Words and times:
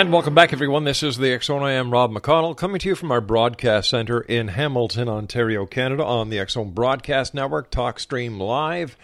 And 0.00 0.10
welcome 0.10 0.34
back, 0.34 0.52
everyone. 0.54 0.84
This 0.84 1.02
is 1.02 1.18
the 1.18 1.38
Zone. 1.42 1.62
I 1.62 1.72
am 1.72 1.90
Rob 1.90 2.10
McConnell, 2.10 2.56
coming 2.56 2.78
to 2.78 2.88
you 2.88 2.94
from 2.94 3.12
our 3.12 3.20
broadcast 3.20 3.90
center 3.90 4.22
in 4.22 4.48
Hamilton, 4.48 5.10
Ontario, 5.10 5.66
Canada, 5.66 6.02
on 6.02 6.30
the 6.30 6.42
Zone 6.48 6.70
Broadcast 6.70 7.34
Network, 7.34 7.70
TalkStream 7.70 8.38
Live, 8.38 8.96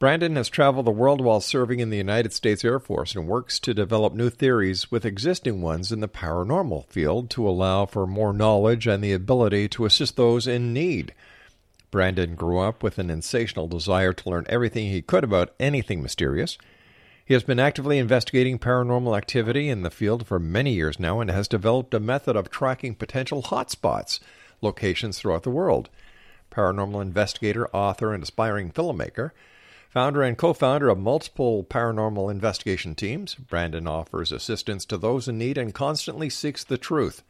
Brandon 0.00 0.34
has 0.34 0.48
traveled 0.48 0.86
the 0.86 0.90
world 0.90 1.20
while 1.20 1.40
serving 1.40 1.78
in 1.78 1.90
the 1.90 1.96
United 1.96 2.32
States 2.32 2.64
Air 2.64 2.80
Force 2.80 3.14
and 3.14 3.28
works 3.28 3.60
to 3.60 3.72
develop 3.72 4.14
new 4.14 4.28
theories 4.28 4.90
with 4.90 5.04
existing 5.04 5.62
ones 5.62 5.92
in 5.92 6.00
the 6.00 6.08
paranormal 6.08 6.86
field 6.86 7.30
to 7.30 7.48
allow 7.48 7.86
for 7.86 8.04
more 8.04 8.32
knowledge 8.32 8.88
and 8.88 9.04
the 9.04 9.12
ability 9.12 9.68
to 9.68 9.84
assist 9.84 10.16
those 10.16 10.48
in 10.48 10.72
need. 10.72 11.14
Brandon 11.92 12.34
grew 12.34 12.58
up 12.58 12.82
with 12.82 12.98
an 12.98 13.10
insatiable 13.10 13.68
desire 13.68 14.12
to 14.12 14.28
learn 14.28 14.44
everything 14.48 14.90
he 14.90 15.02
could 15.02 15.22
about 15.22 15.54
anything 15.60 16.02
mysterious. 16.02 16.58
He 17.26 17.34
has 17.34 17.42
been 17.42 17.58
actively 17.58 17.98
investigating 17.98 18.56
paranormal 18.56 19.18
activity 19.18 19.68
in 19.68 19.82
the 19.82 19.90
field 19.90 20.28
for 20.28 20.38
many 20.38 20.72
years 20.74 21.00
now 21.00 21.18
and 21.18 21.28
has 21.28 21.48
developed 21.48 21.92
a 21.92 21.98
method 21.98 22.36
of 22.36 22.50
tracking 22.50 22.94
potential 22.94 23.42
hotspots, 23.42 24.20
locations 24.60 25.18
throughout 25.18 25.42
the 25.42 25.50
world. 25.50 25.90
Paranormal 26.52 27.02
investigator, 27.02 27.66
author, 27.74 28.14
and 28.14 28.22
aspiring 28.22 28.70
filmmaker, 28.70 29.32
founder 29.90 30.22
and 30.22 30.38
co 30.38 30.52
founder 30.52 30.88
of 30.88 30.98
multiple 30.98 31.64
paranormal 31.64 32.30
investigation 32.30 32.94
teams, 32.94 33.34
Brandon 33.34 33.88
offers 33.88 34.30
assistance 34.30 34.84
to 34.84 34.96
those 34.96 35.26
in 35.26 35.36
need 35.36 35.58
and 35.58 35.74
constantly 35.74 36.30
seeks 36.30 36.62
the 36.62 36.78
truth. 36.78 37.24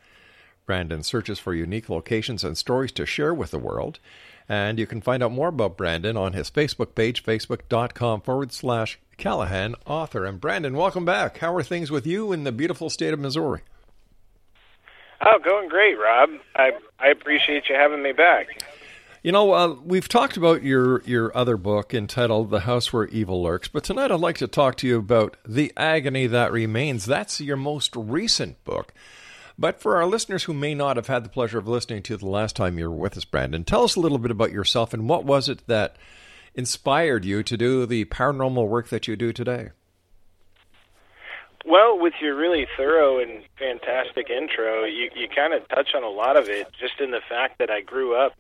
Brandon 0.67 1.03
searches 1.03 1.39
for 1.39 1.55
unique 1.55 1.89
locations 1.89 2.45
and 2.45 2.59
stories 2.59 2.93
to 2.93 3.07
share 3.07 3.33
with 3.33 3.51
the 3.51 3.59
world. 3.59 3.99
And 4.47 4.79
you 4.79 4.87
can 4.87 5.01
find 5.01 5.23
out 5.23 5.33
more 5.33 5.49
about 5.49 5.79
Brandon 5.79 6.19
on 6.19 6.35
his 6.35 6.51
Facebook 6.51 6.95
page, 6.95 7.25
facebook.com 7.25 8.21
forward 8.21 8.53
slash 8.53 8.99
Callahan, 9.17 9.75
author. 9.87 10.25
And 10.25 10.41
Brandon, 10.41 10.75
welcome 10.75 11.05
back. 11.05 11.39
How 11.39 11.55
are 11.55 11.63
things 11.63 11.91
with 11.91 12.07
you 12.07 12.33
in 12.33 12.45
the 12.45 12.53
beautiful 12.53 12.91
state 12.91 13.15
of 13.15 13.21
Missouri? 13.21 13.63
Oh, 15.21 15.39
going 15.43 15.69
great, 15.69 15.99
Rob. 15.99 16.31
I 16.55 16.73
I 16.99 17.09
appreciate 17.09 17.69
you 17.69 17.75
having 17.75 18.03
me 18.03 18.13
back. 18.13 18.63
You 19.23 19.33
know, 19.33 19.53
uh, 19.53 19.75
we've 19.85 20.09
talked 20.09 20.37
about 20.37 20.63
your 20.63 21.03
your 21.03 21.37
other 21.37 21.57
book 21.57 21.95
entitled 21.95 22.51
"The 22.51 22.61
House 22.61 22.93
Where 22.93 23.09
Evil 23.09 23.43
Lurks," 23.43 23.69
but 23.69 23.83
tonight 23.83 24.13
I'd 24.13 24.21
like 24.21 24.39
to 24.39 24.47
talk 24.47 24.77
to 24.77 24.87
you 24.87 24.99
about 24.99 25.37
the 25.47 25.73
agony 25.77 26.27
that 26.27 26.53
remains. 26.53 27.07
That's 27.07 27.41
your 27.41 27.57
most 27.57 27.97
recent 27.97 28.63
book. 28.65 28.93
But 29.59 29.81
for 29.81 29.97
our 29.97 30.07
listeners 30.07 30.45
who 30.45 30.53
may 30.53 30.75
not 30.75 30.97
have 30.97 31.07
had 31.07 31.25
the 31.25 31.31
pleasure 31.31 31.59
of 31.59 31.67
listening 31.67 32.03
to 32.05 32.17
the 32.19 32.29
last 32.29 32.55
time 32.55 32.79
you 32.79 32.91
were 32.91 32.97
with 32.97 33.17
us, 33.17 33.25
Brandon, 33.25 33.65
tell 33.65 33.85
us 33.85 33.97
a 33.97 34.01
little 34.01 34.19
bit 34.19 34.31
about 34.31 34.53
yourself 34.53 34.93
and 34.93 35.09
what 35.09 35.25
was 35.25 35.49
it 35.49 35.67
that 35.67 35.97
inspired 36.57 37.25
you 37.25 37.43
to 37.45 37.57
do 37.57 37.87
the 37.87 38.07
paranormal 38.07 38.67
work 38.67 38.89
that 38.89 39.07
you 39.07 39.15
do 39.15 39.33
today? 39.33 39.71
Well, 41.65 41.99
with 41.99 42.15
your 42.21 42.37
really 42.37 42.67
thorough 42.77 43.19
and 43.19 43.43
fantastic 43.59 44.31
intro, 44.31 44.85
you, 44.85 45.11
you 45.15 45.29
kind 45.29 45.53
of 45.53 45.69
touch 45.69 45.95
on 45.95 46.03
a 46.03 46.09
lot 46.09 46.37
of 46.37 46.49
it 46.49 46.69
just 46.79 47.01
in 47.01 47.11
the 47.11 47.21
fact 47.29 47.59
that 47.59 47.71
I 47.71 47.81
grew 47.81 48.17
up 48.17 48.33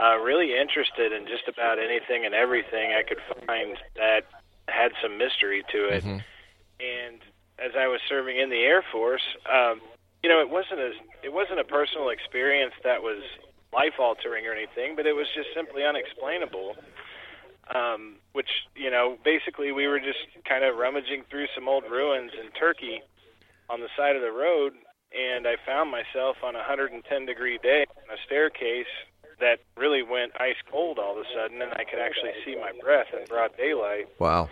uh, 0.00 0.16
really 0.18 0.54
interested 0.54 1.12
in 1.12 1.26
just 1.26 1.48
about 1.48 1.78
anything 1.78 2.24
and 2.24 2.34
everything 2.34 2.94
I 2.94 3.02
could 3.02 3.18
find 3.46 3.76
that 3.96 4.22
had 4.68 4.92
some 5.02 5.18
mystery 5.18 5.64
to 5.72 5.88
it. 5.88 6.04
Mm-hmm. 6.04 6.22
And 6.78 7.18
as 7.58 7.72
I 7.76 7.88
was 7.88 8.00
serving 8.08 8.38
in 8.38 8.48
the 8.48 8.62
Air 8.62 8.84
Force, 8.92 9.26
um, 9.50 9.80
you 10.22 10.28
know, 10.28 10.40
it 10.40 10.50
wasn't 10.50 10.80
a 10.80 10.92
it 11.22 11.32
wasn't 11.32 11.58
a 11.58 11.64
personal 11.64 12.10
experience 12.10 12.74
that 12.84 13.02
was 13.02 13.22
life 13.72 13.98
altering 13.98 14.46
or 14.46 14.52
anything, 14.52 14.94
but 14.94 15.06
it 15.06 15.14
was 15.14 15.26
just 15.34 15.48
simply 15.54 15.84
unexplainable. 15.84 16.76
Um, 17.74 18.16
which 18.32 18.48
you 18.74 18.90
know, 18.90 19.18
basically, 19.24 19.72
we 19.72 19.86
were 19.86 20.00
just 20.00 20.24
kind 20.48 20.64
of 20.64 20.76
rummaging 20.76 21.24
through 21.28 21.46
some 21.54 21.68
old 21.68 21.84
ruins 21.90 22.32
in 22.32 22.50
Turkey 22.52 23.02
on 23.68 23.80
the 23.80 23.88
side 23.96 24.16
of 24.16 24.22
the 24.22 24.32
road, 24.32 24.72
and 25.12 25.46
I 25.46 25.56
found 25.66 25.90
myself 25.90 26.36
on 26.42 26.54
a 26.54 26.64
110 26.64 27.26
degree 27.26 27.58
day 27.62 27.84
on 28.08 28.16
a 28.16 28.20
staircase 28.24 28.86
that 29.40 29.60
really 29.76 30.02
went 30.02 30.32
ice 30.40 30.56
cold 30.70 30.98
all 30.98 31.12
of 31.12 31.18
a 31.18 31.28
sudden, 31.34 31.62
and 31.62 31.72
I 31.72 31.84
could 31.84 32.00
actually 32.00 32.32
see 32.44 32.56
my 32.56 32.72
breath 32.82 33.06
in 33.12 33.24
broad 33.26 33.56
daylight. 33.56 34.08
Wow. 34.18 34.48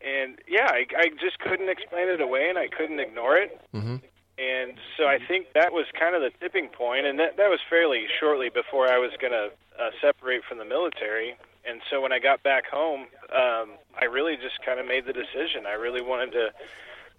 and 0.00 0.38
yeah, 0.48 0.68
I, 0.70 0.86
I 0.96 1.08
just 1.20 1.38
couldn't 1.38 1.68
explain 1.68 2.08
it 2.08 2.20
away, 2.20 2.48
and 2.48 2.58
I 2.58 2.68
couldn't 2.68 3.00
ignore 3.00 3.36
it. 3.36 3.60
Mm-hmm. 3.72 3.96
And 4.36 4.74
so 4.98 5.06
I 5.06 5.18
think 5.28 5.52
that 5.54 5.72
was 5.72 5.86
kind 5.98 6.16
of 6.16 6.22
the 6.22 6.30
tipping 6.40 6.68
point, 6.68 7.06
and 7.06 7.18
that 7.20 7.36
that 7.36 7.48
was 7.48 7.60
fairly 7.70 8.06
shortly 8.18 8.48
before 8.48 8.90
I 8.90 8.98
was 8.98 9.12
going 9.20 9.32
to 9.32 9.50
uh, 9.78 9.90
separate 10.02 10.42
from 10.48 10.58
the 10.58 10.64
military. 10.64 11.36
And 11.66 11.80
so 11.90 12.00
when 12.00 12.12
I 12.12 12.18
got 12.18 12.42
back 12.42 12.66
home, 12.66 13.06
um, 13.32 13.76
I 13.98 14.04
really 14.04 14.36
just 14.36 14.64
kind 14.64 14.78
of 14.78 14.86
made 14.86 15.06
the 15.06 15.12
decision. 15.12 15.66
I 15.66 15.74
really 15.74 16.02
wanted 16.02 16.32
to 16.32 16.50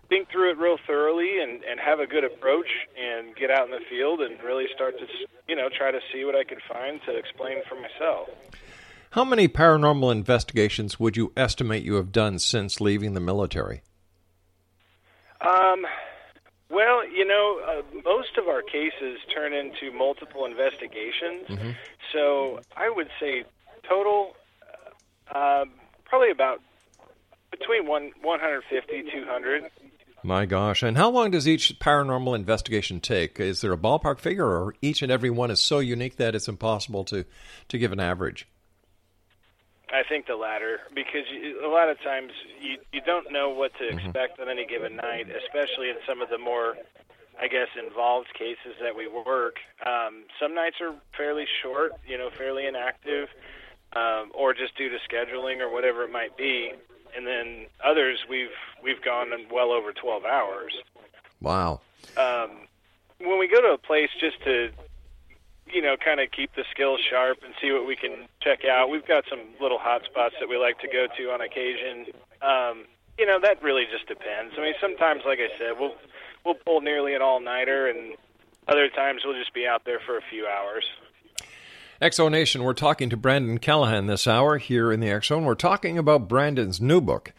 think 0.07 0.29
through 0.29 0.51
it 0.51 0.57
real 0.57 0.77
thoroughly 0.85 1.41
and 1.41 1.63
and 1.63 1.79
have 1.79 1.99
a 1.99 2.05
good 2.05 2.23
approach 2.23 2.69
and 2.95 3.35
get 3.35 3.49
out 3.49 3.65
in 3.65 3.71
the 3.71 3.81
field 3.89 4.21
and 4.21 4.41
really 4.43 4.65
start 4.73 4.97
to 4.99 5.07
you 5.47 5.55
know 5.55 5.67
try 5.75 5.91
to 5.91 5.99
see 6.13 6.23
what 6.25 6.35
I 6.35 6.43
could 6.43 6.61
find 6.71 7.01
to 7.05 7.15
explain 7.15 7.57
for 7.67 7.75
myself. 7.75 8.29
How 9.11 9.23
many 9.23 9.47
paranormal 9.47 10.11
investigations 10.11 10.99
would 10.99 11.15
you 11.15 11.31
estimate 11.37 11.83
you 11.83 11.95
have 11.95 12.11
done 12.11 12.37
since 12.37 12.81
leaving 12.81 13.13
the 13.13 13.21
military? 13.21 13.81
Um, 15.39 15.85
well, 16.69 17.07
you 17.07 17.25
know, 17.25 17.61
uh, 17.65 17.81
most 18.03 18.37
of 18.37 18.47
our 18.47 18.61
cases 18.61 19.19
turn 19.33 19.53
into 19.53 19.95
multiple 19.95 20.45
investigations. 20.45 21.47
Mm-hmm. 21.47 21.69
So 22.11 22.59
I 22.75 22.89
would 22.89 23.07
say 23.19 23.45
total, 23.87 24.33
uh, 25.33 25.65
probably 26.05 26.31
about 26.31 26.61
between 27.51 27.87
one, 27.87 28.11
150, 28.21 29.11
200. 29.11 29.63
My 30.23 30.45
gosh. 30.45 30.81
And 30.81 30.97
how 30.97 31.09
long 31.11 31.31
does 31.31 31.47
each 31.47 31.77
paranormal 31.79 32.35
investigation 32.35 32.99
take? 32.99 33.39
Is 33.39 33.61
there 33.61 33.71
a 33.71 33.77
ballpark 33.77 34.19
figure, 34.19 34.47
or 34.47 34.73
each 34.81 35.01
and 35.01 35.11
every 35.11 35.29
one 35.29 35.51
is 35.51 35.59
so 35.59 35.79
unique 35.79 36.17
that 36.17 36.33
it's 36.35 36.47
impossible 36.47 37.03
to, 37.05 37.25
to 37.69 37.77
give 37.77 37.91
an 37.91 37.99
average? 37.99 38.47
I 39.93 40.01
think 40.09 40.25
the 40.25 40.35
latter, 40.35 40.79
because 40.95 41.23
you, 41.31 41.63
a 41.65 41.69
lot 41.71 41.89
of 41.89 42.01
times 42.01 42.31
you 42.59 42.77
you 42.91 43.01
don't 43.05 43.31
know 43.31 43.49
what 43.51 43.71
to 43.77 43.83
Mm-hmm. 43.85 43.99
expect 43.99 44.39
on 44.39 44.49
any 44.49 44.65
given 44.65 44.95
night, 44.95 45.27
especially 45.29 45.89
in 45.89 45.95
some 46.07 46.21
of 46.23 46.29
the 46.29 46.39
more, 46.39 46.75
I 47.39 47.47
guess, 47.47 47.67
involved 47.77 48.33
cases 48.33 48.73
that 48.81 48.95
we 48.97 49.07
work. 49.07 49.57
Um, 49.85 50.23
some 50.41 50.55
nights 50.55 50.77
are 50.81 50.95
fairly 51.15 51.45
short, 51.61 51.91
you 52.07 52.17
know, 52.17 52.29
fairly 52.35 52.65
inactive, 52.65 53.29
um, 53.95 54.31
or 54.33 54.53
just 54.53 54.77
due 54.77 54.89
to 54.89 54.97
scheduling 55.09 55.59
or 55.59 55.71
whatever 55.71 56.03
it 56.03 56.11
might 56.11 56.37
be. 56.37 56.73
And 57.15 57.25
then 57.25 57.67
others 57.83 58.25
we've 58.29 58.49
we've 58.83 59.01
gone 59.01 59.29
well 59.51 59.71
over 59.71 59.93
12 59.93 60.25
hours. 60.25 60.73
Wow. 61.41 61.81
Um, 62.17 62.67
when 63.19 63.39
we 63.39 63.47
go 63.47 63.61
to 63.61 63.69
a 63.69 63.77
place 63.77 64.09
just 64.19 64.43
to 64.43 64.71
you 65.67 65.81
know, 65.81 65.95
kind 65.97 66.19
of 66.19 66.31
keep 66.31 66.53
the 66.55 66.63
skills 66.71 66.99
sharp 67.01 67.39
and 67.43 67.53
see 67.61 67.71
what 67.71 67.87
we 67.87 67.95
can 67.95 68.27
check 68.41 68.65
out. 68.65 68.89
We've 68.89 69.07
got 69.07 69.23
some 69.29 69.41
little 69.59 69.79
hot 69.79 70.03
spots 70.05 70.35
that 70.39 70.47
we 70.47 70.57
like 70.57 70.79
to 70.79 70.87
go 70.87 71.07
to 71.17 71.31
on 71.31 71.41
occasion. 71.41 72.05
Um, 72.41 72.85
you 73.17 73.25
know, 73.25 73.39
that 73.41 73.63
really 73.63 73.85
just 73.91 74.07
depends. 74.07 74.53
I 74.57 74.61
mean, 74.61 74.73
sometimes, 74.79 75.23
like 75.25 75.39
I 75.39 75.49
said, 75.57 75.79
we'll 75.79 75.95
we'll 76.43 76.55
pull 76.55 76.81
nearly 76.81 77.15
an 77.15 77.21
all 77.21 77.39
nighter, 77.39 77.87
and 77.87 78.15
other 78.67 78.89
times 78.89 79.21
we'll 79.25 79.37
just 79.37 79.53
be 79.53 79.65
out 79.65 79.85
there 79.85 79.99
for 79.99 80.17
a 80.17 80.21
few 80.29 80.45
hours. 80.45 80.85
X 82.01 82.17
Zone 82.17 82.33
Nation, 82.33 82.63
we're 82.63 82.73
talking 82.73 83.09
to 83.09 83.15
Brandon 83.15 83.57
Callahan 83.57 84.07
this 84.07 84.27
hour 84.27 84.57
here 84.57 84.91
in 84.91 84.99
the 84.99 85.09
X 85.09 85.27
Zone. 85.27 85.45
We're 85.45 85.55
talking 85.55 85.97
about 85.97 86.27
Brandon's 86.27 86.81
new 86.81 86.99
book, 86.99 87.31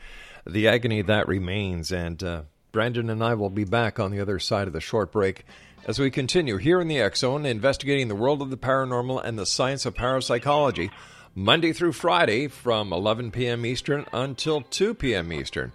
The 0.46 0.66
Agony 0.66 1.02
That 1.02 1.28
Remains. 1.28 1.92
And 1.92 2.22
uh, 2.24 2.42
Brandon 2.72 3.10
and 3.10 3.22
I 3.22 3.34
will 3.34 3.50
be 3.50 3.64
back 3.64 4.00
on 4.00 4.12
the 4.12 4.20
other 4.20 4.38
side 4.38 4.66
of 4.66 4.72
the 4.72 4.80
short 4.80 5.12
break 5.12 5.44
as 5.84 5.98
we 5.98 6.10
continue 6.10 6.56
here 6.56 6.80
in 6.80 6.88
the 6.88 6.98
X 6.98 7.20
Zone, 7.20 7.44
investigating 7.44 8.08
the 8.08 8.14
world 8.14 8.40
of 8.40 8.48
the 8.48 8.56
paranormal 8.56 9.22
and 9.22 9.38
the 9.38 9.44
science 9.44 9.84
of 9.84 9.94
parapsychology, 9.94 10.90
Monday 11.34 11.74
through 11.74 11.92
Friday 11.92 12.48
from 12.48 12.94
11 12.94 13.32
p.m. 13.32 13.66
Eastern 13.66 14.06
until 14.10 14.62
2 14.62 14.94
p.m. 14.94 15.34
Eastern 15.34 15.72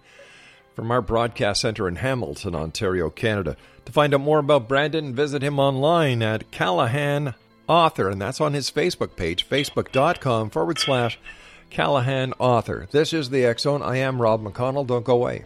from 0.76 0.90
our 0.90 1.04
broadcast 1.04 1.62
center 1.62 1.88
in 1.88 1.98
Hamilton, 1.98 2.56
Ontario, 2.56 3.12
Canada. 3.12 3.58
To 3.86 3.92
find 3.92 4.12
out 4.16 4.22
more 4.22 4.40
about 4.40 4.68
Brandon, 4.68 5.14
visit 5.14 5.44
him 5.44 5.60
online 5.60 6.24
at 6.24 6.50
Callahan 6.50 7.36
Author, 7.72 8.10
and 8.10 8.22
that's 8.22 8.42
on 8.42 8.52
his 8.52 8.70
Facebook 8.70 9.16
page, 9.16 9.48
facebook.com 9.48 10.50
forward 10.50 10.78
slash 10.78 11.18
Callahan 11.70 12.34
Author. 12.38 12.90
This 12.92 13.14
is 13.14 13.30
the 13.30 13.46
X 13.46 13.64
Zone. 13.64 13.82
I 13.82 13.96
am 13.96 14.22
Rob 14.22 14.44
McConnell. 14.44 14.86
Don't 14.86 15.06
go 15.06 15.14
away. 15.14 15.46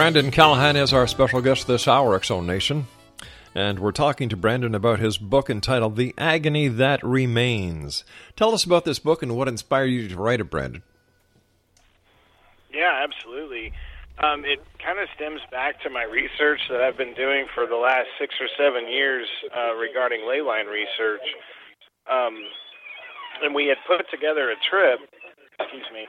Brandon 0.00 0.30
Callahan 0.30 0.76
is 0.76 0.94
our 0.94 1.06
special 1.06 1.42
guest 1.42 1.66
this 1.66 1.86
hour, 1.86 2.14
X 2.16 2.28
Zone 2.28 2.46
Nation. 2.46 2.86
And 3.54 3.78
we're 3.78 3.92
talking 3.92 4.30
to 4.30 4.36
Brandon 4.36 4.74
about 4.74 4.98
his 4.98 5.18
book 5.18 5.50
entitled 5.50 5.96
The 5.96 6.14
Agony 6.16 6.68
That 6.68 7.04
Remains. 7.04 8.02
Tell 8.34 8.54
us 8.54 8.64
about 8.64 8.86
this 8.86 8.98
book 8.98 9.22
and 9.22 9.36
what 9.36 9.46
inspired 9.46 9.88
you 9.88 10.08
to 10.08 10.16
write 10.16 10.40
it, 10.40 10.44
Brandon. 10.48 10.82
Yeah, 12.72 13.04
absolutely. 13.04 13.74
Um, 14.24 14.46
it 14.46 14.64
kind 14.82 14.98
of 15.00 15.06
stems 15.14 15.42
back 15.50 15.82
to 15.82 15.90
my 15.90 16.04
research 16.04 16.60
that 16.70 16.80
I've 16.80 16.96
been 16.96 17.12
doing 17.12 17.44
for 17.54 17.66
the 17.66 17.76
last 17.76 18.08
six 18.18 18.34
or 18.40 18.48
seven 18.56 18.90
years 18.90 19.28
uh, 19.54 19.74
regarding 19.74 20.26
ley 20.26 20.40
line 20.40 20.64
research. 20.64 21.28
Um, 22.10 22.38
and 23.42 23.54
we 23.54 23.66
had 23.66 23.76
put 23.86 24.10
together 24.10 24.48
a 24.48 24.56
trip, 24.64 25.00
excuse 25.60 25.84
me, 25.92 26.08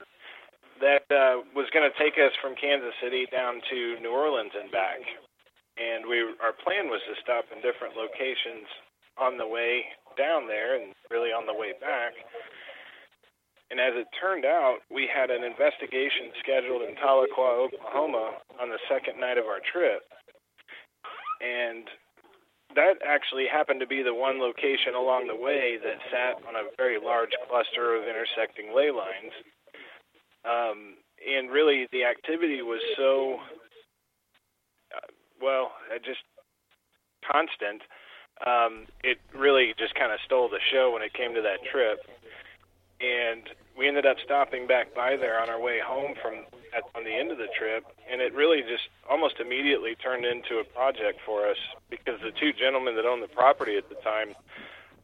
that 0.81 1.05
uh, 1.13 1.45
was 1.53 1.69
going 1.71 1.85
to 1.85 1.95
take 2.01 2.17
us 2.17 2.33
from 2.41 2.57
Kansas 2.57 2.93
City 3.01 3.29
down 3.29 3.61
to 3.69 4.01
New 4.01 4.11
Orleans 4.11 4.51
and 4.57 4.69
back. 4.73 4.99
And 5.77 6.09
we 6.09 6.19
our 6.41 6.51
plan 6.51 6.89
was 6.91 7.01
to 7.07 7.15
stop 7.21 7.45
in 7.53 7.61
different 7.63 7.95
locations 7.95 8.67
on 9.15 9.37
the 9.37 9.47
way 9.47 9.85
down 10.17 10.49
there 10.49 10.75
and 10.75 10.91
really 11.09 11.31
on 11.31 11.45
the 11.45 11.55
way 11.55 11.71
back. 11.79 12.11
And 13.71 13.79
as 13.79 13.95
it 13.95 14.11
turned 14.19 14.43
out, 14.43 14.83
we 14.91 15.07
had 15.07 15.31
an 15.31 15.47
investigation 15.47 16.35
scheduled 16.43 16.83
in 16.83 16.99
Tahlequah, 16.99 17.71
Oklahoma 17.71 18.43
on 18.59 18.67
the 18.67 18.81
second 18.91 19.15
night 19.15 19.39
of 19.39 19.47
our 19.47 19.63
trip. 19.63 20.03
And 21.39 21.87
that 22.75 22.99
actually 22.99 23.47
happened 23.47 23.79
to 23.79 23.87
be 23.87 24.03
the 24.03 24.13
one 24.13 24.43
location 24.43 24.91
along 24.91 25.31
the 25.31 25.39
way 25.39 25.79
that 25.79 26.03
sat 26.11 26.43
on 26.43 26.59
a 26.59 26.67
very 26.75 26.99
large 26.99 27.31
cluster 27.47 27.95
of 27.95 28.03
intersecting 28.03 28.75
ley 28.75 28.91
lines 28.91 29.31
um, 30.45 30.95
and 31.21 31.49
really 31.49 31.87
the 31.91 32.03
activity 32.03 32.61
was 32.61 32.81
so 32.97 33.39
uh, 34.95 35.07
well, 35.41 35.71
uh, 35.93 35.97
just 35.99 36.21
constant. 37.25 37.81
Um, 38.45 38.87
it 39.03 39.19
really 39.35 39.73
just 39.77 39.93
kind 39.95 40.11
of 40.11 40.19
stole 40.25 40.49
the 40.49 40.59
show 40.71 40.91
when 40.93 41.01
it 41.01 41.13
came 41.13 41.33
to 41.35 41.41
that 41.41 41.63
trip, 41.71 41.99
and 42.99 43.43
we 43.77 43.87
ended 43.87 44.05
up 44.05 44.17
stopping 44.23 44.67
back 44.67 44.95
by 44.95 45.15
there 45.15 45.39
on 45.39 45.49
our 45.49 45.59
way 45.59 45.79
home 45.79 46.13
from 46.21 46.45
at, 46.75 46.83
on 46.95 47.03
the 47.03 47.13
end 47.13 47.31
of 47.31 47.37
the 47.37 47.49
trip, 47.57 47.85
and 48.09 48.21
it 48.21 48.33
really 48.33 48.61
just 48.61 48.89
almost 49.09 49.39
immediately 49.39 49.95
turned 49.95 50.25
into 50.25 50.57
a 50.57 50.63
project 50.63 51.19
for 51.25 51.47
us 51.47 51.57
because 51.89 52.19
the 52.21 52.31
two 52.31 52.53
gentlemen 52.53 52.95
that 52.95 53.05
owned 53.05 53.21
the 53.21 53.27
property 53.27 53.77
at 53.77 53.87
the 53.89 53.95
time 53.95 54.33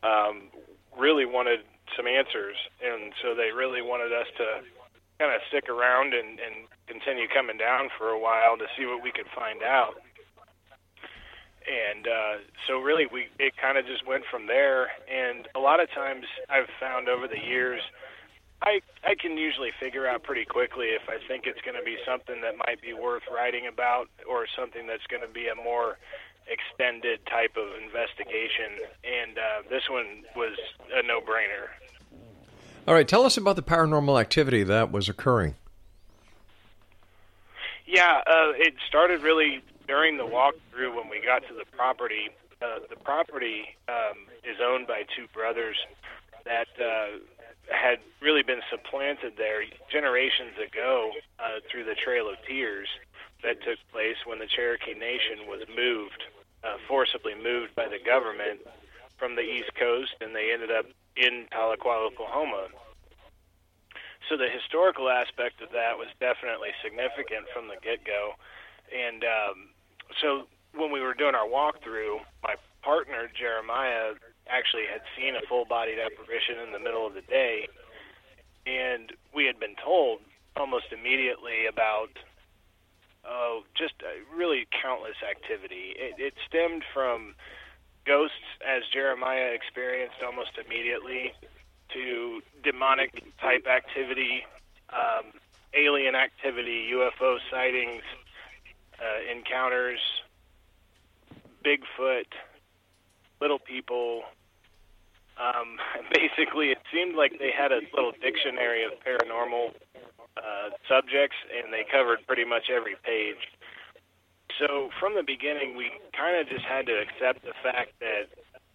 um, 0.01 0.49
really 0.97 1.25
wanted 1.25 1.59
some 1.95 2.07
answers, 2.07 2.55
and 2.81 3.13
so 3.21 3.35
they 3.35 3.51
really 3.51 3.81
wanted 3.81 4.13
us 4.13 4.27
to 4.37 4.61
kind 5.19 5.33
of 5.33 5.41
stick 5.49 5.69
around 5.69 6.13
and, 6.13 6.39
and 6.39 6.67
continue 6.87 7.27
coming 7.27 7.57
down 7.57 7.89
for 7.97 8.09
a 8.09 8.19
while 8.19 8.57
to 8.57 8.65
see 8.77 8.85
what 8.85 9.03
we 9.03 9.11
could 9.11 9.27
find 9.35 9.63
out. 9.63 9.95
And 11.67 12.07
uh, 12.07 12.35
so, 12.65 12.79
really, 12.79 13.07
we 13.11 13.27
it 13.39 13.53
kind 13.59 13.77
of 13.77 13.85
just 13.85 14.07
went 14.07 14.23
from 14.31 14.47
there. 14.47 14.87
And 15.11 15.47
a 15.53 15.59
lot 15.59 15.81
of 15.81 15.91
times, 15.91 16.23
I've 16.49 16.69
found 16.79 17.09
over 17.09 17.27
the 17.27 17.43
years, 17.43 17.81
I 18.61 18.79
I 19.03 19.15
can 19.19 19.37
usually 19.37 19.71
figure 19.77 20.07
out 20.07 20.23
pretty 20.23 20.45
quickly 20.45 20.95
if 20.95 21.09
I 21.09 21.17
think 21.27 21.45
it's 21.45 21.59
going 21.61 21.75
to 21.75 21.83
be 21.83 21.97
something 22.05 22.39
that 22.39 22.55
might 22.55 22.81
be 22.81 22.93
worth 22.93 23.23
writing 23.27 23.67
about, 23.67 24.07
or 24.23 24.47
something 24.47 24.87
that's 24.87 25.05
going 25.11 25.23
to 25.23 25.27
be 25.27 25.49
a 25.49 25.55
more 25.55 25.97
extended 26.47 27.19
type 27.25 27.57
of 27.57 27.67
investigation. 27.83 28.79
And 29.03 29.37
uh, 29.37 29.67
this 29.69 29.89
one 29.89 30.23
was 30.37 30.55
a 30.95 31.03
no-brainer. 31.03 31.67
All 32.87 32.93
right, 32.93 33.05
tell 33.05 33.25
us 33.25 33.35
about 33.35 33.57
the 33.57 33.63
paranormal 33.63 34.19
activity 34.19 34.63
that 34.63 34.93
was 34.93 35.09
occurring. 35.09 35.55
Yeah, 37.85 38.21
uh, 38.25 38.55
it 38.55 38.75
started 38.87 39.23
really 39.23 39.61
during 39.89 40.15
the 40.15 40.23
walkthrough 40.23 40.95
when 40.95 41.09
we 41.09 41.21
got 41.21 41.45
to 41.49 41.53
the 41.53 41.65
property. 41.75 42.29
Uh, 42.61 42.79
the 42.89 42.95
property 42.95 43.75
um, 43.89 44.19
is 44.45 44.57
owned 44.63 44.87
by 44.87 45.03
two 45.15 45.27
brothers 45.33 45.75
that 46.45 46.67
uh, 46.79 47.19
had 47.69 47.99
really 48.21 48.41
been 48.41 48.61
supplanted 48.69 49.33
there 49.37 49.63
generations 49.91 50.55
ago 50.57 51.11
uh, 51.39 51.59
through 51.69 51.83
the 51.83 51.95
Trail 51.95 52.29
of 52.29 52.35
Tears 52.47 52.87
that 53.43 53.61
took 53.63 53.79
place 53.91 54.15
when 54.25 54.39
the 54.39 54.47
Cherokee 54.47 54.93
Nation 54.93 55.45
was 55.45 55.61
moved, 55.75 56.23
uh, 56.63 56.77
forcibly 56.87 57.35
moved 57.35 57.75
by 57.75 57.89
the 57.89 57.99
government 57.99 58.61
from 59.17 59.35
the 59.35 59.41
East 59.41 59.75
Coast, 59.75 60.15
and 60.21 60.33
they 60.33 60.51
ended 60.53 60.71
up 60.71 60.85
in 61.17 61.45
Tahlequah, 61.51 62.13
Oklahoma. 62.13 62.67
So 64.29 64.37
the 64.37 64.49
historical 64.49 65.09
aspect 65.09 65.61
of 65.61 65.71
that 65.71 65.97
was 65.97 66.07
definitely 66.19 66.75
significant 66.83 67.47
from 67.53 67.67
the 67.67 67.79
get 67.81 68.03
go. 68.03 68.35
And 68.91 69.23
um, 69.23 69.71
so 70.21 70.47
when 70.75 70.91
we 70.91 71.01
were 71.01 71.13
doing 71.13 71.35
our 71.35 71.47
walkthrough, 71.47 72.19
my 72.43 72.55
partner, 72.83 73.31
Jeremiah, 73.33 74.13
actually 74.47 74.85
had 74.91 75.01
seen 75.15 75.35
a 75.35 75.43
full 75.47 75.65
bodied 75.65 75.99
apparition 75.99 76.59
in 76.63 76.71
the 76.71 76.79
middle 76.79 77.07
of 77.07 77.13
the 77.13 77.23
day. 77.27 77.67
And 78.65 79.11
we 79.33 79.45
had 79.45 79.59
been 79.59 79.75
told 79.83 80.19
almost 80.55 80.91
immediately 80.91 81.65
about 81.67 82.11
oh, 83.27 83.63
just 83.75 83.93
really 84.33 84.67
countless 84.71 85.19
activity. 85.23 85.95
It, 85.95 86.15
it 86.17 86.33
stemmed 86.47 86.83
from 86.93 87.35
ghosts, 88.07 88.47
as 88.65 88.83
Jeremiah 88.91 89.51
experienced 89.53 90.17
almost 90.25 90.51
immediately, 90.63 91.33
to 91.93 92.41
demonic 92.63 93.23
type 93.39 93.67
activity, 93.67 94.45
um, 94.89 95.31
alien 95.73 96.15
activity, 96.15 96.89
UFO 96.93 97.37
sightings, 97.51 98.03
uh, 98.99 99.31
encounters, 99.31 99.99
Bigfoot, 101.63 102.25
little 103.41 103.59
people. 103.59 104.23
Um, 105.37 105.77
basically, 106.13 106.67
it 106.69 106.79
seemed 106.93 107.15
like 107.15 107.37
they 107.39 107.51
had 107.51 107.71
a 107.71 107.81
little 107.93 108.13
dictionary 108.21 108.83
of 108.83 108.91
paranormal 109.05 109.73
uh, 110.37 110.69
subjects, 110.87 111.35
and 111.55 111.73
they 111.73 111.85
covered 111.91 112.25
pretty 112.27 112.45
much 112.45 112.69
every 112.69 112.95
page. 113.03 113.37
So 114.59 114.89
from 114.99 115.15
the 115.15 115.23
beginning, 115.23 115.75
we 115.77 115.91
kind 116.17 116.37
of 116.37 116.49
just 116.49 116.65
had 116.65 116.85
to 116.87 116.93
accept 116.93 117.43
the 117.43 117.53
fact 117.61 117.93
that 117.99 118.29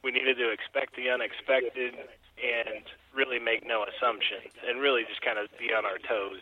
we 0.04 0.12
needed 0.12 0.36
to 0.38 0.50
expect 0.50 0.96
the 0.96 1.10
unexpected 1.10 1.94
and 2.38 2.84
really 3.14 3.38
make 3.38 3.66
no 3.66 3.84
assumptions 3.84 4.52
and 4.66 4.80
really 4.80 5.04
just 5.08 5.22
kind 5.22 5.38
of 5.38 5.48
be 5.58 5.72
on 5.72 5.84
our 5.84 5.98
toes, 5.98 6.40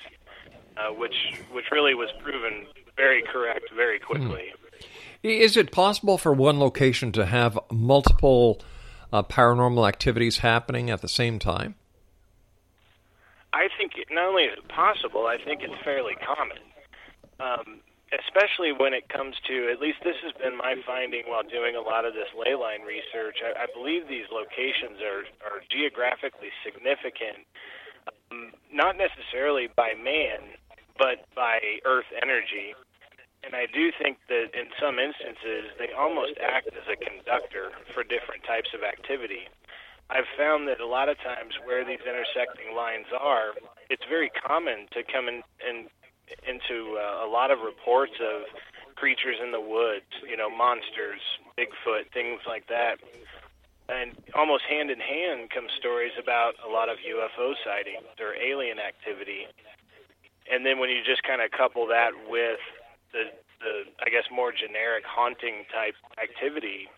uh, 0.77 0.93
which 0.93 1.35
which 1.53 1.71
really 1.71 1.95
was 1.95 2.11
proven 2.23 2.67
very 2.97 3.23
correct 3.23 3.71
very 3.75 3.99
quickly. 3.99 4.53
Is 5.23 5.57
it 5.57 5.73
possible 5.73 6.17
for 6.17 6.33
one 6.33 6.59
location 6.59 7.13
to 7.13 7.27
have 7.27 7.59
multiple 7.71 8.61
uh, 9.13 9.23
paranormal 9.23 9.87
activities 9.87 10.39
happening 10.39 10.91
at 10.91 11.03
the 11.03 11.09
same 11.09 11.39
time? 11.39 11.75
I 13.53 13.69
think 13.77 13.93
not 14.11 14.29
only 14.29 14.45
is 14.45 14.57
it 14.57 14.69
possible, 14.69 15.27
I 15.27 15.37
think 15.37 15.63
it's 15.63 15.75
fairly 15.83 16.15
common. 16.15 16.59
Um, 17.41 17.81
especially 18.11 18.75
when 18.75 18.91
it 18.93 19.07
comes 19.09 19.39
to, 19.47 19.71
at 19.71 19.79
least 19.79 20.03
this 20.03 20.19
has 20.27 20.35
been 20.35 20.59
my 20.59 20.75
finding 20.87 21.23
while 21.31 21.47
doing 21.47 21.77
a 21.79 21.81
lot 21.81 22.05
of 22.05 22.15
this 22.15 22.31
ley 22.35 22.59
line 22.59 22.83
research. 22.83 23.39
I, 23.39 23.65
I 23.65 23.67
believe 23.71 24.09
these 24.11 24.27
locations 24.35 24.99
are, 24.99 25.23
are 25.47 25.63
geographically 25.71 26.51
significant, 26.67 27.47
um, 28.33 28.51
not 28.73 28.99
necessarily 28.99 29.71
by 29.79 29.95
man, 29.95 30.59
but 30.99 31.23
by 31.39 31.63
Earth 31.87 32.11
energy. 32.19 32.75
and 33.45 33.55
I 33.55 33.67
do 33.71 33.91
think 33.97 34.19
that 34.29 34.53
in 34.53 34.69
some 34.77 34.99
instances 34.99 35.73
they 35.79 35.95
almost 35.97 36.37
act 36.43 36.69
as 36.75 36.87
a 36.91 36.99
conductor 36.99 37.71
for 37.95 38.03
different 38.03 38.45
types 38.45 38.75
of 38.75 38.83
activity. 38.83 39.49
I've 40.11 40.29
found 40.37 40.67
that 40.67 40.83
a 40.83 40.87
lot 40.91 41.09
of 41.09 41.17
times 41.23 41.55
where 41.63 41.87
these 41.87 42.03
intersecting 42.03 42.75
lines 42.75 43.07
are, 43.15 43.55
it's 43.89 44.03
very 44.11 44.31
common 44.35 44.91
to 44.93 45.07
come 45.07 45.31
in, 45.31 45.47
in 45.63 45.87
into 46.47 46.99
uh, 46.99 47.27
a 47.27 47.29
lot 47.29 47.51
of 47.51 47.61
reports 47.61 48.15
of 48.21 48.43
creatures 48.97 49.37
in 49.43 49.53
the 49.53 49.61
woods, 49.61 50.13
you 50.29 50.37
know, 50.37 50.51
monsters, 50.51 51.21
Bigfoot, 51.57 52.13
things 52.13 52.41
like 52.47 52.67
that. 52.69 53.01
And 53.89 54.13
almost 54.35 54.65
hand 54.69 54.91
in 54.91 55.01
hand 55.01 55.51
come 55.51 55.67
stories 55.79 56.13
about 56.21 56.55
a 56.65 56.71
lot 56.71 56.89
of 56.89 56.99
UFO 56.99 57.55
sightings 57.65 58.07
or 58.21 58.35
alien 58.35 58.79
activity. 58.79 59.49
And 60.51 60.65
then 60.65 60.79
when 60.79 60.91
you 60.91 61.03
just 61.05 61.23
kind 61.23 61.43
of 61.43 61.51
couple 61.51 61.87
that 61.89 62.13
with 62.29 62.61
the, 63.13 63.33
the 63.59 63.91
I 64.05 64.11
guess, 64.11 64.25
more 64.31 64.53
generic 64.53 65.05
haunting 65.07 65.65
type 65.73 65.95
activity, 66.23 66.89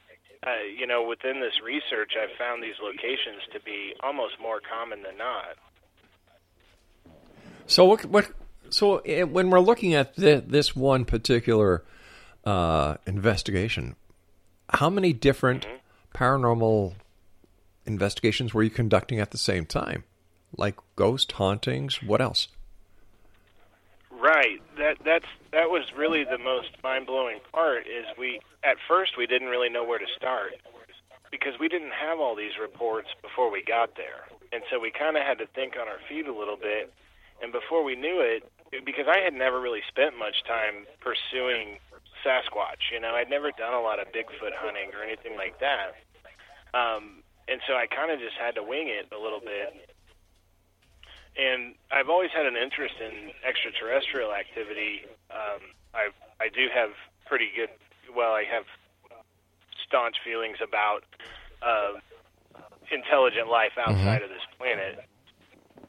uh, 0.44 0.66
you 0.76 0.86
know, 0.86 1.06
within 1.06 1.40
this 1.40 1.62
research, 1.64 2.12
I've 2.20 2.36
found 2.36 2.62
these 2.62 2.76
locations 2.82 3.46
to 3.52 3.60
be 3.60 3.94
almost 4.00 4.34
more 4.40 4.60
common 4.60 5.02
than 5.02 5.16
not. 5.16 5.56
So 7.66 7.84
what? 7.84 8.04
What? 8.06 8.30
So 8.72 8.98
eh, 8.98 9.22
when 9.22 9.50
we're 9.50 9.60
looking 9.60 9.94
at 9.94 10.16
the, 10.16 10.42
this 10.46 10.74
one 10.74 11.04
particular 11.04 11.84
uh, 12.44 12.96
investigation, 13.06 13.96
how 14.68 14.88
many 14.90 15.12
different 15.12 15.66
mm-hmm. 15.66 16.16
paranormal 16.16 16.94
investigations 17.84 18.54
were 18.54 18.62
you 18.62 18.70
conducting 18.70 19.20
at 19.20 19.30
the 19.30 19.38
same 19.38 19.66
time? 19.66 20.04
Like 20.56 20.76
ghost 20.96 21.32
hauntings? 21.32 22.02
What 22.02 22.20
else? 22.20 22.48
Right. 24.10 24.60
That 24.78 24.98
that's 25.04 25.26
that 25.52 25.68
was 25.68 25.84
really 25.96 26.24
the 26.24 26.38
most 26.38 26.70
mind 26.82 27.06
blowing 27.06 27.40
part. 27.52 27.86
Is 27.86 28.06
we 28.18 28.40
at 28.62 28.76
first 28.88 29.12
we 29.18 29.26
didn't 29.26 29.48
really 29.48 29.68
know 29.68 29.84
where 29.84 29.98
to 29.98 30.06
start 30.16 30.52
because 31.30 31.54
we 31.58 31.68
didn't 31.68 31.92
have 31.92 32.20
all 32.20 32.36
these 32.36 32.52
reports 32.60 33.08
before 33.20 33.50
we 33.50 33.62
got 33.64 33.96
there, 33.96 34.28
and 34.52 34.62
so 34.70 34.78
we 34.78 34.90
kind 34.90 35.16
of 35.16 35.24
had 35.24 35.38
to 35.38 35.46
think 35.46 35.74
on 35.80 35.88
our 35.88 35.98
feet 36.08 36.26
a 36.26 36.32
little 36.32 36.56
bit. 36.56 36.92
And 37.42 37.52
before 37.52 37.82
we 37.82 37.96
knew 37.96 38.22
it, 38.22 38.46
because 38.86 39.06
I 39.10 39.18
had 39.18 39.34
never 39.34 39.60
really 39.60 39.82
spent 39.88 40.16
much 40.16 40.44
time 40.46 40.86
pursuing 41.02 41.78
Sasquatch, 42.24 42.94
you 42.94 43.00
know, 43.00 43.12
I'd 43.18 43.28
never 43.28 43.50
done 43.50 43.74
a 43.74 43.82
lot 43.82 43.98
of 43.98 44.06
Bigfoot 44.14 44.54
hunting 44.54 44.94
or 44.94 45.02
anything 45.02 45.36
like 45.36 45.58
that. 45.58 45.98
Um, 46.72 47.26
and 47.48 47.60
so 47.66 47.74
I 47.74 47.86
kind 47.90 48.10
of 48.10 48.20
just 48.20 48.38
had 48.38 48.54
to 48.54 48.62
wing 48.62 48.88
it 48.88 49.10
a 49.12 49.18
little 49.18 49.40
bit 49.40 49.92
and 51.36 51.74
I've 51.90 52.08
always 52.08 52.30
had 52.34 52.46
an 52.46 52.56
interest 52.56 52.94
in 53.00 53.32
extraterrestrial 53.46 54.32
activity. 54.32 55.08
Um, 55.30 55.60
I 55.94 56.12
I 56.40 56.48
do 56.48 56.68
have 56.74 56.90
pretty 57.26 57.48
good. 57.56 57.70
Well, 58.14 58.32
I 58.32 58.44
have 58.44 58.64
staunch 59.86 60.16
feelings 60.24 60.58
about 60.60 61.04
uh, 61.62 61.96
intelligent 62.90 63.48
life 63.48 63.72
mm-hmm. 63.78 63.90
outside 63.90 64.20
mm-hmm. 64.20 64.24
of 64.24 64.30
this 64.30 64.46
planet. 64.58 65.04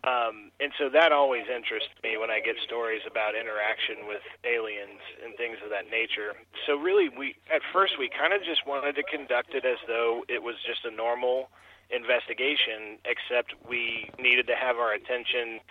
Um, 0.03 0.51
and 0.60 0.75
so 0.77 0.89
that 0.91 1.15
always 1.15 1.48
interests 1.48 1.95
me 2.03 2.19
when 2.19 2.29
I 2.29 2.43
get 2.43 2.60
stories 2.67 3.00
about 3.07 3.39
interaction 3.39 4.03
with 4.03 4.19
aliens 4.43 5.00
and 5.24 5.31
things 5.39 5.55
of 5.63 5.72
that 5.72 5.88
nature. 5.88 6.36
So 6.67 6.75
really, 6.75 7.07
we 7.07 7.36
at 7.48 7.63
first 7.72 7.95
we 7.98 8.12
kind 8.12 8.36
of 8.36 8.43
just 8.43 8.67
wanted 8.67 9.00
to 9.00 9.03
conduct 9.07 9.55
it 9.55 9.63
as 9.63 9.79
though 9.88 10.27
it 10.27 10.43
was 10.43 10.55
just 10.67 10.83
a 10.83 10.91
normal 10.91 11.48
investigation, 11.88 13.00
except 13.07 13.55
we 13.63 14.12
needed 14.19 14.48
to 14.48 14.55
have 14.60 14.75
our 14.75 14.91
attention 14.91 15.63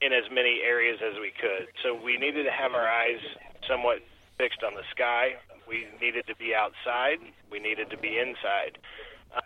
in 0.00 0.16
as 0.16 0.24
many 0.32 0.64
areas 0.64 0.98
as 1.04 1.20
we 1.20 1.28
could. 1.28 1.68
So 1.84 1.92
we 1.92 2.16
needed 2.16 2.44
to 2.44 2.54
have 2.54 2.72
our 2.72 2.88
eyes 2.88 3.20
somewhat 3.68 4.00
fixed 4.38 4.64
on 4.64 4.72
the 4.72 4.88
sky. 4.90 5.36
We 5.68 5.84
needed 6.00 6.24
to 6.28 6.36
be 6.36 6.54
outside. 6.56 7.20
We 7.52 7.60
needed 7.60 7.90
to 7.90 7.98
be 7.98 8.16
inside. 8.16 8.80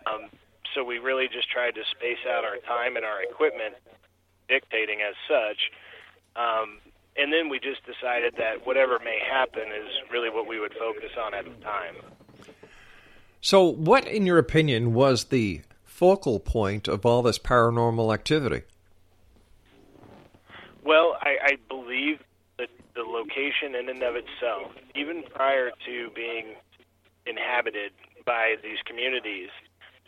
Um, 0.07 0.31
so 0.73 0.83
we 0.83 0.99
really 0.99 1.27
just 1.27 1.51
tried 1.51 1.75
to 1.75 1.83
space 1.91 2.23
out 2.23 2.43
our 2.43 2.57
time 2.63 2.95
and 2.95 3.03
our 3.03 3.21
equipment, 3.21 3.75
dictating 4.47 4.99
as 5.01 5.15
such. 5.27 5.71
Um, 6.35 6.79
and 7.17 7.31
then 7.31 7.49
we 7.49 7.59
just 7.59 7.81
decided 7.85 8.35
that 8.37 8.65
whatever 8.65 8.99
may 8.99 9.19
happen 9.19 9.63
is 9.63 9.89
really 10.11 10.29
what 10.29 10.47
we 10.47 10.59
would 10.59 10.73
focus 10.73 11.11
on 11.21 11.33
at 11.33 11.45
the 11.45 11.63
time. 11.63 11.95
So, 13.41 13.63
what, 13.63 14.07
in 14.07 14.25
your 14.25 14.37
opinion, 14.37 14.93
was 14.93 15.25
the 15.25 15.61
focal 15.83 16.39
point 16.39 16.87
of 16.87 17.05
all 17.05 17.21
this 17.21 17.39
paranormal 17.39 18.13
activity? 18.13 18.63
Well, 20.83 21.17
I, 21.21 21.37
I 21.41 21.57
believe 21.69 22.19
that 22.57 22.69
the 22.95 23.03
location 23.03 23.75
in 23.79 23.89
and 23.89 24.03
of 24.03 24.15
itself, 24.15 24.71
even 24.93 25.23
prior 25.33 25.71
to 25.85 26.09
being 26.15 26.55
inhabited 27.25 27.91
by 28.25 28.55
these 28.61 28.77
communities, 28.85 29.49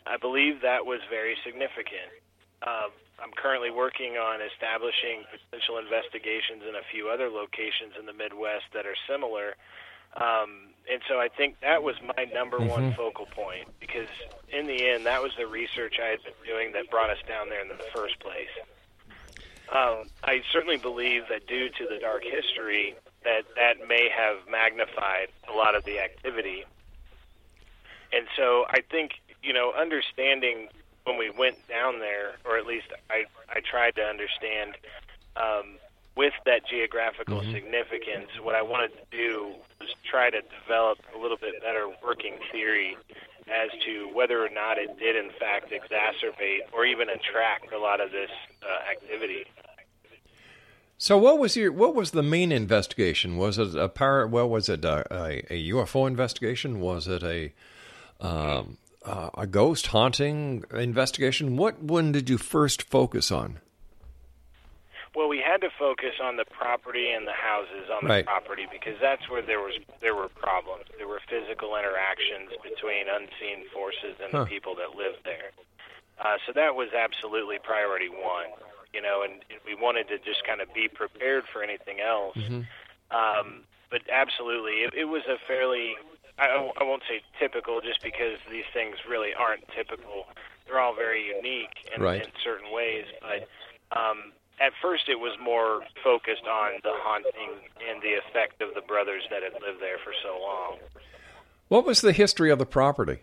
I 0.06 0.16
believe 0.16 0.60
that 0.62 0.84
was 0.84 1.00
very 1.08 1.36
significant. 1.44 2.12
Um, 2.66 2.90
I'm 3.22 3.32
currently 3.32 3.70
working 3.70 4.16
on 4.16 4.40
establishing 4.40 5.24
potential 5.30 5.78
investigations 5.78 6.62
in 6.68 6.74
a 6.74 6.84
few 6.90 7.08
other 7.08 7.28
locations 7.28 7.98
in 7.98 8.06
the 8.06 8.12
Midwest 8.12 8.70
that 8.74 8.86
are 8.86 8.96
similar. 9.08 9.56
Um, 10.16 10.72
and 10.90 11.02
so 11.08 11.20
I 11.20 11.28
think 11.28 11.60
that 11.60 11.82
was 11.82 11.96
my 12.16 12.24
number 12.32 12.58
mm-hmm. 12.58 12.68
one 12.68 12.92
focal 12.94 13.26
point 13.26 13.68
because 13.80 14.08
in 14.50 14.66
the 14.66 14.88
end, 14.88 15.06
that 15.06 15.22
was 15.22 15.32
the 15.36 15.46
research 15.46 15.98
I 16.02 16.08
had 16.08 16.22
been 16.22 16.38
doing 16.46 16.72
that 16.72 16.90
brought 16.90 17.10
us 17.10 17.18
down 17.26 17.48
there 17.48 17.60
in 17.60 17.68
the 17.68 17.78
first 17.94 18.18
place. 18.20 18.54
Um, 19.70 20.08
I 20.24 20.42
certainly 20.50 20.78
believe 20.78 21.24
that 21.28 21.46
due 21.46 21.68
to 21.68 21.86
the 21.86 21.98
dark 22.00 22.22
history, 22.24 22.96
that 23.24 23.42
that 23.56 23.86
may 23.86 24.08
have 24.08 24.48
magnified 24.50 25.28
a 25.46 25.54
lot 25.54 25.74
of 25.74 25.84
the 25.84 26.00
activity. 26.00 26.64
And 28.12 28.26
so 28.34 28.64
I 28.70 28.80
think 28.80 29.20
you 29.42 29.52
know 29.52 29.72
understanding 29.78 30.68
when 31.08 31.18
we 31.18 31.30
went 31.30 31.56
down 31.68 31.98
there, 31.98 32.36
or 32.44 32.58
at 32.58 32.66
least 32.66 32.86
I 33.10 33.24
I 33.48 33.60
tried 33.60 33.96
to 33.96 34.02
understand 34.02 34.76
um, 35.36 35.78
with 36.16 36.34
that 36.44 36.66
geographical 36.68 37.40
mm-hmm. 37.40 37.52
significance, 37.52 38.28
what 38.42 38.54
I 38.54 38.62
wanted 38.62 38.90
to 38.92 39.16
do 39.16 39.54
was 39.80 39.88
try 40.04 40.30
to 40.30 40.40
develop 40.60 40.98
a 41.16 41.18
little 41.18 41.38
bit 41.38 41.62
better 41.62 41.88
working 42.04 42.34
theory 42.52 42.96
as 43.46 43.70
to 43.86 44.10
whether 44.12 44.44
or 44.44 44.50
not 44.50 44.76
it 44.76 44.98
did 44.98 45.16
in 45.16 45.30
fact 45.38 45.72
exacerbate 45.72 46.60
or 46.72 46.84
even 46.84 47.08
attract 47.08 47.72
a 47.72 47.78
lot 47.78 48.00
of 48.00 48.10
this 48.10 48.30
uh, 48.62 48.90
activity. 48.90 49.46
So, 50.98 51.16
what 51.16 51.38
was 51.38 51.56
your 51.56 51.72
what 51.72 51.94
was 51.94 52.10
the 52.10 52.24
main 52.24 52.52
investigation? 52.52 53.36
Was 53.36 53.56
it 53.56 53.74
a 53.76 53.88
power? 53.88 54.26
Well, 54.26 54.48
was 54.48 54.68
it 54.68 54.84
a, 54.84 55.06
a, 55.14 55.54
a 55.54 55.70
UFO 55.70 56.06
investigation? 56.06 56.80
Was 56.80 57.06
it 57.06 57.22
a 57.22 57.52
um, 58.20 58.76
uh, 59.08 59.30
a 59.38 59.46
ghost 59.46 59.88
haunting 59.88 60.64
investigation? 60.74 61.56
What 61.56 61.82
one 61.82 62.12
did 62.12 62.28
you 62.28 62.36
first 62.36 62.82
focus 62.82 63.32
on? 63.32 63.58
Well, 65.16 65.28
we 65.28 65.40
had 65.40 65.62
to 65.62 65.70
focus 65.78 66.20
on 66.22 66.36
the 66.36 66.44
property 66.44 67.10
and 67.10 67.26
the 67.26 67.32
houses 67.32 67.88
on 67.90 68.04
the 68.04 68.22
right. 68.22 68.26
property 68.26 68.66
because 68.70 68.94
that's 69.00 69.28
where 69.28 69.42
there 69.42 69.58
was 69.58 69.74
there 70.00 70.14
were 70.14 70.28
problems. 70.28 70.84
There 70.96 71.08
were 71.08 71.20
physical 71.28 71.74
interactions 71.76 72.50
between 72.62 73.08
unseen 73.08 73.66
forces 73.72 74.14
and 74.22 74.30
huh. 74.30 74.44
the 74.44 74.46
people 74.46 74.76
that 74.76 74.96
lived 74.96 75.24
there. 75.24 75.50
Uh, 76.20 76.36
so 76.46 76.52
that 76.52 76.74
was 76.74 76.88
absolutely 76.92 77.58
priority 77.58 78.08
one. 78.08 78.52
You 78.92 79.02
know, 79.02 79.24
and 79.24 79.42
we 79.66 79.74
wanted 79.74 80.08
to 80.08 80.18
just 80.18 80.44
kind 80.44 80.60
of 80.60 80.72
be 80.72 80.88
prepared 80.88 81.44
for 81.52 81.62
anything 81.62 82.00
else. 82.00 82.36
Mm-hmm. 82.36 82.62
Um, 83.10 83.64
but 83.90 84.02
absolutely, 84.12 84.84
it, 84.84 84.92
it 84.94 85.04
was 85.04 85.22
a 85.28 85.36
fairly 85.46 85.96
I, 86.38 86.70
I 86.80 86.84
won't 86.84 87.02
say 87.08 87.22
typical, 87.38 87.80
just 87.80 88.02
because 88.02 88.38
these 88.50 88.68
things 88.72 88.96
really 89.08 89.34
aren't 89.34 89.66
typical. 89.68 90.26
They're 90.66 90.80
all 90.80 90.94
very 90.94 91.34
unique 91.34 91.90
in, 91.94 92.02
right. 92.02 92.22
in 92.22 92.30
certain 92.44 92.72
ways, 92.72 93.06
but 93.20 93.48
um, 93.96 94.32
at 94.60 94.72
first 94.82 95.08
it 95.08 95.18
was 95.18 95.36
more 95.42 95.82
focused 96.02 96.46
on 96.46 96.80
the 96.82 96.92
haunting 96.92 97.56
and 97.88 98.02
the 98.02 98.14
effect 98.14 98.60
of 98.60 98.74
the 98.74 98.82
brothers 98.82 99.22
that 99.30 99.42
had 99.42 99.54
lived 99.54 99.80
there 99.80 99.98
for 100.04 100.12
so 100.22 100.38
long. 100.40 100.78
What 101.68 101.84
was 101.84 102.00
the 102.00 102.12
history 102.12 102.50
of 102.50 102.58
the 102.58 102.66
property? 102.66 103.20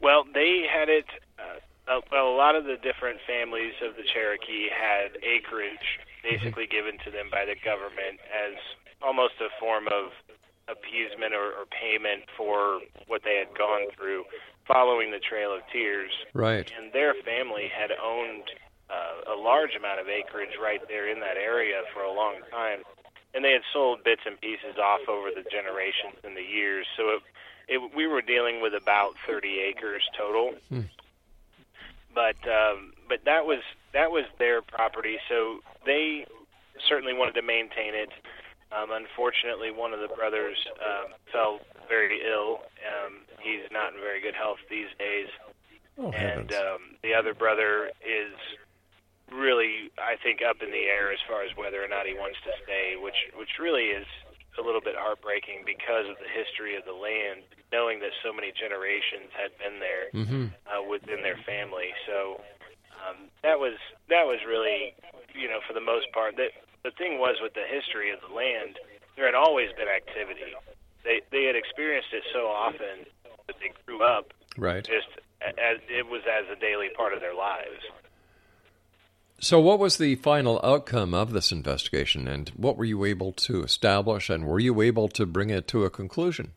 Well, 0.00 0.24
they 0.32 0.66
had 0.70 0.88
it. 0.88 1.06
Uh, 1.38 2.00
well, 2.10 2.28
a 2.28 2.36
lot 2.36 2.56
of 2.56 2.64
the 2.64 2.76
different 2.76 3.20
families 3.26 3.74
of 3.82 3.96
the 3.96 4.02
Cherokee 4.02 4.68
had 4.68 5.16
acreage 5.22 6.00
basically 6.22 6.64
mm-hmm. 6.64 6.92
given 6.92 6.98
to 7.04 7.10
them 7.10 7.28
by 7.30 7.44
the 7.44 7.56
government 7.62 8.20
as 8.32 8.56
almost 9.02 9.34
a 9.40 9.48
form 9.60 9.86
of 9.88 10.12
appeasement 10.68 11.34
or, 11.34 11.52
or 11.52 11.66
payment 11.66 12.24
for 12.36 12.80
what 13.06 13.22
they 13.24 13.36
had 13.36 13.56
gone 13.56 13.88
through 13.96 14.24
following 14.66 15.10
the 15.10 15.20
Trail 15.20 15.54
of 15.54 15.60
Tears. 15.72 16.10
Right. 16.32 16.70
And 16.76 16.92
their 16.92 17.14
family 17.24 17.68
had 17.68 17.90
owned 17.92 18.48
uh, 18.88 19.32
a 19.32 19.36
large 19.36 19.74
amount 19.76 20.00
of 20.00 20.08
acreage 20.08 20.56
right 20.60 20.80
there 20.88 21.08
in 21.08 21.20
that 21.20 21.36
area 21.36 21.82
for 21.92 22.02
a 22.02 22.12
long 22.12 22.36
time, 22.50 22.80
and 23.34 23.44
they 23.44 23.52
had 23.52 23.62
sold 23.72 24.04
bits 24.04 24.22
and 24.26 24.40
pieces 24.40 24.76
off 24.80 25.08
over 25.08 25.28
the 25.30 25.44
generations 25.50 26.20
and 26.24 26.36
the 26.36 26.42
years. 26.42 26.86
So 26.96 27.16
it, 27.16 27.22
it, 27.68 27.96
we 27.96 28.06
were 28.06 28.22
dealing 28.22 28.60
with 28.60 28.74
about 28.74 29.14
30 29.26 29.60
acres 29.60 30.02
total. 30.16 30.54
Hmm. 30.68 30.88
But 32.14 32.36
um, 32.46 32.92
but 33.08 33.24
that 33.24 33.44
was 33.44 33.58
that 33.92 34.12
was 34.12 34.24
their 34.38 34.62
property, 34.62 35.18
so 35.28 35.58
they 35.84 36.26
certainly 36.88 37.12
wanted 37.12 37.34
to 37.34 37.42
maintain 37.42 37.94
it. 37.94 38.10
Um, 38.72 38.90
unfortunately, 38.90 39.70
one 39.70 39.92
of 39.92 40.00
the 40.00 40.08
brothers 40.14 40.56
um, 40.80 41.12
fell 41.32 41.60
very 41.88 42.20
ill. 42.24 42.60
Um, 42.84 43.22
he's 43.40 43.62
not 43.70 43.94
in 43.94 44.00
very 44.00 44.20
good 44.20 44.34
health 44.34 44.58
these 44.70 44.90
days, 44.98 45.28
Oh, 45.98 46.10
and 46.10 46.50
um, 46.52 46.98
the 47.02 47.14
other 47.14 47.34
brother 47.34 47.90
is 48.02 48.34
really, 49.30 49.90
I 49.98 50.16
think, 50.22 50.40
up 50.42 50.58
in 50.62 50.70
the 50.70 50.90
air 50.90 51.12
as 51.12 51.18
far 51.28 51.42
as 51.42 51.54
whether 51.56 51.82
or 51.82 51.88
not 51.88 52.06
he 52.06 52.14
wants 52.14 52.38
to 52.44 52.50
stay, 52.64 52.94
which 52.98 53.30
which 53.38 53.58
really 53.60 53.94
is 53.94 54.06
a 54.58 54.62
little 54.62 54.80
bit 54.82 54.94
heartbreaking 54.98 55.62
because 55.66 56.06
of 56.06 56.14
the 56.22 56.30
history 56.30 56.76
of 56.76 56.84
the 56.84 56.94
land, 56.94 57.42
knowing 57.72 57.98
that 57.98 58.14
so 58.22 58.32
many 58.32 58.52
generations 58.54 59.30
had 59.34 59.50
been 59.58 59.78
there 59.82 60.06
Mm-hmm. 60.14 60.44
uh, 60.70 60.82
within 60.86 61.22
their 61.22 61.38
family. 61.46 61.90
So 62.06 62.38
um, 63.02 63.30
that 63.42 63.58
was 63.58 63.74
that 64.10 64.26
was 64.26 64.38
really, 64.46 64.94
you 65.34 65.48
know, 65.48 65.58
for 65.66 65.74
the 65.74 65.82
most 65.82 66.10
part. 66.12 66.36
That 66.38 66.50
the 66.84 66.92
thing 66.92 67.18
was 67.18 67.36
with 67.42 67.54
the 67.54 67.66
history 67.66 68.12
of 68.12 68.20
the 68.20 68.32
land, 68.32 68.78
there 69.16 69.26
had 69.26 69.34
always 69.34 69.70
been 69.76 69.88
activity. 69.88 70.54
They 71.02 71.20
they 71.32 71.44
had 71.44 71.56
experienced 71.56 72.12
it 72.12 72.22
so 72.32 72.46
often 72.46 73.08
that 73.46 73.56
they 73.60 73.72
grew 73.86 74.02
up 74.04 74.32
Right. 74.56 74.84
just 74.84 75.08
as 75.40 75.78
it 75.88 76.06
was 76.06 76.22
as 76.30 76.44
a 76.50 76.60
daily 76.60 76.88
part 76.96 77.12
of 77.12 77.20
their 77.20 77.34
lives. 77.34 77.82
So, 79.40 79.58
what 79.60 79.78
was 79.78 79.98
the 79.98 80.14
final 80.16 80.60
outcome 80.62 81.12
of 81.12 81.32
this 81.32 81.50
investigation, 81.50 82.28
and 82.28 82.48
what 82.50 82.76
were 82.76 82.84
you 82.84 83.04
able 83.04 83.32
to 83.32 83.62
establish, 83.62 84.30
and 84.30 84.46
were 84.46 84.60
you 84.60 84.80
able 84.80 85.08
to 85.08 85.26
bring 85.26 85.50
it 85.50 85.66
to 85.68 85.84
a 85.84 85.90
conclusion? 85.90 86.52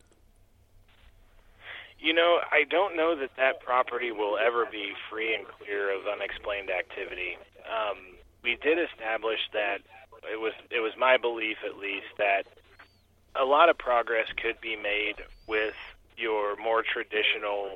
You 1.98 2.14
know, 2.14 2.38
I 2.52 2.64
don't 2.70 2.96
know 2.96 3.16
that 3.16 3.30
that 3.36 3.60
property 3.60 4.12
will 4.12 4.38
ever 4.38 4.64
be 4.70 4.92
free 5.10 5.34
and 5.34 5.44
clear 5.58 5.92
of 5.92 6.06
unexplained 6.06 6.70
activity. 6.70 7.36
Um, 7.66 7.98
we 8.42 8.56
did 8.62 8.78
establish 8.78 9.40
that 9.52 9.80
it 10.32 10.40
was 10.40 10.52
it 10.70 10.80
was 10.80 10.92
my 10.98 11.16
belief, 11.16 11.58
at 11.64 11.78
least, 11.78 12.06
that 12.18 12.44
a 13.34 13.44
lot 13.44 13.68
of 13.68 13.78
progress 13.78 14.26
could 14.36 14.60
be 14.60 14.76
made 14.76 15.16
with 15.46 15.74
your 16.16 16.56
more 16.56 16.82
traditional 16.82 17.70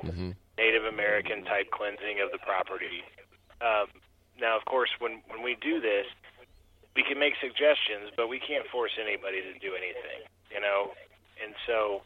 Native 0.57 0.85
American 0.85 1.43
type 1.45 1.71
cleansing 1.71 2.19
of 2.23 2.31
the 2.31 2.37
property. 2.39 3.03
Um, 3.61 3.87
now, 4.39 4.57
of 4.57 4.65
course, 4.65 4.89
when 4.99 5.21
when 5.27 5.41
we 5.43 5.55
do 5.61 5.79
this, 5.79 6.05
we 6.95 7.03
can 7.03 7.19
make 7.19 7.33
suggestions, 7.41 8.11
but 8.15 8.27
we 8.27 8.39
can't 8.39 8.67
force 8.67 8.91
anybody 9.01 9.41
to 9.41 9.53
do 9.59 9.73
anything. 9.75 10.27
You 10.51 10.61
know, 10.61 10.91
and 11.43 11.55
so 11.65 12.03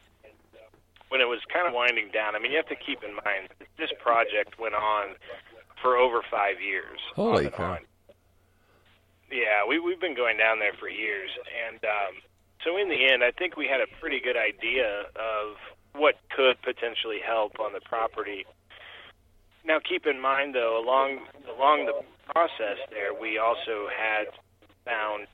when 1.09 1.21
it 1.21 1.27
was 1.27 1.39
kind 1.51 1.67
of 1.67 1.73
winding 1.73 2.09
down, 2.11 2.35
I 2.35 2.39
mean, 2.39 2.51
you 2.51 2.57
have 2.57 2.67
to 2.67 2.75
keep 2.75 3.03
in 3.03 3.15
mind 3.15 3.49
that 3.59 3.67
this 3.77 3.89
project 3.99 4.59
went 4.59 4.75
on 4.75 5.15
for 5.81 5.97
over 5.97 6.21
five 6.29 6.61
years. 6.61 6.99
Holy 7.15 7.45
and 7.45 7.53
cow. 7.53 7.77
Yeah, 9.31 9.67
we 9.67 9.79
we've 9.79 9.99
been 9.99 10.15
going 10.15 10.37
down 10.37 10.59
there 10.59 10.73
for 10.79 10.89
years, 10.89 11.29
and 11.67 11.83
um, 11.83 12.21
so 12.63 12.77
in 12.77 12.89
the 12.89 13.11
end, 13.11 13.23
I 13.23 13.31
think 13.31 13.57
we 13.57 13.67
had 13.67 13.81
a 13.81 13.87
pretty 13.99 14.19
good 14.19 14.37
idea 14.37 15.11
of 15.15 15.57
what 15.93 16.15
could 16.35 16.61
potentially 16.61 17.19
help 17.25 17.59
on 17.59 17.73
the 17.73 17.81
property. 17.81 18.45
Now, 19.65 19.79
keep 19.79 20.05
in 20.05 20.21
mind 20.21 20.55
though, 20.55 20.79
along 20.79 21.27
along 21.49 21.85
the 21.85 22.03
process 22.31 22.79
there, 22.89 23.13
we 23.13 23.37
also 23.37 23.87
had 23.91 24.27
found 24.85 25.27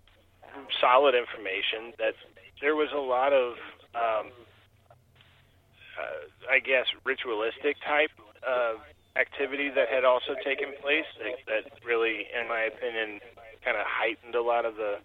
solid 0.82 1.14
information 1.16 1.94
that 2.00 2.16
there 2.62 2.76
was 2.76 2.90
a 2.94 3.00
lot 3.00 3.34
of, 3.34 3.54
um, 3.94 4.32
uh, 6.00 6.50
I 6.50 6.60
guess, 6.60 6.86
ritualistic 7.04 7.78
type 7.86 8.12
uh, 8.48 8.74
activity 9.16 9.70
that 9.70 9.90
had 9.90 10.04
also 10.04 10.34
taken 10.44 10.74
place 10.82 11.06
that, 11.20 11.38
that 11.48 11.86
really, 11.86 12.28
in 12.34 12.48
my 12.48 12.62
opinion, 12.62 13.20
kind 13.64 13.78
of 13.78 13.86
heightened 13.88 14.36
a 14.36 14.42
lot 14.42 14.66
of 14.66 14.76
the 14.76 14.98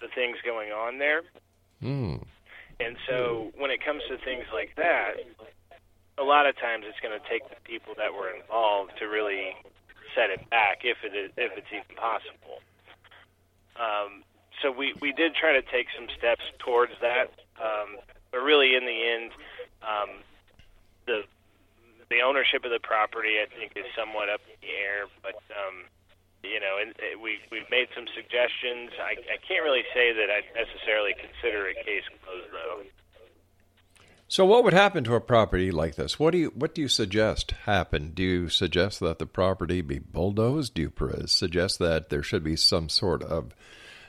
the 0.00 0.08
things 0.14 0.36
going 0.44 0.72
on 0.72 0.98
there. 0.98 1.22
Hmm. 1.80 2.16
And 2.80 2.96
so 3.08 3.52
when 3.56 3.70
it 3.70 3.84
comes 3.84 4.02
to 4.08 4.18
things 4.18 4.44
like 4.52 4.74
that, 4.76 5.14
a 6.18 6.24
lot 6.24 6.46
of 6.46 6.58
times 6.58 6.84
it's 6.88 6.98
going 6.98 7.14
to 7.14 7.28
take 7.28 7.48
the 7.48 7.56
people 7.62 7.94
that 7.96 8.12
were 8.12 8.28
involved 8.28 8.92
to 8.98 9.06
really 9.06 9.54
set 10.14 10.30
it 10.30 10.48
back 10.50 10.82
if 10.82 10.98
it 11.04 11.14
is, 11.16 11.30
if 11.36 11.52
it's 11.56 11.70
even 11.70 11.96
possible. 11.96 12.60
Um, 13.78 14.24
so 14.60 14.70
we, 14.70 14.94
we 15.00 15.12
did 15.12 15.34
try 15.34 15.52
to 15.52 15.62
take 15.62 15.86
some 15.96 16.08
steps 16.18 16.42
towards 16.58 16.92
that, 17.00 17.32
um, 17.62 17.96
but 18.30 18.38
really 18.38 18.74
in 18.74 18.84
the 18.84 19.00
end, 19.06 19.30
um, 19.82 20.10
the 21.06 21.22
the 22.10 22.20
ownership 22.20 22.62
of 22.64 22.70
the 22.70 22.78
property 22.78 23.40
I 23.40 23.48
think 23.48 23.72
is 23.74 23.88
somewhat 23.96 24.28
up 24.28 24.42
in 24.44 24.54
the 24.60 24.74
air. 24.74 25.08
But 25.22 25.40
um, 25.56 25.88
you 26.42 26.60
know, 26.60 26.78
and 26.80 26.90
uh, 26.98 27.18
we 27.22 27.38
we've 27.50 27.68
made 27.70 27.88
some 27.94 28.06
suggestions. 28.14 28.90
I, 28.98 29.14
I 29.32 29.38
can't 29.46 29.62
really 29.62 29.84
say 29.94 30.12
that 30.12 30.28
I 30.30 30.42
necessarily 30.58 31.14
consider 31.14 31.68
a 31.68 31.74
case 31.74 32.04
closed 32.24 32.50
though. 32.52 32.82
So, 34.32 34.46
what 34.46 34.64
would 34.64 34.72
happen 34.72 35.04
to 35.04 35.14
a 35.14 35.20
property 35.20 35.70
like 35.70 35.96
this? 35.96 36.18
What 36.18 36.30
do 36.30 36.38
you 36.38 36.52
what 36.54 36.74
do 36.74 36.80
you 36.80 36.88
suggest 36.88 37.50
happen? 37.66 38.12
Do 38.14 38.22
you 38.22 38.48
suggest 38.48 39.00
that 39.00 39.18
the 39.18 39.26
property 39.26 39.82
be 39.82 39.98
bulldozed? 39.98 40.74
Do 40.74 40.82
you 40.82 40.90
pr- 40.90 41.26
suggest 41.26 41.78
that 41.80 42.08
there 42.08 42.22
should 42.22 42.42
be 42.42 42.56
some 42.56 42.88
sort 42.88 43.22
of 43.22 43.54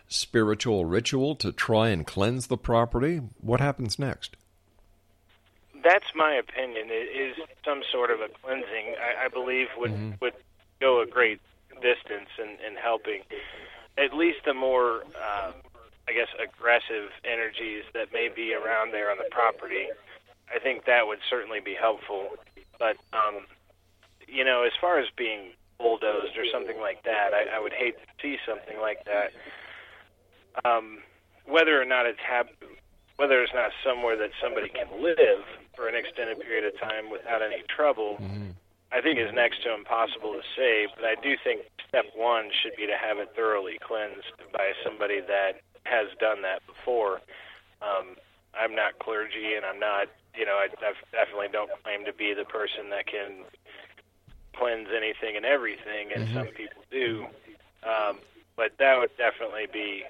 spiritual 0.08 0.86
ritual 0.86 1.36
to 1.36 1.52
try 1.52 1.90
and 1.90 2.08
cleanse 2.08 2.48
the 2.48 2.58
property? 2.58 3.18
What 3.42 3.60
happens 3.60 4.00
next? 4.00 4.38
That's 5.84 6.16
my 6.16 6.36
opinion. 6.36 6.88
It 6.90 7.12
is 7.12 7.36
some 7.66 7.82
sort 7.92 8.10
of 8.10 8.22
a 8.22 8.30
cleansing. 8.42 8.96
I, 8.98 9.26
I 9.26 9.28
believe 9.28 9.68
would 9.78 10.22
would 10.22 10.34
go 10.80 11.02
a 11.02 11.06
great 11.06 11.42
distance 11.84 12.32
in, 12.40 12.56
in 12.66 12.80
helping 12.80 13.22
at 13.98 14.14
least 14.14 14.40
the 14.46 14.54
more, 14.54 15.04
uh, 15.14 15.52
I 16.08 16.12
guess, 16.14 16.30
aggressive 16.42 17.12
energies 17.24 17.84
that 17.94 18.12
may 18.12 18.30
be 18.34 18.54
around 18.54 18.92
there 18.92 19.12
on 19.12 19.18
the 19.18 19.30
property. 19.30 19.88
I 20.54 20.60
think 20.60 20.86
that 20.86 21.08
would 21.08 21.20
certainly 21.30 21.60
be 21.60 21.76
helpful. 21.76 22.30
But 22.80 22.98
um, 23.14 23.46
you 24.28 24.44
know, 24.44 24.64
as 24.64 24.72
far 24.82 25.00
as 25.00 25.08
being 25.16 25.52
bulldozed 25.78 26.38
or 26.38 26.46
something 26.52 26.80
like 26.80 27.04
that, 27.04 27.34
I, 27.34 27.58
I 27.58 27.60
would 27.60 27.74
hate 27.74 27.96
to 27.98 28.08
see 28.22 28.38
something 28.48 28.80
like 28.82 29.06
that. 29.06 29.32
Um, 30.66 31.00
whether 31.46 31.80
or 31.80 31.86
not 31.86 32.06
it's 32.06 32.20
hap- 32.20 32.50
whether 33.18 33.42
it's 33.44 33.54
not 33.54 33.72
somewhere 33.86 34.18
that 34.18 34.32
somebody 34.42 34.70
can 34.70 34.88
live 35.02 35.46
for 35.76 35.88
an 35.88 35.96
extended 35.96 36.40
period 36.42 36.66
of 36.66 36.80
time 36.80 37.12
without 37.12 37.42
any 37.42 37.62
trouble, 37.70 38.18
I 38.94 39.02
think 39.02 39.18
is 39.18 39.34
next 39.34 39.64
to 39.64 39.74
impossible 39.74 40.34
to 40.34 40.46
say. 40.56 40.88
But 40.96 41.06
I 41.06 41.16
do 41.16 41.36
think 41.44 41.66
step 41.90 42.06
one 42.16 42.50
should 42.62 42.76
be 42.78 42.86
to 42.86 42.98
have 42.98 43.18
it 43.18 43.34
thoroughly 43.36 43.80
cleansed 43.82 44.38
by 44.54 44.72
somebody 44.86 45.20
that 45.22 45.62
has 45.84 46.08
done 46.20 46.44
that 46.44 46.62
before. 46.68 47.22
Um, 47.82 48.16
I'm 48.54 48.76
not 48.76 49.00
clergy, 49.00 49.56
and 49.58 49.66
I'm 49.66 49.80
not, 49.80 50.08
you 50.38 50.46
know, 50.46 50.56
I 50.56 50.68
def- 50.68 51.10
definitely 51.12 51.50
don't 51.52 51.72
claim 51.84 52.06
to 52.06 52.14
be 52.14 52.34
the 52.34 52.46
person 52.46 52.90
that 52.92 53.08
can 53.08 53.44
cleanse 54.56 54.90
anything 54.96 55.36
and 55.36 55.46
everything, 55.46 56.14
and 56.16 56.30
some 56.34 56.48
people 56.48 56.84
do. 56.92 57.26
Um, 57.82 58.20
but 58.56 58.78
that 58.78 59.00
would 59.00 59.10
definitely 59.18 59.66
be 59.72 60.04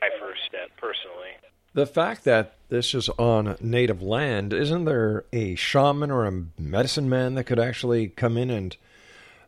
my 0.00 0.08
first 0.18 0.40
step, 0.48 0.70
personally. 0.80 1.36
The 1.72 1.86
fact 1.86 2.24
that 2.24 2.54
this 2.68 2.94
is 2.94 3.08
on 3.10 3.56
native 3.60 4.02
land, 4.02 4.52
isn't 4.52 4.84
there 4.86 5.24
a 5.32 5.54
shaman 5.54 6.10
or 6.10 6.26
a 6.26 6.42
medicine 6.58 7.08
man 7.08 7.34
that 7.34 7.44
could 7.44 7.60
actually 7.60 8.08
come 8.08 8.36
in 8.36 8.50
and 8.50 8.76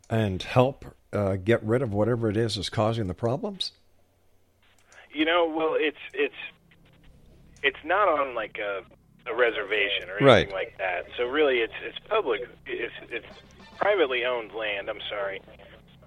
and 0.08 0.42
help 0.42 0.84
uh, 1.12 1.36
get 1.36 1.62
rid 1.64 1.82
of 1.82 1.92
whatever 1.92 2.28
it 2.28 2.36
is 2.36 2.54
that's 2.56 2.68
causing 2.68 3.06
the 3.08 3.14
problems? 3.14 3.72
You 5.12 5.24
know, 5.24 5.52
well, 5.56 5.74
it's 5.76 5.98
it's 6.14 6.34
it's 7.62 7.84
not 7.84 8.08
on 8.08 8.34
like 8.34 8.58
a, 8.58 8.82
a 9.30 9.34
reservation 9.34 10.08
or 10.08 10.16
anything 10.18 10.26
Right. 10.26 10.52
like 10.52 10.78
that. 10.78 11.06
So 11.16 11.24
really, 11.26 11.58
it's 11.58 11.74
it's 11.84 11.98
public. 12.08 12.42
It's 12.66 12.94
it's 13.10 13.26
privately 13.78 14.24
owned 14.24 14.52
land. 14.52 14.88
I'm 14.88 15.00
sorry, 15.08 15.40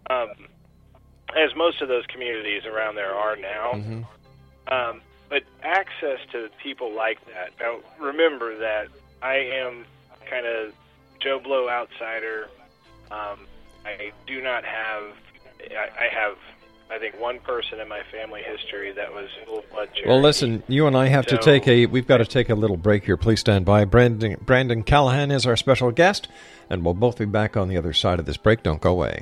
um, 0.10 0.30
as 1.36 1.54
most 1.56 1.82
of 1.82 1.88
those 1.90 2.06
communities 2.08 2.64
around 2.66 2.96
there 2.96 3.14
are 3.14 3.36
now. 3.36 3.72
Um, 4.68 5.02
but 5.30 5.44
access 5.64 6.20
to 6.32 6.50
people 6.62 6.94
like 6.94 7.20
that. 7.28 7.52
Now, 7.60 7.80
remember 8.00 8.58
that 8.58 8.88
I 9.22 9.36
am 9.36 9.86
kind 10.30 10.46
of 10.46 10.74
Joe 11.20 11.40
Blow 11.40 11.70
outsider. 11.70 12.50
Um, 13.12 13.48
I 13.86 14.12
do 14.28 14.42
not 14.42 14.64
have. 14.64 15.04
I, 15.72 16.06
I 16.06 16.08
have. 16.14 16.38
I 16.88 17.00
think 17.00 17.20
one 17.20 17.40
person 17.40 17.80
in 17.80 17.88
my 17.90 18.04
family 18.12 18.44
history 18.44 18.92
that 18.92 19.12
was 19.12 19.28
full 19.44 19.64
blood 19.72 19.90
Cherokee. 19.96 20.08
Well, 20.08 20.22
listen, 20.22 20.62
you 20.68 20.86
and 20.86 20.96
I 20.96 21.08
have 21.08 21.26
to 21.28 21.38
take 21.38 21.68
a. 21.68 21.88
We've 21.88 22.08
got 22.08 22.18
to 22.18 22.26
take 22.26 22.50
a 22.50 22.56
little 22.56 22.78
break 22.78 23.06
here. 23.06 23.18
Please 23.18 23.40
stand 23.40 23.66
by. 23.66 23.86
Brandon 23.86 24.38
Brandon 24.42 24.84
Callahan 24.84 25.32
is 25.32 25.48
our 25.48 25.56
special 25.56 25.92
guest, 25.92 26.28
and 26.70 26.86
we'll 26.86 26.94
both 26.94 27.18
be 27.18 27.26
back 27.26 27.58
on 27.58 27.70
the 27.70 27.78
other 27.78 27.94
side 27.94 28.20
of 28.20 28.26
this 28.26 28.38
break. 28.38 28.62
Don't 28.62 28.82
go 28.82 28.92
away. 28.92 29.22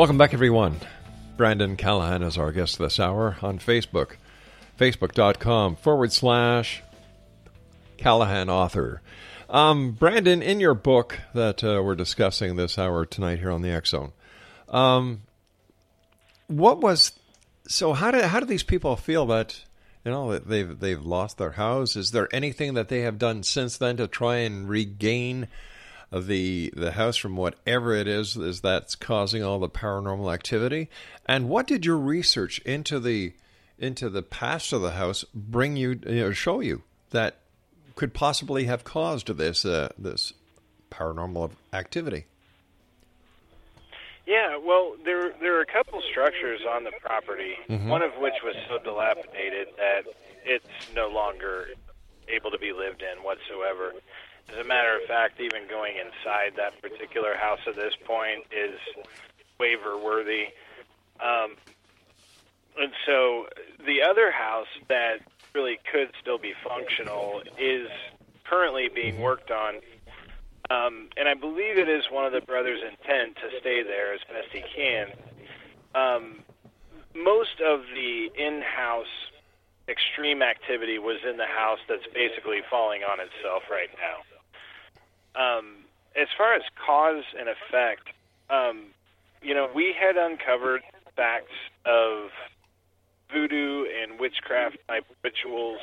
Welcome 0.00 0.16
back, 0.16 0.32
everyone. 0.32 0.80
Brandon 1.36 1.76
Callahan 1.76 2.22
is 2.22 2.38
our 2.38 2.52
guest 2.52 2.78
this 2.78 2.98
hour 2.98 3.36
on 3.42 3.58
Facebook. 3.58 4.12
Facebook.com 4.78 5.76
forward 5.76 6.10
slash 6.10 6.82
Callahan 7.98 8.48
author. 8.48 9.02
Um, 9.50 9.90
Brandon, 9.92 10.40
in 10.40 10.58
your 10.58 10.72
book 10.72 11.20
that 11.34 11.62
uh, 11.62 11.82
we're 11.84 11.96
discussing 11.96 12.56
this 12.56 12.78
hour 12.78 13.04
tonight 13.04 13.40
here 13.40 13.50
on 13.50 13.60
the 13.60 13.68
X 13.68 13.90
Zone, 13.90 14.12
um, 14.70 15.20
what 16.46 16.80
was 16.80 17.12
so? 17.68 17.92
How 17.92 18.10
do 18.10 18.22
how 18.22 18.40
do 18.40 18.46
these 18.46 18.62
people 18.62 18.96
feel 18.96 19.26
that 19.26 19.62
you 20.02 20.12
know 20.12 20.32
that 20.32 20.48
they've 20.48 20.80
they've 20.80 21.04
lost 21.04 21.36
their 21.36 21.52
house? 21.52 21.94
Is 21.94 22.12
there 22.12 22.34
anything 22.34 22.72
that 22.72 22.88
they 22.88 23.02
have 23.02 23.18
done 23.18 23.42
since 23.42 23.76
then 23.76 23.98
to 23.98 24.08
try 24.08 24.36
and 24.36 24.66
regain 24.66 25.46
the 26.12 26.72
the 26.76 26.92
house 26.92 27.16
from 27.16 27.36
whatever 27.36 27.94
it 27.94 28.08
is 28.08 28.36
is 28.36 28.60
that's 28.60 28.94
causing 28.94 29.42
all 29.42 29.58
the 29.58 29.68
paranormal 29.68 30.32
activity? 30.32 30.88
And 31.26 31.48
what 31.48 31.66
did 31.66 31.86
your 31.86 31.98
research 31.98 32.58
into 32.60 32.98
the 32.98 33.32
into 33.78 34.10
the 34.10 34.22
past 34.22 34.72
of 34.72 34.82
the 34.82 34.92
house 34.92 35.24
bring 35.34 35.76
you, 35.76 36.00
you 36.06 36.20
know, 36.20 36.32
show 36.32 36.60
you 36.60 36.82
that 37.10 37.36
could 37.94 38.12
possibly 38.12 38.64
have 38.64 38.84
caused 38.84 39.28
this 39.36 39.64
uh, 39.64 39.88
this 39.98 40.32
paranormal 40.90 41.52
activity? 41.72 42.26
Yeah, 44.26 44.58
well, 44.58 44.94
there 45.04 45.32
there 45.40 45.56
are 45.58 45.62
a 45.62 45.66
couple 45.66 46.00
structures 46.10 46.60
on 46.68 46.84
the 46.84 46.92
property. 47.00 47.56
Mhm. 47.68 47.88
One 47.88 48.02
of 48.02 48.12
which 48.18 48.34
was 48.44 48.54
so 48.68 48.78
dilapidated 48.78 49.68
that 49.76 50.04
it's 50.44 50.66
no 50.94 51.08
longer 51.08 51.70
able 52.28 52.50
to 52.50 52.58
be 52.58 52.72
lived 52.72 53.02
in 53.02 53.22
whatsoever. 53.24 53.92
As 54.52 54.58
a 54.58 54.64
matter 54.64 54.96
of 54.96 55.06
fact, 55.06 55.40
even 55.40 55.68
going 55.68 55.94
inside 55.96 56.52
that 56.56 56.80
particular 56.82 57.34
house 57.34 57.60
at 57.66 57.76
this 57.76 57.94
point 58.04 58.44
is 58.50 58.78
waiver 59.58 59.96
worthy. 59.96 60.46
Um, 61.20 61.56
and 62.78 62.92
so 63.06 63.46
the 63.86 64.02
other 64.02 64.30
house 64.32 64.66
that 64.88 65.18
really 65.54 65.78
could 65.92 66.10
still 66.20 66.38
be 66.38 66.52
functional 66.66 67.42
is 67.58 67.88
currently 68.44 68.88
being 68.92 69.20
worked 69.20 69.50
on. 69.50 69.76
Um, 70.70 71.08
and 71.16 71.28
I 71.28 71.34
believe 71.34 71.78
it 71.78 71.88
is 71.88 72.04
one 72.10 72.26
of 72.26 72.32
the 72.32 72.40
brothers' 72.40 72.80
intent 72.82 73.36
to 73.36 73.60
stay 73.60 73.82
there 73.82 74.14
as 74.14 74.20
best 74.28 74.48
he 74.52 74.62
can. 74.74 75.08
Um, 75.94 76.42
most 77.14 77.60
of 77.60 77.82
the 77.94 78.30
in-house 78.38 79.30
extreme 79.88 80.42
activity 80.42 80.98
was 80.98 81.18
in 81.28 81.36
the 81.36 81.46
house 81.46 81.80
that's 81.88 82.06
basically 82.14 82.60
falling 82.70 83.02
on 83.02 83.18
itself 83.18 83.64
right 83.70 83.90
now. 83.98 84.22
Um, 85.34 85.84
as 86.20 86.28
far 86.36 86.54
as 86.54 86.62
cause 86.84 87.24
and 87.38 87.48
effect, 87.48 88.08
um, 88.50 88.86
you 89.42 89.54
know, 89.54 89.68
we 89.74 89.94
had 89.98 90.16
uncovered 90.16 90.82
facts 91.16 91.52
of 91.84 92.30
voodoo 93.32 93.84
and 94.02 94.18
witchcraft 94.18 94.76
type 94.88 95.04
rituals 95.22 95.78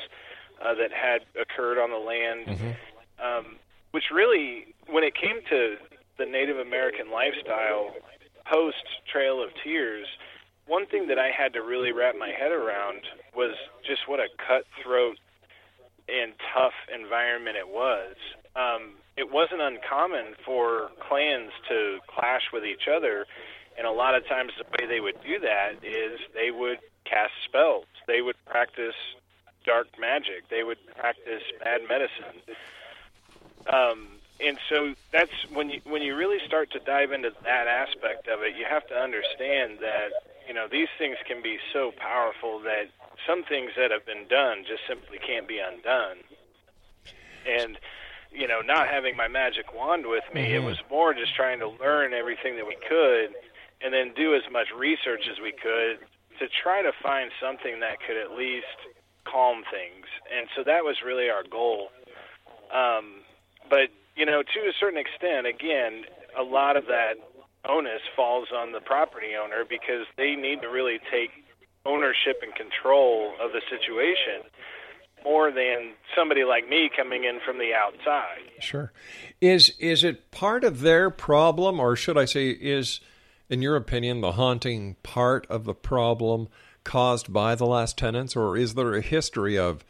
uh, 0.61 0.73
that 0.75 0.91
had 0.91 1.21
occurred 1.39 1.77
on 1.79 1.91
the 1.91 1.97
land, 1.97 2.75
um, 3.23 3.55
which 3.91 4.05
really, 4.13 4.67
when 4.87 5.03
it 5.03 5.15
came 5.15 5.39
to 5.49 5.77
the 6.17 6.25
Native 6.25 6.57
American 6.57 7.11
lifestyle 7.11 7.93
post 8.45 8.83
Trail 9.11 9.41
of 9.41 9.49
Tears, 9.63 10.07
one 10.67 10.85
thing 10.85 11.07
that 11.07 11.17
I 11.17 11.31
had 11.31 11.53
to 11.53 11.61
really 11.61 11.91
wrap 11.91 12.15
my 12.19 12.29
head 12.29 12.51
around 12.51 13.01
was 13.35 13.55
just 13.85 14.07
what 14.07 14.19
a 14.19 14.27
cutthroat 14.37 15.17
and 16.09 16.33
tough 16.53 16.73
environment 16.93 17.55
it 17.57 17.67
was. 17.67 18.15
Um, 18.55 18.96
it 19.17 19.31
wasn't 19.31 19.61
uncommon 19.61 20.35
for 20.45 20.91
clans 20.99 21.51
to 21.67 21.99
clash 22.07 22.43
with 22.53 22.63
each 22.63 22.87
other, 22.87 23.25
and 23.77 23.87
a 23.87 23.91
lot 23.91 24.15
of 24.15 24.25
times 24.27 24.53
the 24.57 24.63
way 24.79 24.87
they 24.87 24.99
would 24.99 25.21
do 25.23 25.39
that 25.39 25.83
is 25.83 26.19
they 26.33 26.51
would 26.51 26.79
cast 27.03 27.33
spells, 27.43 27.85
they 28.05 28.21
would 28.21 28.35
practice 28.45 28.95
dark 29.65 29.87
magic, 29.99 30.47
they 30.49 30.63
would 30.63 30.77
practice 30.95 31.41
bad 31.63 31.81
medicine. 31.89 32.41
Um, 33.67 34.07
and 34.39 34.57
so 34.69 34.93
that's 35.11 35.31
when 35.51 35.69
you 35.71 35.81
when 35.83 36.03
you 36.03 36.15
really 36.15 36.37
start 36.45 36.71
to 36.71 36.79
dive 36.79 37.11
into 37.11 37.31
that 37.43 37.67
aspect 37.67 38.27
of 38.27 38.43
it, 38.43 38.55
you 38.55 38.65
have 38.69 38.85
to 38.87 38.95
understand 38.95 39.79
that 39.81 40.09
you 40.47 40.53
know 40.53 40.67
these 40.71 40.89
things 40.99 41.17
can 41.27 41.41
be 41.41 41.57
so 41.73 41.91
powerful 41.97 42.59
that 42.59 42.87
some 43.25 43.43
things 43.43 43.71
that 43.75 43.89
have 43.89 44.05
been 44.05 44.27
done 44.29 44.63
just 44.67 44.83
simply 44.87 45.17
can't 45.17 45.47
be 45.47 45.57
undone. 45.59 46.17
And 47.47 47.79
you 48.31 48.47
know, 48.47 48.61
not 48.61 48.87
having 48.87 49.15
my 49.15 49.27
magic 49.27 49.73
wand 49.73 50.05
with 50.05 50.23
me, 50.33 50.53
it 50.53 50.61
Mhm. 50.61 50.65
was 50.65 50.77
more 50.89 51.13
just 51.13 51.35
trying 51.35 51.59
to 51.59 51.67
learn 51.67 52.13
everything 52.13 52.55
that 52.57 52.65
we 52.65 52.75
could, 52.75 53.33
and 53.81 53.93
then 53.93 54.13
do 54.13 54.35
as 54.35 54.47
much 54.49 54.71
research 54.71 55.27
as 55.27 55.39
we 55.39 55.51
could 55.51 55.99
to 56.39 56.47
try 56.49 56.81
to 56.81 56.91
find 56.91 57.31
something 57.39 57.79
that 57.79 57.99
could 58.01 58.17
at 58.17 58.31
least 58.31 58.77
calm 59.25 59.63
things. 59.65 60.07
And 60.31 60.49
so 60.55 60.63
that 60.63 60.83
was 60.83 61.01
really 61.01 61.29
our 61.29 61.43
goal. 61.43 61.91
Um, 62.71 63.23
but 63.69 63.89
you 64.15 64.25
know, 64.25 64.41
to 64.41 64.59
a 64.67 64.73
certain 64.73 64.97
extent, 64.97 65.45
again, 65.45 66.05
a 66.35 66.43
lot 66.43 66.75
of 66.75 66.87
that 66.87 67.17
onus 67.65 68.01
falls 68.15 68.51
on 68.51 68.71
the 68.71 68.81
property 68.81 69.35
owner 69.35 69.63
because 69.63 70.07
they 70.15 70.35
need 70.35 70.61
to 70.61 70.69
really 70.69 70.99
take 71.11 71.31
ownership 71.85 72.41
and 72.41 72.53
control 72.55 73.35
of 73.39 73.51
the 73.51 73.61
situation 73.69 74.43
more 75.23 75.51
than 75.51 75.93
somebody 76.15 76.43
like 76.43 76.67
me 76.67 76.89
coming 76.95 77.23
in 77.23 77.39
from 77.45 77.57
the 77.57 77.73
outside. 77.73 78.49
Sure. 78.59 78.91
Is 79.41 79.73
is 79.79 80.03
it 80.03 80.31
part 80.31 80.63
of 80.63 80.81
their 80.81 81.09
problem, 81.09 81.79
or 81.79 81.95
should 81.95 82.17
I 82.17 82.25
say, 82.25 82.49
is, 82.49 83.01
in 83.49 83.61
your 83.61 83.75
opinion, 83.75 84.21
the 84.21 84.33
haunting 84.33 84.95
part 85.03 85.45
of 85.47 85.65
the 85.65 85.73
problem 85.73 86.47
caused 86.83 87.31
by 87.33 87.55
the 87.55 87.65
last 87.65 87.97
tenants, 87.97 88.35
or 88.35 88.55
is 88.55 88.75
there 88.75 88.93
a 88.93 89.01
history 89.01 89.57
of 89.57 89.83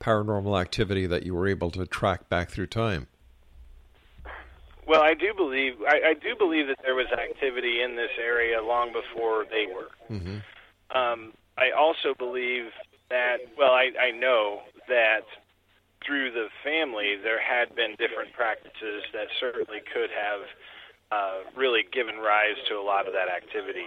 paranormal 0.00 0.60
activity 0.60 1.06
that 1.06 1.24
you 1.24 1.34
were 1.34 1.48
able 1.48 1.70
to 1.72 1.86
track 1.86 2.28
back 2.28 2.50
through 2.50 2.68
time? 2.68 3.08
Well, 4.86 5.02
I 5.02 5.14
do 5.14 5.34
believe 5.34 5.74
I, 5.86 6.10
I 6.10 6.14
do 6.14 6.36
believe 6.38 6.68
that 6.68 6.78
there 6.84 6.94
was 6.94 7.06
activity 7.12 7.82
in 7.82 7.96
this 7.96 8.12
area 8.22 8.62
long 8.62 8.92
before 8.92 9.44
they 9.50 9.66
were. 9.66 10.16
Mm-hmm. 10.16 10.96
Um, 10.96 11.32
I 11.58 11.70
also 11.76 12.14
believe 12.16 12.66
that, 13.10 13.38
well, 13.56 13.72
I, 13.72 13.90
I 14.00 14.10
know 14.10 14.62
that 14.88 15.22
through 16.04 16.30
the 16.32 16.48
family 16.62 17.16
there 17.22 17.40
had 17.40 17.74
been 17.74 17.96
different 17.98 18.32
practices 18.32 19.02
that 19.12 19.26
certainly 19.40 19.80
could 19.92 20.10
have 20.10 20.40
uh, 21.10 21.50
really 21.56 21.84
given 21.92 22.16
rise 22.16 22.56
to 22.68 22.74
a 22.74 22.82
lot 22.82 23.06
of 23.06 23.12
that 23.12 23.28
activity. 23.28 23.86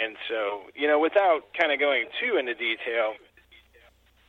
And 0.00 0.16
so, 0.28 0.62
you 0.74 0.86
know, 0.86 0.98
without 0.98 1.42
kind 1.58 1.72
of 1.72 1.78
going 1.78 2.06
too 2.20 2.36
into 2.36 2.54
detail, 2.54 3.14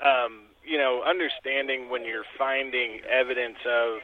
um, 0.03 0.51
you 0.65 0.77
know, 0.77 1.03
understanding 1.07 1.89
when 1.89 2.05
you're 2.05 2.27
finding 2.37 2.99
evidence 3.09 3.57
of 3.65 3.99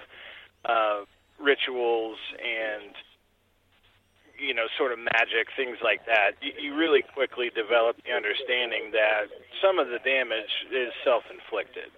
uh, 0.65 1.05
rituals 1.39 2.17
and 2.39 2.91
you 4.39 4.53
know, 4.53 4.67
sort 4.77 4.91
of 4.91 4.99
magic, 4.99 5.47
things 5.55 5.77
like 5.83 6.05
that, 6.05 6.31
you, 6.41 6.51
you 6.59 6.75
really 6.75 7.01
quickly 7.01 7.49
develop 7.53 7.97
the 8.05 8.11
understanding 8.11 8.91
that 8.91 9.27
some 9.61 9.79
of 9.79 9.87
the 9.87 9.99
damage 10.03 10.51
is 10.71 10.91
self-inflicted. 11.03 11.91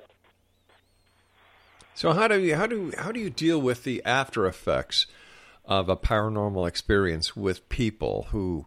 So 1.94 2.14
how 2.14 2.28
do 2.28 2.40
you 2.40 2.56
how 2.56 2.68
do 2.68 2.94
how 2.98 3.12
do 3.12 3.20
you 3.20 3.30
deal 3.30 3.62
with 3.62 3.84
the 3.84 4.02
after 4.06 4.48
effects 4.48 5.08
of 5.66 5.90
a 5.90 5.98
paranormal 5.98 6.68
experience 6.68 7.36
with 7.36 7.68
people 7.70 8.28
who 8.32 8.66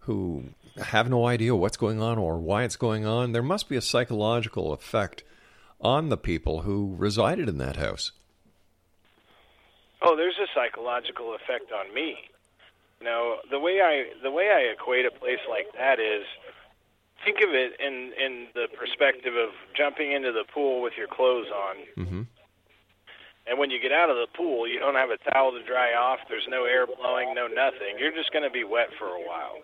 who 0.00 0.44
have 0.82 1.08
no 1.08 1.26
idea 1.26 1.54
what's 1.54 1.76
going 1.76 2.00
on 2.00 2.18
or 2.18 2.38
why 2.38 2.64
it's 2.64 2.76
going 2.76 3.06
on? 3.06 3.32
There 3.32 3.42
must 3.42 3.68
be 3.68 3.76
a 3.76 3.80
psychological 3.80 4.72
effect 4.72 5.22
on 5.80 6.08
the 6.08 6.16
people 6.16 6.62
who 6.62 6.94
resided 6.96 7.48
in 7.48 7.58
that 7.58 7.76
house. 7.76 8.12
Oh, 10.02 10.16
there's 10.16 10.38
a 10.42 10.48
psychological 10.54 11.34
effect 11.34 11.70
on 11.72 11.94
me. 11.94 12.16
You 13.00 13.06
know, 13.06 13.36
the 13.50 13.58
way 13.58 13.80
I 13.80 14.04
the 14.22 14.30
way 14.30 14.50
I 14.50 14.72
equate 14.72 15.04
a 15.04 15.10
place 15.10 15.42
like 15.48 15.66
that 15.76 16.00
is 16.00 16.24
think 17.24 17.38
of 17.42 17.50
it 17.50 17.72
in 17.80 18.12
in 18.18 18.46
the 18.54 18.66
perspective 18.78 19.34
of 19.36 19.50
jumping 19.76 20.12
into 20.12 20.32
the 20.32 20.44
pool 20.52 20.82
with 20.82 20.94
your 20.96 21.08
clothes 21.08 21.48
on. 21.52 21.76
Mm-hmm. 21.96 22.22
And 23.46 23.58
when 23.58 23.70
you 23.70 23.78
get 23.78 23.92
out 23.92 24.08
of 24.08 24.16
the 24.16 24.26
pool, 24.34 24.66
you 24.66 24.78
don't 24.78 24.94
have 24.94 25.10
a 25.10 25.18
towel 25.30 25.52
to 25.52 25.62
dry 25.62 25.92
off. 25.92 26.20
There's 26.28 26.48
no 26.48 26.64
air 26.64 26.86
blowing, 26.86 27.34
no 27.34 27.46
nothing. 27.46 27.98
You're 27.98 28.12
just 28.12 28.32
going 28.32 28.44
to 28.44 28.50
be 28.50 28.64
wet 28.64 28.88
for 28.98 29.08
a 29.08 29.20
while. 29.20 29.60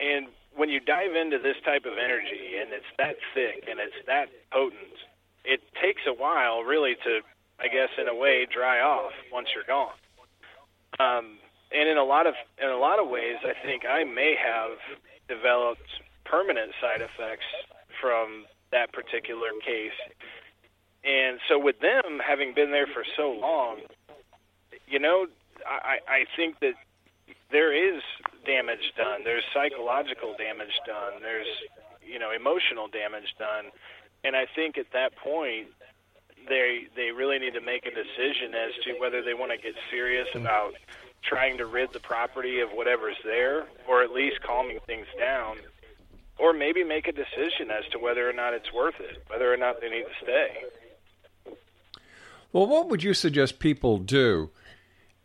And 0.00 0.28
when 0.56 0.70
you 0.70 0.80
dive 0.80 1.14
into 1.14 1.38
this 1.38 1.56
type 1.64 1.84
of 1.84 1.98
energy 1.98 2.56
and 2.60 2.72
it's 2.72 2.88
that 2.96 3.16
thick 3.34 3.68
and 3.68 3.78
it's 3.78 4.00
that 4.06 4.28
potent, 4.50 4.96
it 5.44 5.60
takes 5.80 6.02
a 6.06 6.12
while 6.12 6.62
really 6.62 6.96
to, 7.04 7.20
I 7.60 7.68
guess, 7.68 7.90
in 8.00 8.08
a 8.08 8.14
way, 8.14 8.46
dry 8.46 8.80
off 8.80 9.12
once 9.30 9.48
you're 9.54 9.68
gone. 9.68 9.92
Um, 11.00 11.38
and 11.74 11.88
in 11.88 11.96
a 11.96 12.04
lot 12.04 12.26
of 12.26 12.34
in 12.62 12.68
a 12.68 12.76
lot 12.76 12.98
of 12.98 13.08
ways, 13.08 13.36
I 13.44 13.54
think 13.64 13.84
I 13.84 14.04
may 14.04 14.34
have 14.36 14.78
developed 15.28 15.88
permanent 16.24 16.72
side 16.80 17.00
effects 17.00 17.46
from 18.00 18.44
that 18.70 18.92
particular 18.92 19.48
case. 19.64 19.96
And 21.04 21.38
so, 21.48 21.58
with 21.58 21.80
them 21.80 22.20
having 22.24 22.54
been 22.54 22.70
there 22.70 22.86
for 22.86 23.04
so 23.16 23.32
long, 23.32 23.80
you 24.86 24.98
know, 24.98 25.26
I, 25.66 25.98
I 26.06 26.24
think 26.36 26.60
that 26.60 26.74
there 27.50 27.72
is 27.72 28.02
damage 28.46 28.92
done. 28.96 29.22
There's 29.24 29.44
psychological 29.52 30.34
damage 30.38 30.78
done. 30.86 31.20
There's 31.20 31.48
you 32.04 32.18
know 32.18 32.30
emotional 32.30 32.88
damage 32.88 33.34
done, 33.38 33.70
and 34.24 34.36
I 34.36 34.46
think 34.54 34.78
at 34.78 34.92
that 34.92 35.16
point 35.16 35.68
they 36.48 36.86
they 36.96 37.10
really 37.10 37.38
need 37.38 37.54
to 37.54 37.60
make 37.60 37.86
a 37.86 37.90
decision 37.90 38.54
as 38.54 38.72
to 38.84 39.00
whether 39.00 39.22
they 39.22 39.34
want 39.34 39.52
to 39.52 39.58
get 39.58 39.74
serious 39.90 40.28
about 40.34 40.74
trying 41.22 41.58
to 41.58 41.66
rid 41.66 41.92
the 41.92 42.00
property 42.00 42.60
of 42.60 42.70
whatever's 42.70 43.16
there, 43.24 43.66
or 43.88 44.02
at 44.02 44.12
least 44.12 44.40
calming 44.42 44.78
things 44.86 45.06
down, 45.18 45.56
or 46.38 46.52
maybe 46.52 46.84
make 46.84 47.06
a 47.06 47.12
decision 47.12 47.70
as 47.70 47.84
to 47.92 47.98
whether 47.98 48.28
or 48.28 48.32
not 48.32 48.54
it's 48.54 48.72
worth 48.72 48.98
it, 49.00 49.22
whether 49.28 49.52
or 49.52 49.56
not 49.56 49.80
they 49.80 49.88
need 49.88 50.04
to 50.04 50.24
stay. 50.24 51.54
Well, 52.52 52.66
what 52.66 52.88
would 52.88 53.02
you 53.02 53.14
suggest 53.14 53.58
people 53.58 53.98
do 53.98 54.50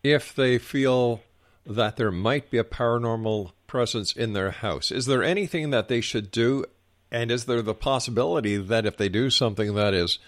if 0.03 0.33
they 0.33 0.57
feel 0.57 1.21
that 1.65 1.97
there 1.97 2.11
might 2.11 2.49
be 2.49 2.57
a 2.57 2.63
paranormal 2.63 3.51
presence 3.65 4.13
in 4.13 4.33
their 4.33 4.51
house? 4.51 4.91
Is 4.91 5.05
there 5.05 5.23
anything 5.23 5.69
that 5.71 5.89
they 5.89 5.99
should 5.99 6.31
do? 6.31 6.65
And 7.11 7.31
is 7.31 7.45
there 7.45 7.61
the 7.61 7.73
possibility 7.73 8.57
that 8.57 8.85
if 8.85 8.97
they 8.97 9.09
do 9.09 9.29
something 9.29 9.75
that 9.75 9.93
is 9.93 10.19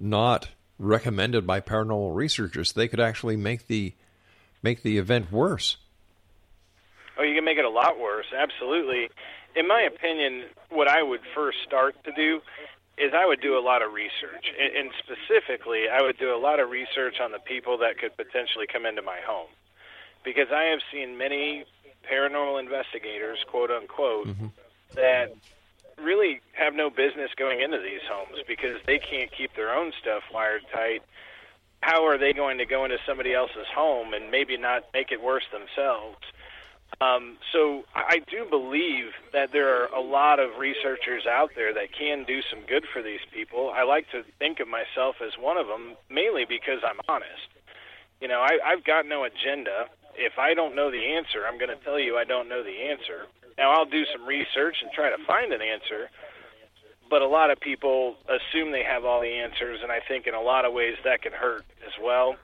not 0.00 0.48
recommended 0.78 1.46
by 1.46 1.60
paranormal 1.60 2.14
researchers, 2.14 2.72
they 2.72 2.88
could 2.88 3.00
actually 3.00 3.36
make 3.36 3.68
the 3.68 3.94
make 4.64 4.82
the 4.82 4.98
event 4.98 5.30
worse? 5.30 5.76
Oh, 7.16 7.22
you 7.22 7.34
can 7.36 7.44
make 7.44 7.58
it 7.58 7.64
a 7.64 7.70
lot 7.70 8.00
worse. 8.00 8.26
Absolutely. 8.36 9.08
In 9.54 9.68
my 9.68 9.82
opinion, 9.82 10.46
what 10.70 10.88
I 10.88 11.02
would 11.02 11.20
first 11.34 11.58
start 11.64 11.94
to 12.04 12.12
do 12.12 12.40
is 12.98 13.12
I 13.14 13.26
would 13.26 13.40
do 13.40 13.56
a 13.58 13.62
lot 13.62 13.82
of 13.82 13.92
research, 13.92 14.46
and 14.58 14.90
specifically, 14.98 15.88
I 15.88 16.00
would 16.02 16.16
do 16.16 16.34
a 16.34 16.38
lot 16.38 16.60
of 16.60 16.70
research 16.70 17.16
on 17.20 17.32
the 17.32 17.40
people 17.40 17.78
that 17.78 17.98
could 17.98 18.16
potentially 18.16 18.66
come 18.72 18.86
into 18.86 19.02
my 19.02 19.18
home, 19.26 19.48
because 20.24 20.48
I 20.52 20.64
have 20.64 20.80
seen 20.92 21.18
many 21.18 21.64
paranormal 22.10 22.60
investigators, 22.60 23.38
quote 23.48 23.70
unquote, 23.70 24.28
mm-hmm. 24.28 24.46
that 24.94 25.34
really 26.02 26.40
have 26.52 26.74
no 26.74 26.88
business 26.88 27.30
going 27.36 27.60
into 27.60 27.78
these 27.78 28.02
homes 28.08 28.38
because 28.46 28.76
they 28.86 28.98
can't 28.98 29.30
keep 29.32 29.54
their 29.54 29.74
own 29.74 29.92
stuff 30.00 30.22
wired 30.32 30.62
tight. 30.72 31.02
How 31.84 32.06
are 32.06 32.16
they 32.16 32.32
going 32.32 32.56
to 32.58 32.64
go 32.64 32.86
into 32.86 32.96
somebody 33.06 33.34
else's 33.34 33.68
home 33.74 34.14
and 34.14 34.30
maybe 34.30 34.56
not 34.56 34.84
make 34.94 35.12
it 35.12 35.20
worse 35.22 35.44
themselves? 35.52 36.16
Um, 36.98 37.36
so 37.52 37.84
I 37.94 38.20
do 38.30 38.46
believe 38.48 39.12
that 39.34 39.52
there 39.52 39.68
are 39.68 39.86
a 39.92 40.00
lot 40.00 40.40
of 40.40 40.56
researchers 40.58 41.26
out 41.26 41.50
there 41.54 41.74
that 41.74 41.92
can 41.92 42.24
do 42.24 42.40
some 42.50 42.64
good 42.66 42.86
for 42.90 43.02
these 43.02 43.20
people. 43.34 43.70
I 43.74 43.82
like 43.84 44.10
to 44.12 44.22
think 44.38 44.60
of 44.60 44.68
myself 44.68 45.16
as 45.20 45.36
one 45.38 45.58
of 45.58 45.66
them, 45.66 45.96
mainly 46.08 46.46
because 46.48 46.80
I'm 46.82 47.00
honest. 47.06 47.52
You 48.18 48.28
know, 48.28 48.40
I, 48.40 48.56
I've 48.64 48.84
got 48.84 49.04
no 49.04 49.24
agenda. 49.24 49.92
If 50.16 50.38
I 50.38 50.54
don't 50.54 50.74
know 50.74 50.90
the 50.90 51.12
answer, 51.18 51.44
I'm 51.46 51.58
going 51.58 51.76
to 51.76 51.84
tell 51.84 52.00
you 52.00 52.16
I 52.16 52.24
don't 52.24 52.48
know 52.48 52.62
the 52.64 52.88
answer. 52.88 53.26
Now 53.58 53.72
I'll 53.72 53.84
do 53.84 54.04
some 54.10 54.24
research 54.24 54.76
and 54.80 54.90
try 54.90 55.10
to 55.10 55.22
find 55.26 55.52
an 55.52 55.60
answer, 55.60 56.08
but 57.10 57.22
a 57.22 57.28
lot 57.28 57.50
of 57.50 57.60
people 57.60 58.16
assume 58.24 58.72
they 58.72 58.82
have 58.82 59.04
all 59.04 59.20
the 59.20 59.34
answers, 59.34 59.80
and 59.82 59.92
I 59.92 60.00
think 60.00 60.26
in 60.26 60.34
a 60.34 60.40
lot 60.40 60.64
of 60.64 60.72
ways 60.72 60.96
that 61.04 61.22
can 61.22 61.32
hurt 61.32 61.64
as 61.86 61.92
well. 62.02 62.36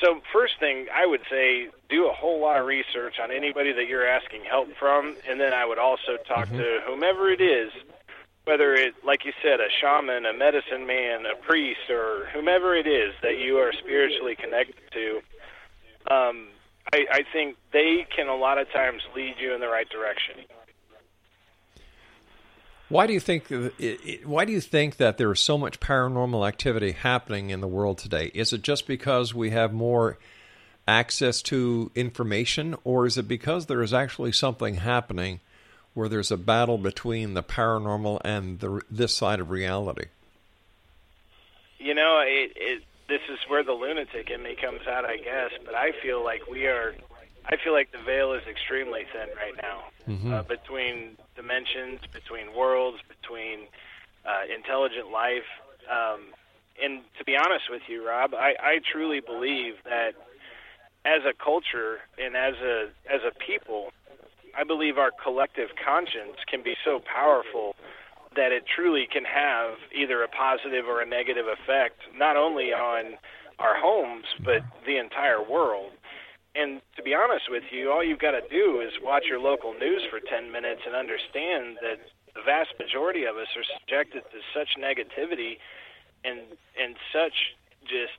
So 0.00 0.20
first 0.32 0.58
thing 0.60 0.86
I 0.94 1.06
would 1.06 1.22
say, 1.30 1.68
do 1.88 2.08
a 2.08 2.12
whole 2.12 2.40
lot 2.40 2.58
of 2.58 2.66
research 2.66 3.18
on 3.22 3.30
anybody 3.32 3.72
that 3.72 3.88
you're 3.88 4.06
asking 4.06 4.44
help 4.44 4.68
from, 4.78 5.16
and 5.28 5.40
then 5.40 5.52
I 5.52 5.64
would 5.64 5.78
also 5.78 6.16
talk 6.26 6.46
mm-hmm. 6.46 6.58
to 6.58 6.80
whomever 6.86 7.30
it 7.30 7.40
is, 7.40 7.72
whether 8.44 8.74
it, 8.74 8.94
like 9.04 9.24
you 9.24 9.32
said, 9.42 9.60
a 9.60 9.68
shaman, 9.80 10.24
a 10.24 10.32
medicine 10.32 10.86
man, 10.86 11.24
a 11.26 11.36
priest, 11.36 11.90
or 11.90 12.26
whomever 12.32 12.74
it 12.76 12.86
is 12.86 13.14
that 13.22 13.38
you 13.38 13.56
are 13.58 13.72
spiritually 13.72 14.36
connected 14.36 14.76
to. 14.92 15.16
Um, 16.14 16.48
I, 16.92 17.06
I 17.12 17.24
think 17.32 17.56
they 17.72 18.06
can 18.14 18.28
a 18.28 18.36
lot 18.36 18.58
of 18.58 18.70
times 18.72 19.02
lead 19.14 19.34
you 19.38 19.52
in 19.52 19.60
the 19.60 19.68
right 19.68 19.88
direction. 19.88 20.36
Why 22.88 23.06
do 23.06 23.12
you 23.12 23.20
think? 23.20 23.52
Why 24.24 24.44
do 24.44 24.52
you 24.52 24.60
think 24.60 24.96
that 24.96 25.18
there 25.18 25.30
is 25.30 25.40
so 25.40 25.58
much 25.58 25.78
paranormal 25.78 26.46
activity 26.46 26.92
happening 26.92 27.50
in 27.50 27.60
the 27.60 27.68
world 27.68 27.98
today? 27.98 28.30
Is 28.34 28.52
it 28.52 28.62
just 28.62 28.86
because 28.86 29.34
we 29.34 29.50
have 29.50 29.72
more 29.72 30.18
access 30.86 31.42
to 31.42 31.90
information, 31.94 32.74
or 32.84 33.04
is 33.04 33.18
it 33.18 33.28
because 33.28 33.66
there 33.66 33.82
is 33.82 33.92
actually 33.92 34.32
something 34.32 34.76
happening 34.76 35.40
where 35.92 36.08
there's 36.08 36.30
a 36.30 36.36
battle 36.38 36.78
between 36.78 37.34
the 37.34 37.42
paranormal 37.42 38.20
and 38.24 38.60
the, 38.60 38.80
this 38.90 39.14
side 39.14 39.38
of 39.38 39.50
reality? 39.50 40.06
You 41.78 41.92
know, 41.94 42.20
it, 42.24 42.52
it 42.56 42.82
this 43.08 43.20
is 43.28 43.38
where 43.48 43.62
the 43.62 43.72
lunatic 43.72 44.30
in 44.30 44.42
me 44.42 44.54
comes 44.54 44.86
out, 44.86 45.04
I 45.04 45.18
guess. 45.18 45.50
But 45.64 45.74
I 45.74 45.92
feel 46.02 46.24
like 46.24 46.48
we 46.48 46.66
are. 46.66 46.94
I 47.50 47.56
feel 47.56 47.72
like 47.72 47.92
the 47.92 48.02
veil 48.04 48.34
is 48.34 48.42
extremely 48.48 49.02
thin 49.12 49.28
right 49.36 49.56
now 49.62 49.84
mm-hmm. 50.06 50.32
uh, 50.32 50.42
between 50.42 51.16
dimensions, 51.34 52.00
between 52.12 52.54
worlds, 52.54 52.98
between 53.08 53.60
uh, 54.26 54.42
intelligent 54.54 55.10
life. 55.10 55.48
Um, 55.90 56.34
and 56.82 57.00
to 57.18 57.24
be 57.24 57.36
honest 57.36 57.70
with 57.70 57.82
you, 57.88 58.06
Rob, 58.06 58.34
I, 58.34 58.54
I 58.60 58.78
truly 58.92 59.20
believe 59.20 59.74
that 59.84 60.12
as 61.04 61.22
a 61.24 61.32
culture 61.32 62.00
and 62.22 62.36
as 62.36 62.54
a 62.62 62.90
as 63.10 63.20
a 63.26 63.32
people, 63.34 63.92
I 64.56 64.64
believe 64.64 64.98
our 64.98 65.10
collective 65.10 65.70
conscience 65.82 66.36
can 66.46 66.62
be 66.62 66.74
so 66.84 67.00
powerful 67.00 67.76
that 68.36 68.52
it 68.52 68.64
truly 68.66 69.08
can 69.10 69.24
have 69.24 69.74
either 69.94 70.22
a 70.22 70.28
positive 70.28 70.86
or 70.86 71.00
a 71.00 71.06
negative 71.06 71.46
effect, 71.46 72.00
not 72.14 72.36
only 72.36 72.72
on 72.72 73.16
our 73.58 73.74
homes, 73.76 74.26
but 74.44 74.62
the 74.86 74.98
entire 74.98 75.42
world. 75.42 75.90
And 76.54 76.80
to 76.96 77.02
be 77.02 77.14
honest 77.14 77.50
with 77.50 77.64
you, 77.70 77.90
all 77.90 78.02
you've 78.02 78.18
got 78.18 78.32
to 78.32 78.42
do 78.50 78.80
is 78.80 78.92
watch 79.02 79.24
your 79.28 79.38
local 79.38 79.74
news 79.74 80.02
for 80.10 80.18
10 80.20 80.50
minutes 80.50 80.82
and 80.86 80.94
understand 80.94 81.78
that 81.82 82.00
the 82.34 82.42
vast 82.44 82.70
majority 82.78 83.24
of 83.24 83.36
us 83.36 83.48
are 83.56 83.66
subjected 83.78 84.22
to 84.32 84.38
such 84.54 84.76
negativity 84.78 85.58
and 86.24 86.40
and 86.74 86.96
such 87.12 87.54
just 87.82 88.18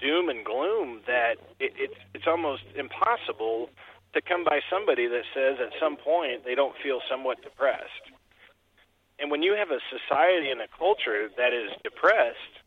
doom 0.00 0.28
and 0.28 0.44
gloom 0.44 1.00
that 1.06 1.36
it, 1.58 1.72
it's 1.76 1.94
it's 2.14 2.26
almost 2.26 2.62
impossible 2.74 3.70
to 4.14 4.20
come 4.20 4.44
by 4.44 4.60
somebody 4.68 5.06
that 5.06 5.22
says 5.34 5.58
at 5.60 5.72
some 5.78 5.96
point 5.96 6.44
they 6.44 6.54
don't 6.54 6.74
feel 6.82 7.00
somewhat 7.08 7.42
depressed. 7.42 8.10
And 9.18 9.30
when 9.30 9.42
you 9.42 9.54
have 9.54 9.70
a 9.70 9.78
society 9.90 10.50
and 10.50 10.60
a 10.60 10.68
culture 10.78 11.28
that 11.36 11.52
is 11.52 11.70
depressed, 11.84 12.59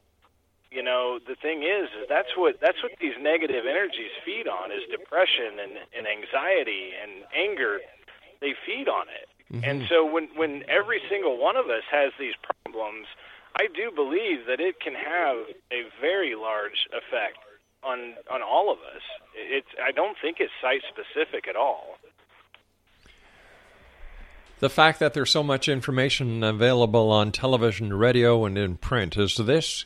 you 0.73 0.83
know, 0.83 1.19
the 1.19 1.35
thing 1.35 1.63
is, 1.63 1.89
is 2.01 2.09
that's 2.09 2.35
what 2.35 2.59
that's 2.59 2.81
what 2.81 2.91
these 2.99 3.13
negative 3.21 3.65
energies 3.69 4.11
feed 4.25 4.47
on 4.47 4.71
is 4.71 4.81
depression 4.89 5.61
and, 5.61 5.73
and 5.95 6.07
anxiety 6.07 6.91
and 6.97 7.23
anger. 7.35 7.79
They 8.41 8.53
feed 8.65 8.89
on 8.89 9.05
it. 9.07 9.29
Mm-hmm. 9.53 9.63
And 9.63 9.87
so 9.87 10.05
when 10.05 10.29
when 10.35 10.63
every 10.67 11.01
single 11.09 11.37
one 11.37 11.55
of 11.55 11.67
us 11.69 11.83
has 11.91 12.11
these 12.19 12.33
problems, 12.41 13.07
I 13.55 13.67
do 13.69 13.91
believe 13.93 14.47
that 14.47 14.59
it 14.59 14.79
can 14.79 14.95
have 14.95 15.45
a 15.71 15.85
very 16.01 16.35
large 16.35 16.89
effect 16.89 17.37
on 17.83 18.15
on 18.31 18.41
all 18.41 18.71
of 18.71 18.79
us. 18.79 19.03
It's 19.35 19.69
I 19.77 19.91
don't 19.91 20.17
think 20.21 20.37
it's 20.39 20.53
site 20.61 20.81
specific 20.89 21.47
at 21.47 21.55
all 21.55 21.97
the 24.63 24.69
fact 24.69 24.99
that 24.99 25.13
there's 25.13 25.29
so 25.29 25.43
much 25.43 25.67
information 25.67 26.41
available 26.41 27.11
on 27.11 27.33
television, 27.33 27.93
radio, 27.93 28.45
and 28.45 28.57
in 28.57 28.77
print 28.77 29.17
is 29.17 29.35
this 29.35 29.83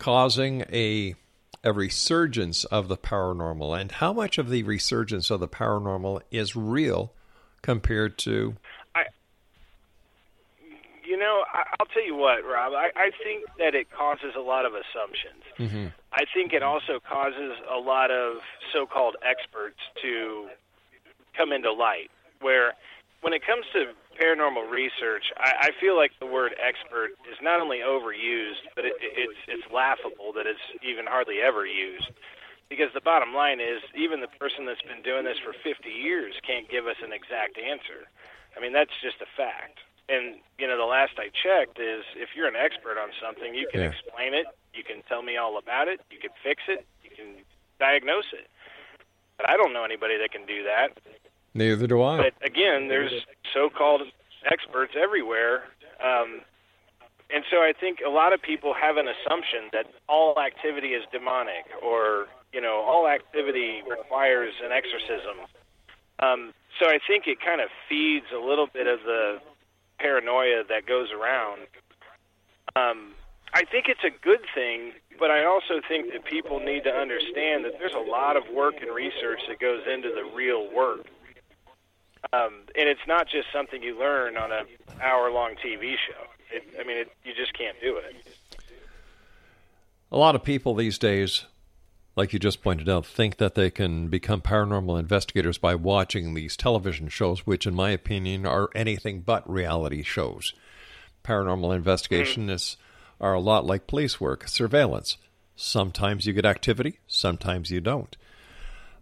causing 0.00 0.62
a 0.72 1.14
a 1.62 1.72
resurgence 1.72 2.64
of 2.64 2.88
the 2.88 2.96
paranormal, 2.96 3.78
and 3.78 3.92
how 3.92 4.12
much 4.12 4.38
of 4.38 4.48
the 4.48 4.62
resurgence 4.62 5.30
of 5.30 5.40
the 5.40 5.48
paranormal 5.48 6.22
is 6.30 6.56
real 6.56 7.12
compared 7.62 8.16
to? 8.16 8.56
I, 8.94 9.04
you 11.04 11.18
know, 11.18 11.44
I, 11.52 11.64
will 11.78 11.86
tell 11.92 12.04
you 12.04 12.16
what, 12.16 12.42
Rob. 12.44 12.72
I, 12.72 12.90
I 12.96 13.10
think 13.22 13.44
that 13.58 13.74
it 13.74 13.90
causes 13.90 14.32
a 14.36 14.40
lot 14.40 14.64
of 14.64 14.72
assumptions. 14.72 15.44
Mm-hmm. 15.58 15.86
I 16.14 16.24
think 16.32 16.54
it 16.54 16.62
also 16.62 16.98
causes 16.98 17.52
a 17.70 17.78
lot 17.78 18.10
of 18.10 18.38
so-called 18.72 19.16
experts 19.22 19.78
to 20.02 20.48
come 21.36 21.52
into 21.52 21.72
light, 21.72 22.10
where 22.40 22.72
when 23.20 23.34
it 23.34 23.42
comes 23.46 23.66
to 23.74 23.92
paranormal 24.18 24.70
research, 24.70 25.32
I, 25.36 25.68
I 25.68 25.80
feel 25.80 25.96
like 25.96 26.12
the 26.20 26.26
word 26.26 26.54
expert 26.60 27.12
is 27.30 27.38
not 27.42 27.60
only 27.60 27.78
overused, 27.78 28.66
but 28.74 28.84
it, 28.84 28.94
it's 29.00 29.38
it's 29.48 29.66
laughable 29.72 30.32
that 30.34 30.46
it's 30.46 30.62
even 30.82 31.06
hardly 31.06 31.40
ever 31.40 31.66
used. 31.66 32.10
Because 32.68 32.94
the 32.94 33.00
bottom 33.00 33.34
line 33.34 33.58
is, 33.58 33.82
even 33.98 34.20
the 34.20 34.30
person 34.38 34.64
that's 34.64 34.82
been 34.82 35.02
doing 35.02 35.24
this 35.24 35.38
for 35.42 35.52
50 35.52 35.90
years 35.90 36.34
can't 36.46 36.70
give 36.70 36.86
us 36.86 37.02
an 37.02 37.12
exact 37.12 37.58
answer. 37.58 38.06
I 38.56 38.60
mean, 38.60 38.72
that's 38.72 38.94
just 39.02 39.18
a 39.20 39.26
fact. 39.36 39.82
And 40.08 40.38
you 40.58 40.66
know, 40.66 40.78
the 40.78 40.86
last 40.86 41.18
I 41.18 41.30
checked 41.34 41.78
is, 41.78 42.04
if 42.14 42.30
you're 42.34 42.46
an 42.46 42.58
expert 42.58 42.98
on 42.98 43.10
something, 43.22 43.54
you 43.54 43.66
can 43.70 43.80
yeah. 43.80 43.90
explain 43.90 44.34
it, 44.34 44.46
you 44.74 44.84
can 44.84 45.02
tell 45.08 45.22
me 45.22 45.36
all 45.36 45.58
about 45.58 45.88
it, 45.88 46.00
you 46.10 46.18
can 46.18 46.30
fix 46.42 46.62
it, 46.68 46.86
you 47.02 47.10
can 47.10 47.42
diagnose 47.78 48.30
it. 48.32 48.46
But 49.36 49.48
I 49.48 49.56
don't 49.56 49.72
know 49.72 49.84
anybody 49.84 50.18
that 50.18 50.30
can 50.30 50.46
do 50.46 50.62
that. 50.64 50.98
Neither 51.54 51.86
do 51.86 52.02
I. 52.02 52.16
But 52.16 52.46
again, 52.46 52.88
there's 52.88 53.12
so-called 53.52 54.02
experts 54.50 54.92
everywhere, 54.96 55.64
um, 56.02 56.42
and 57.32 57.44
so 57.50 57.58
I 57.58 57.72
think 57.78 57.98
a 58.04 58.10
lot 58.10 58.32
of 58.32 58.42
people 58.42 58.74
have 58.74 58.96
an 58.96 59.06
assumption 59.06 59.70
that 59.72 59.86
all 60.08 60.38
activity 60.38 60.88
is 60.88 61.04
demonic, 61.12 61.66
or 61.82 62.26
you 62.52 62.60
know, 62.60 62.82
all 62.86 63.06
activity 63.06 63.82
requires 63.88 64.54
an 64.64 64.72
exorcism. 64.72 65.46
Um, 66.18 66.52
so 66.78 66.86
I 66.86 66.98
think 67.06 67.26
it 67.26 67.38
kind 67.40 67.60
of 67.60 67.68
feeds 67.88 68.26
a 68.34 68.38
little 68.38 68.66
bit 68.66 68.86
of 68.86 69.00
the 69.04 69.38
paranoia 69.98 70.64
that 70.68 70.86
goes 70.86 71.08
around. 71.12 71.66
Um, 72.76 73.14
I 73.52 73.64
think 73.64 73.86
it's 73.88 74.04
a 74.04 74.10
good 74.22 74.40
thing, 74.54 74.92
but 75.18 75.30
I 75.30 75.44
also 75.44 75.80
think 75.86 76.12
that 76.12 76.24
people 76.24 76.60
need 76.60 76.84
to 76.84 76.90
understand 76.90 77.64
that 77.64 77.78
there's 77.78 77.94
a 77.94 78.10
lot 78.10 78.36
of 78.36 78.44
work 78.54 78.74
and 78.80 78.94
research 78.94 79.40
that 79.48 79.58
goes 79.58 79.82
into 79.92 80.08
the 80.08 80.24
real 80.34 80.72
work. 80.72 81.06
Um, 82.32 82.62
and 82.76 82.88
it's 82.88 83.00
not 83.08 83.28
just 83.28 83.48
something 83.52 83.82
you 83.82 83.98
learn 83.98 84.36
on 84.36 84.52
a 84.52 84.62
hour-long 85.02 85.54
TV 85.64 85.94
show. 85.94 86.26
It, 86.52 86.62
I 86.78 86.84
mean, 86.84 86.98
it, 86.98 87.12
you 87.24 87.32
just 87.34 87.52
can't 87.54 87.76
do 87.80 87.96
it. 87.96 88.14
A 90.12 90.16
lot 90.16 90.34
of 90.34 90.44
people 90.44 90.74
these 90.74 90.98
days, 90.98 91.46
like 92.16 92.32
you 92.32 92.38
just 92.38 92.62
pointed 92.62 92.88
out, 92.88 93.06
think 93.06 93.38
that 93.38 93.54
they 93.54 93.70
can 93.70 94.08
become 94.08 94.40
paranormal 94.40 94.98
investigators 94.98 95.58
by 95.58 95.74
watching 95.74 96.34
these 96.34 96.56
television 96.56 97.08
shows, 97.08 97.46
which, 97.46 97.66
in 97.66 97.74
my 97.74 97.90
opinion, 97.90 98.46
are 98.46 98.70
anything 98.74 99.20
but 99.20 99.48
reality 99.50 100.02
shows. 100.02 100.52
Paranormal 101.24 101.74
investigation 101.74 102.48
mm-hmm. 102.48 103.24
are 103.24 103.34
a 103.34 103.40
lot 103.40 103.66
like 103.66 103.86
police 103.86 104.20
work, 104.20 104.48
surveillance. 104.48 105.16
Sometimes 105.56 106.26
you 106.26 106.32
get 106.32 106.46
activity, 106.46 106.98
sometimes 107.06 107.70
you 107.70 107.80
don't. 107.80 108.16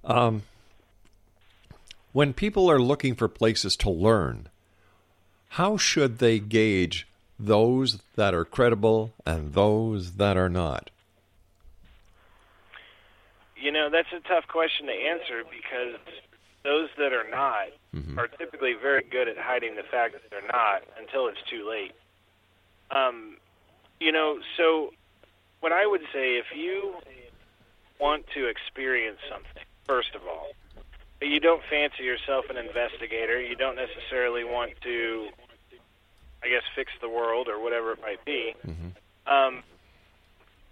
Um, 0.05 0.43
when 2.19 2.33
people 2.33 2.69
are 2.69 2.81
looking 2.81 3.15
for 3.15 3.29
places 3.29 3.77
to 3.77 3.89
learn, 3.89 4.49
how 5.51 5.77
should 5.77 6.19
they 6.19 6.41
gauge 6.41 7.07
those 7.39 8.01
that 8.17 8.35
are 8.35 8.45
credible 8.45 9.13
and 9.25 9.53
those 9.53 10.15
that 10.15 10.37
are 10.37 10.49
not? 10.49 10.91
You 13.55 13.71
know, 13.71 13.89
that's 13.89 14.09
a 14.13 14.19
tough 14.27 14.49
question 14.49 14.87
to 14.87 14.93
answer 14.93 15.45
because 15.49 16.01
those 16.65 16.89
that 16.99 17.13
are 17.13 17.31
not 17.31 17.69
mm-hmm. 17.95 18.19
are 18.19 18.27
typically 18.27 18.75
very 18.75 19.05
good 19.09 19.29
at 19.29 19.39
hiding 19.39 19.77
the 19.77 19.85
fact 19.85 20.15
that 20.15 20.29
they're 20.29 20.43
not 20.43 20.83
until 20.99 21.29
it's 21.29 21.39
too 21.49 21.71
late. 21.71 21.93
Um, 22.91 23.37
you 24.01 24.11
know, 24.11 24.41
so 24.57 24.91
what 25.61 25.71
I 25.71 25.87
would 25.87 26.03
say 26.13 26.35
if 26.35 26.47
you 26.53 26.97
want 28.01 28.25
to 28.35 28.49
experience 28.49 29.19
something, 29.31 29.63
first 29.87 30.17
of 30.17 30.23
all, 30.27 30.49
you 31.21 31.41
don't 31.41 31.63
fancy 31.69 32.05
yourself 32.05 32.47
an 32.51 32.57
investigator, 32.57 33.41
you 33.41 33.57
don't 33.57 33.77
necessarily 33.77 34.45
want 34.45 34.73
to, 34.83 35.29
I 36.43 36.49
guess, 36.49 36.63
fix 36.77 36.93
the 37.01 37.09
world 37.09 37.49
or 37.49 37.63
whatever 37.63 37.93
it 37.93 38.01
might 38.01 38.25
be. 38.25 38.55
Mm-hmm. 38.67 39.33
Um, 39.33 39.63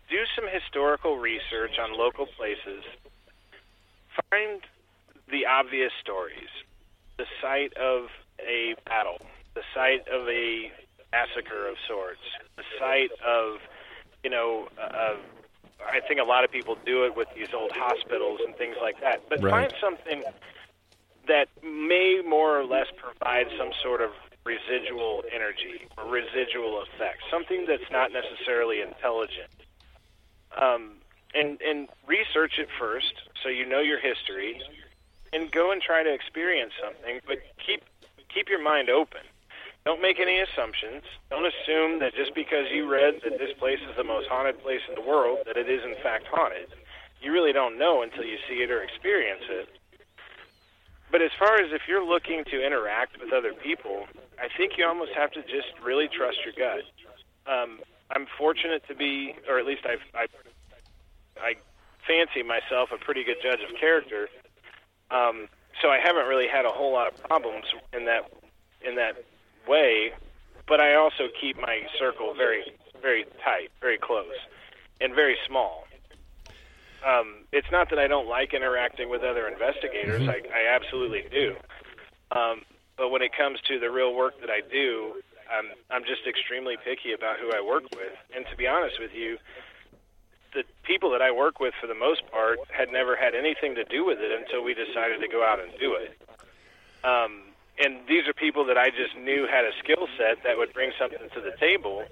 do 0.09 0.19
some 0.37 0.45
historical 0.49 1.19
research 1.19 1.79
on 1.83 1.99
local 1.99 2.27
places. 2.27 2.85
Find 4.31 4.61
the 5.31 5.47
obvious 5.47 5.93
stories, 6.01 6.49
the 7.19 7.27
site 7.43 7.77
of 7.77 8.07
a 8.41 8.75
battle, 8.87 9.19
the 9.55 9.63
site 9.75 10.07
of 10.09 10.29
a 10.29 10.71
massacre 11.13 11.69
of 11.69 11.77
sorts, 11.89 12.21
the 12.57 12.63
site 12.79 13.11
of, 13.27 13.59
you 14.23 14.31
know, 14.31 14.69
uh, 14.81 15.17
I 15.81 16.01
think 16.01 16.21
a 16.21 16.25
lot 16.25 16.45
of 16.45 16.51
people 16.51 16.77
do 16.85 17.05
it 17.05 17.17
with 17.17 17.29
these 17.35 17.49
old 17.55 17.73
hospitals 17.73 18.41
and 18.45 18.57
things 18.57 18.77
like 18.81 19.01
that. 19.01 19.23
But 19.29 19.43
right. 19.43 19.51
find 19.51 19.73
something 19.81 20.25
that 21.29 21.49
may 21.63 22.23
more 22.27 22.59
or 22.59 22.65
less 22.65 22.87
provide 22.97 23.47
some 23.59 23.71
sort 23.83 24.01
of 24.01 24.11
residual 24.45 25.25
energy 25.33 25.87
or 25.99 26.05
residual 26.09 26.83
effect, 26.83 27.19
something 27.31 27.67
that's 27.67 27.91
not 27.91 28.13
necessarily 28.13 28.81
intelligent. 28.81 29.51
Um, 30.57 30.93
and 31.35 31.61
and 31.61 31.89
research 32.07 32.59
it 32.59 32.69
first, 32.79 33.13
so 33.43 33.49
you 33.49 33.67
know 33.67 33.81
your 33.81 34.01
history, 34.01 34.63
and 35.33 35.51
go 35.51 35.73
and 35.73 35.83
try 35.83 36.03
to 36.03 36.13
experience 36.13 36.73
something. 36.83 37.21
But 37.27 37.39
keep 37.65 37.83
keep 38.33 38.49
your 38.49 38.63
mind 38.63 38.89
open. 38.89 39.21
Don't 39.87 40.03
make 40.03 40.19
any 40.19 40.41
assumptions. 40.41 41.05
Don't 41.31 41.47
assume 41.47 42.01
that 42.01 42.13
just 42.13 42.35
because 42.35 42.67
you 42.75 42.91
read 42.91 43.23
that 43.23 43.39
this 43.39 43.55
place 43.57 43.79
is 43.89 43.95
the 43.97 44.03
most 44.03 44.27
haunted 44.27 44.61
place 44.61 44.81
in 44.89 44.97
the 44.97 45.01
world, 45.01 45.39
that 45.47 45.57
it 45.57 45.71
is 45.71 45.81
in 45.85 45.95
fact 46.03 46.27
haunted. 46.27 46.67
You 47.23 47.31
really 47.31 47.53
don't 47.53 47.79
know 47.79 48.03
until 48.03 48.25
you 48.25 48.37
see 48.49 48.67
it 48.67 48.71
or 48.73 48.83
experience 48.83 49.45
it. 49.49 49.69
But 51.13 51.23
as 51.23 51.31
far 51.39 51.63
as 51.63 51.71
if 51.73 51.83
you're 51.87 52.05
looking 52.05 52.43
to 52.51 52.67
interact 52.67 53.21
with 53.23 53.33
other 53.33 53.55
people, 53.55 54.09
I 54.43 54.49
think 54.59 54.73
you 54.77 54.85
almost 54.85 55.13
have 55.15 55.31
to 55.39 55.43
just 55.43 55.71
really 55.81 56.09
trust 56.09 56.39
your 56.45 56.53
gut. 56.59 56.83
Um, 57.47 57.79
I'm 58.11 58.27
fortunate 58.37 58.83
to 58.89 58.95
be, 58.97 59.37
or 59.49 59.61
at 59.61 59.67
least 59.67 59.87
I, 59.87 59.99
I, 60.19 60.27
I 61.41 61.55
fancy 62.09 62.43
myself 62.43 62.91
a 62.93 62.99
pretty 62.99 63.23
good 63.23 63.39
judge 63.41 63.61
of 63.63 63.79
character. 63.79 64.29
Um, 65.13 65.47
so 65.81 65.91
I 65.91 66.01
haven't 66.03 66.27
really 66.27 66.49
had 66.49 66.65
a 66.65 66.71
whole 66.71 66.93
lot 66.93 67.07
of 67.07 67.23
problems 67.23 67.67
in 67.93 68.07
that 68.07 68.33
in 68.83 68.97
that 68.97 69.17
way, 69.69 70.13
but 70.67 70.81
I 70.81 70.95
also 70.95 71.29
keep 71.41 71.57
my 71.57 71.83
circle 71.99 72.35
very, 72.35 72.65
very 73.01 73.25
tight, 73.45 73.71
very 73.81 73.99
close, 73.99 74.35
and 75.01 75.15
very 75.15 75.37
small. 75.47 75.85
Um, 77.07 77.45
it's 77.53 77.71
not 77.71 77.91
that 77.91 77.99
I 77.99 78.09
don't 78.09 78.27
like 78.29 78.53
interacting 78.53 79.09
with 79.09 79.23
other 79.23 79.47
investigators. 79.47 80.23
Mm-hmm. 80.23 80.53
I, 80.53 80.61
I 80.61 80.75
absolutely 80.75 81.25
do. 81.31 81.55
Um, 82.33 82.63
but 82.97 83.11
when 83.11 83.23
it 83.23 83.33
comes 83.37 83.61
to 83.69 83.79
the 83.79 83.91
real 83.91 84.15
work 84.15 84.41
that 84.41 84.51
I 84.51 84.61
do, 84.61 85.23
I'm, 85.51 85.67
I'm 85.91 86.03
just 86.03 86.27
extremely 86.27 86.77
picky 86.83 87.13
about 87.13 87.39
who 87.39 87.53
I 87.53 87.61
work 87.61 87.85
with. 87.95 88.17
And 88.35 88.45
to 88.51 88.57
be 88.57 88.67
honest 88.67 88.99
with 88.99 89.15
you, 89.15 89.39
the 90.55 90.65
people 90.83 91.11
that 91.11 91.23
I 91.23 91.31
work 91.31 91.61
with, 91.61 91.75
for 91.81 91.87
the 91.87 91.95
most 91.95 92.29
part, 92.31 92.59
had 92.71 92.91
never 92.91 93.15
had 93.15 93.35
anything 93.35 93.75
to 93.77 93.85
do 93.85 94.05
with 94.05 94.19
it 94.19 94.33
until 94.33 94.65
we 94.65 94.75
decided 94.75 95.21
to 95.21 95.29
go 95.29 95.45
out 95.45 95.61
and 95.61 95.71
do 95.79 95.95
it. 95.95 96.19
Um, 97.05 97.46
and 97.79 97.99
these 98.09 98.27
are 98.27 98.33
people 98.33 98.65
that 98.67 98.79
I 98.79 98.91
just 98.91 99.17
knew 99.19 99.47
had 99.47 99.65
a 99.65 99.73
skill 99.83 100.09
set 100.17 100.43
that 100.45 100.57
would 100.57 100.73
bring 100.73 100.93
something 100.99 101.19
to 101.35 101.41
the 101.41 101.53
table. 101.59 102.05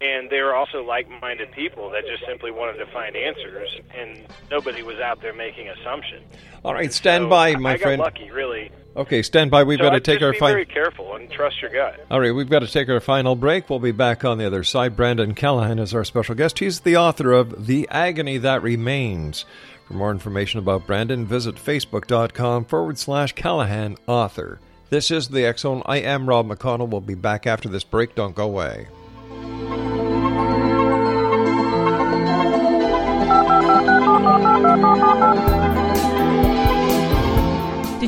And 0.00 0.30
they 0.30 0.40
were 0.40 0.52
also 0.52 0.82
like-minded 0.82 1.52
people 1.52 1.88
that 1.90 2.04
just 2.04 2.26
simply 2.26 2.50
wanted 2.50 2.78
to 2.78 2.86
find 2.86 3.14
answers, 3.14 3.68
and 3.96 4.26
nobody 4.50 4.82
was 4.82 4.98
out 4.98 5.22
there 5.22 5.32
making 5.32 5.68
assumptions. 5.68 6.24
All 6.64 6.74
right, 6.74 6.92
stand 6.92 7.26
so 7.26 7.28
by, 7.28 7.54
my 7.54 7.76
friend. 7.76 7.76
I 7.76 7.78
friend. 7.78 7.98
got 8.00 8.04
lucky, 8.04 8.30
really. 8.32 8.72
Okay, 8.96 9.22
stand 9.22 9.52
by. 9.52 9.62
We've 9.62 9.78
so 9.78 9.84
got 9.84 9.90
to 9.90 10.00
take 10.00 10.20
our 10.20 10.34
final. 10.34 10.56
Be 10.56 10.64
very 10.64 10.66
careful 10.66 11.14
and 11.14 11.30
trust 11.30 11.62
your 11.62 11.70
gut. 11.70 12.04
All 12.10 12.18
right, 12.18 12.32
we've 12.32 12.50
got 12.50 12.60
to 12.60 12.66
take 12.66 12.88
our 12.88 12.98
final 12.98 13.36
break. 13.36 13.70
We'll 13.70 13.78
be 13.78 13.92
back 13.92 14.24
on 14.24 14.38
the 14.38 14.44
other 14.44 14.64
side. 14.64 14.96
Brandon 14.96 15.36
Callahan 15.36 15.78
is 15.78 15.94
our 15.94 16.04
special 16.04 16.34
guest. 16.34 16.58
He's 16.58 16.80
the 16.80 16.96
author 16.96 17.30
of 17.30 17.66
The 17.66 17.88
Agony 17.88 18.38
That 18.38 18.60
Remains. 18.60 19.44
For 19.86 19.94
more 19.94 20.10
information 20.10 20.58
about 20.58 20.84
Brandon, 20.84 21.26
visit 21.26 21.54
facebook.com 21.54 22.64
forward 22.64 22.98
slash 22.98 23.34
Callahan 23.34 23.96
author. 24.08 24.58
This 24.92 25.10
is 25.10 25.28
the 25.28 25.46
X 25.46 25.62
Zone. 25.62 25.80
I 25.86 26.00
am 26.00 26.28
Rob 26.28 26.46
McConnell. 26.48 26.86
We'll 26.86 27.00
be 27.00 27.14
back 27.14 27.46
after 27.46 27.66
this 27.66 27.82
break. 27.82 28.14
Don't 28.14 28.34
go 28.34 28.44
away. 28.44 28.88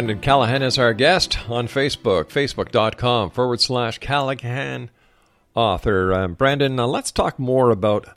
Brandon 0.00 0.20
Callahan 0.20 0.62
is 0.62 0.78
our 0.78 0.94
guest 0.94 1.38
on 1.50 1.68
Facebook, 1.68 2.28
facebook.com 2.28 3.28
forward 3.28 3.60
slash 3.60 3.98
Callahan 3.98 4.88
author. 5.54 6.14
Um, 6.14 6.32
Brandon, 6.32 6.80
uh, 6.80 6.86
let's 6.86 7.12
talk 7.12 7.38
more 7.38 7.70
about 7.70 8.08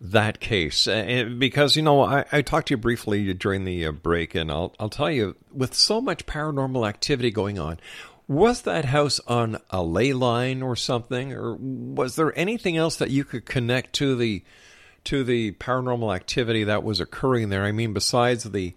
that 0.00 0.40
case 0.40 0.86
uh, 0.88 1.28
because, 1.36 1.76
you 1.76 1.82
know, 1.82 2.00
I, 2.00 2.24
I, 2.32 2.40
talked 2.40 2.68
to 2.68 2.72
you 2.72 2.78
briefly 2.78 3.34
during 3.34 3.66
the 3.66 3.84
uh, 3.84 3.92
break, 3.92 4.34
and 4.34 4.50
I'll, 4.50 4.74
I'll 4.80 4.88
tell 4.88 5.10
you, 5.10 5.36
with 5.52 5.74
so 5.74 6.00
much 6.00 6.24
paranormal 6.24 6.88
activity 6.88 7.30
going 7.30 7.58
on, 7.58 7.80
was 8.26 8.62
that 8.62 8.86
house 8.86 9.20
on 9.26 9.58
a 9.68 9.82
ley 9.82 10.14
line 10.14 10.62
or 10.62 10.74
something, 10.74 11.34
or 11.34 11.54
was 11.54 12.16
there 12.16 12.32
anything 12.38 12.78
else 12.78 12.96
that 12.96 13.10
you 13.10 13.24
could 13.24 13.44
connect 13.44 13.92
to 13.96 14.16
the 14.16 14.42
to 15.04 15.22
the 15.22 15.52
paranormal 15.52 16.16
activity 16.16 16.64
that 16.64 16.82
was 16.82 16.98
occurring 16.98 17.50
there? 17.50 17.64
I 17.64 17.72
mean, 17.72 17.92
besides 17.92 18.44
the 18.44 18.72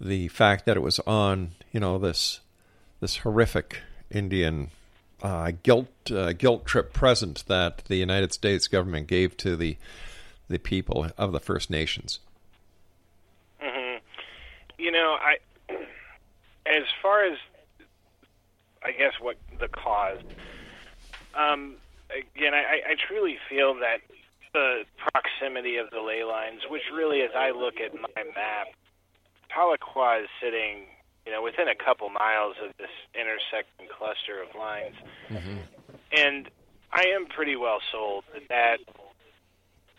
the 0.00 0.28
fact 0.28 0.66
that 0.66 0.76
it 0.76 0.80
was 0.80 0.98
on 1.00 1.52
you 1.72 1.80
know 1.80 1.98
this 1.98 2.40
this 3.00 3.18
horrific 3.18 3.80
Indian 4.10 4.70
uh, 5.22 5.52
guilt 5.62 5.88
uh, 6.10 6.32
guilt 6.32 6.66
trip 6.66 6.92
present 6.92 7.44
that 7.46 7.84
the 7.86 7.96
United 7.96 8.32
States 8.32 8.68
government 8.68 9.06
gave 9.06 9.36
to 9.38 9.56
the 9.56 9.76
the 10.48 10.58
people 10.58 11.06
of 11.18 11.32
the 11.32 11.40
First 11.40 11.70
Nations. 11.70 12.20
Mm-hmm. 13.62 13.98
You 14.78 14.92
know, 14.92 15.16
I 15.20 15.36
as 16.66 16.84
far 17.02 17.24
as 17.24 17.38
I 18.84 18.92
guess 18.92 19.14
what 19.20 19.36
the 19.58 19.68
cause, 19.68 20.18
um, 21.34 21.76
again, 22.10 22.54
I, 22.54 22.92
I 22.92 22.94
truly 23.08 23.36
feel 23.48 23.74
that 23.74 23.98
the 24.52 24.84
proximity 24.96 25.76
of 25.76 25.90
the 25.90 26.00
ley 26.00 26.22
lines, 26.24 26.60
which 26.70 26.82
really, 26.94 27.22
as 27.22 27.30
I 27.36 27.50
look 27.50 27.74
at 27.80 27.94
my 27.94 28.22
map, 28.34 28.68
Tahlequah 29.54 30.22
is 30.24 30.28
sitting, 30.40 30.86
you 31.24 31.32
know, 31.32 31.42
within 31.42 31.68
a 31.68 31.74
couple 31.74 32.08
miles 32.10 32.56
of 32.64 32.72
this 32.78 32.90
intersecting 33.14 33.88
cluster 33.96 34.42
of 34.42 34.54
lines, 34.58 34.94
Mm-hmm. 35.30 35.58
and 36.16 36.48
I 36.92 37.06
am 37.14 37.26
pretty 37.26 37.56
well 37.56 37.80
sold 37.92 38.24
that 38.32 38.48
that 38.48 38.78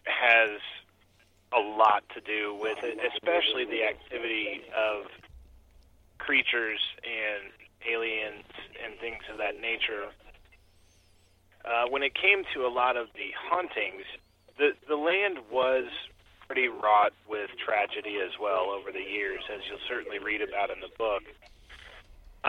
has 0.05 0.51
a 1.53 1.59
lot 1.59 2.03
to 2.15 2.21
do 2.21 2.55
with 2.59 2.77
it, 2.83 2.97
especially 3.13 3.65
the 3.65 3.83
activity 3.83 4.61
of 4.75 5.05
creatures 6.17 6.79
and 7.03 7.51
aliens 7.89 8.45
and 8.83 8.97
things 8.99 9.23
of 9.31 9.37
that 9.37 9.59
nature. 9.59 10.07
Uh, 11.63 11.85
when 11.89 12.03
it 12.03 12.13
came 12.15 12.43
to 12.53 12.65
a 12.65 12.69
lot 12.71 12.95
of 12.97 13.07
the 13.13 13.31
hauntings, 13.49 14.03
the 14.57 14.71
the 14.87 14.95
land 14.95 15.39
was 15.51 15.85
pretty 16.47 16.67
wrought 16.67 17.13
with 17.29 17.49
tragedy 17.63 18.17
as 18.23 18.31
well 18.41 18.71
over 18.71 18.91
the 18.91 19.03
years, 19.03 19.43
as 19.53 19.59
you'll 19.69 19.83
certainly 19.87 20.19
read 20.19 20.41
about 20.41 20.69
in 20.69 20.79
the 20.79 20.89
book. 20.97 21.23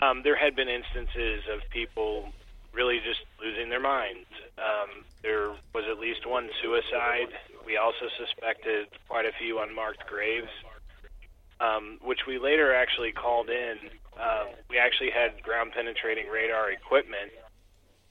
Um, 0.01 0.21
there 0.23 0.35
had 0.35 0.55
been 0.55 0.69
instances 0.69 1.43
of 1.51 1.59
people 1.69 2.31
really 2.71 2.99
just 2.99 3.19
losing 3.41 3.69
their 3.69 3.79
minds. 3.79 4.27
Um, 4.57 5.03
there 5.21 5.49
was 5.73 5.83
at 5.89 5.99
least 5.99 6.25
one 6.25 6.49
suicide. 6.61 7.33
We 7.65 7.77
also 7.77 8.07
suspected 8.17 8.87
quite 9.07 9.25
a 9.25 9.31
few 9.39 9.59
unmarked 9.59 10.07
graves, 10.07 10.51
um, 11.59 11.97
which 12.01 12.19
we 12.27 12.39
later 12.39 12.73
actually 12.73 13.11
called 13.11 13.49
in. 13.49 13.77
Uh, 14.19 14.45
we 14.69 14.77
actually 14.77 15.09
had 15.11 15.41
ground 15.43 15.71
penetrating 15.75 16.27
radar 16.27 16.71
equipment. 16.71 17.31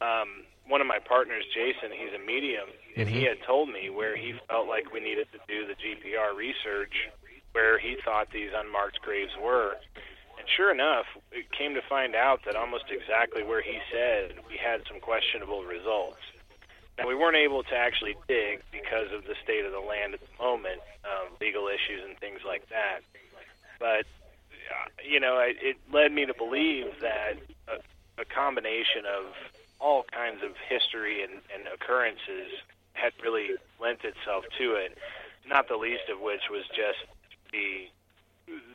Um, 0.01 0.45
one 0.69 0.81
of 0.81 0.87
my 0.87 0.99
partners, 0.99 1.45
Jason, 1.53 1.91
he's 1.91 2.13
a 2.15 2.25
medium, 2.25 2.69
and 2.97 3.09
he 3.09 3.25
had 3.25 3.39
told 3.47 3.69
me 3.71 3.89
where 3.91 4.17
he 4.17 4.35
felt 4.49 4.69
like 4.69 4.93
we 4.93 5.01
needed 5.01 5.27
to 5.33 5.39
do 5.49 5.67
the 5.67 5.75
GPR 5.75 6.37
research 6.37 7.09
where 7.53 7.79
he 7.79 7.97
thought 8.05 8.29
these 8.31 8.51
unmarked 8.55 9.01
graves 9.01 9.33
were. 9.43 9.77
And 10.39 10.47
sure 10.57 10.71
enough, 10.71 11.07
it 11.33 11.51
came 11.51 11.75
to 11.75 11.83
find 11.89 12.15
out 12.15 12.41
that 12.45 12.55
almost 12.55 12.85
exactly 12.91 13.43
where 13.43 13.63
he 13.63 13.79
said 13.91 14.37
we 14.49 14.57
had 14.57 14.83
some 14.87 15.01
questionable 15.01 15.65
results. 15.65 16.21
Now, 16.99 17.09
we 17.09 17.15
weren't 17.15 17.37
able 17.37 17.63
to 17.63 17.75
actually 17.75 18.17
dig 18.27 18.61
because 18.73 19.13
of 19.13 19.25
the 19.25 19.35
state 19.43 19.65
of 19.65 19.73
the 19.73 19.81
land 19.81 20.15
at 20.15 20.21
the 20.21 20.43
moment, 20.43 20.81
um, 21.05 21.33
legal 21.41 21.69
issues 21.69 22.03
and 22.07 22.19
things 22.19 22.41
like 22.45 22.69
that. 22.69 23.01
But, 23.79 24.05
uh, 24.69 24.89
you 25.09 25.21
know, 25.21 25.39
it, 25.39 25.57
it 25.63 25.77
led 25.93 26.13
me 26.13 26.27
to 26.27 26.35
believe 26.35 26.87
that 27.01 27.35
a, 27.69 28.21
a 28.21 28.25
combination 28.25 29.07
of 29.07 29.33
all 29.81 30.05
kinds 30.13 30.43
of 30.43 30.53
history 30.69 31.23
and, 31.23 31.35
and 31.55 31.67
occurrences 31.73 32.51
had 32.93 33.13
really 33.23 33.51
lent 33.81 34.01
itself 34.05 34.45
to 34.59 34.75
it, 34.75 34.99
not 35.47 35.69
the 35.69 35.77
least 35.77 36.09
of 36.13 36.21
which 36.21 36.43
was 36.51 36.65
just 36.69 37.07
the 37.53 37.87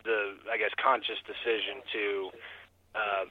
the 0.04 0.36
I 0.52 0.58
guess 0.58 0.70
conscious 0.82 1.18
decision 1.26 1.82
to 1.94 2.30
uh, 2.96 3.26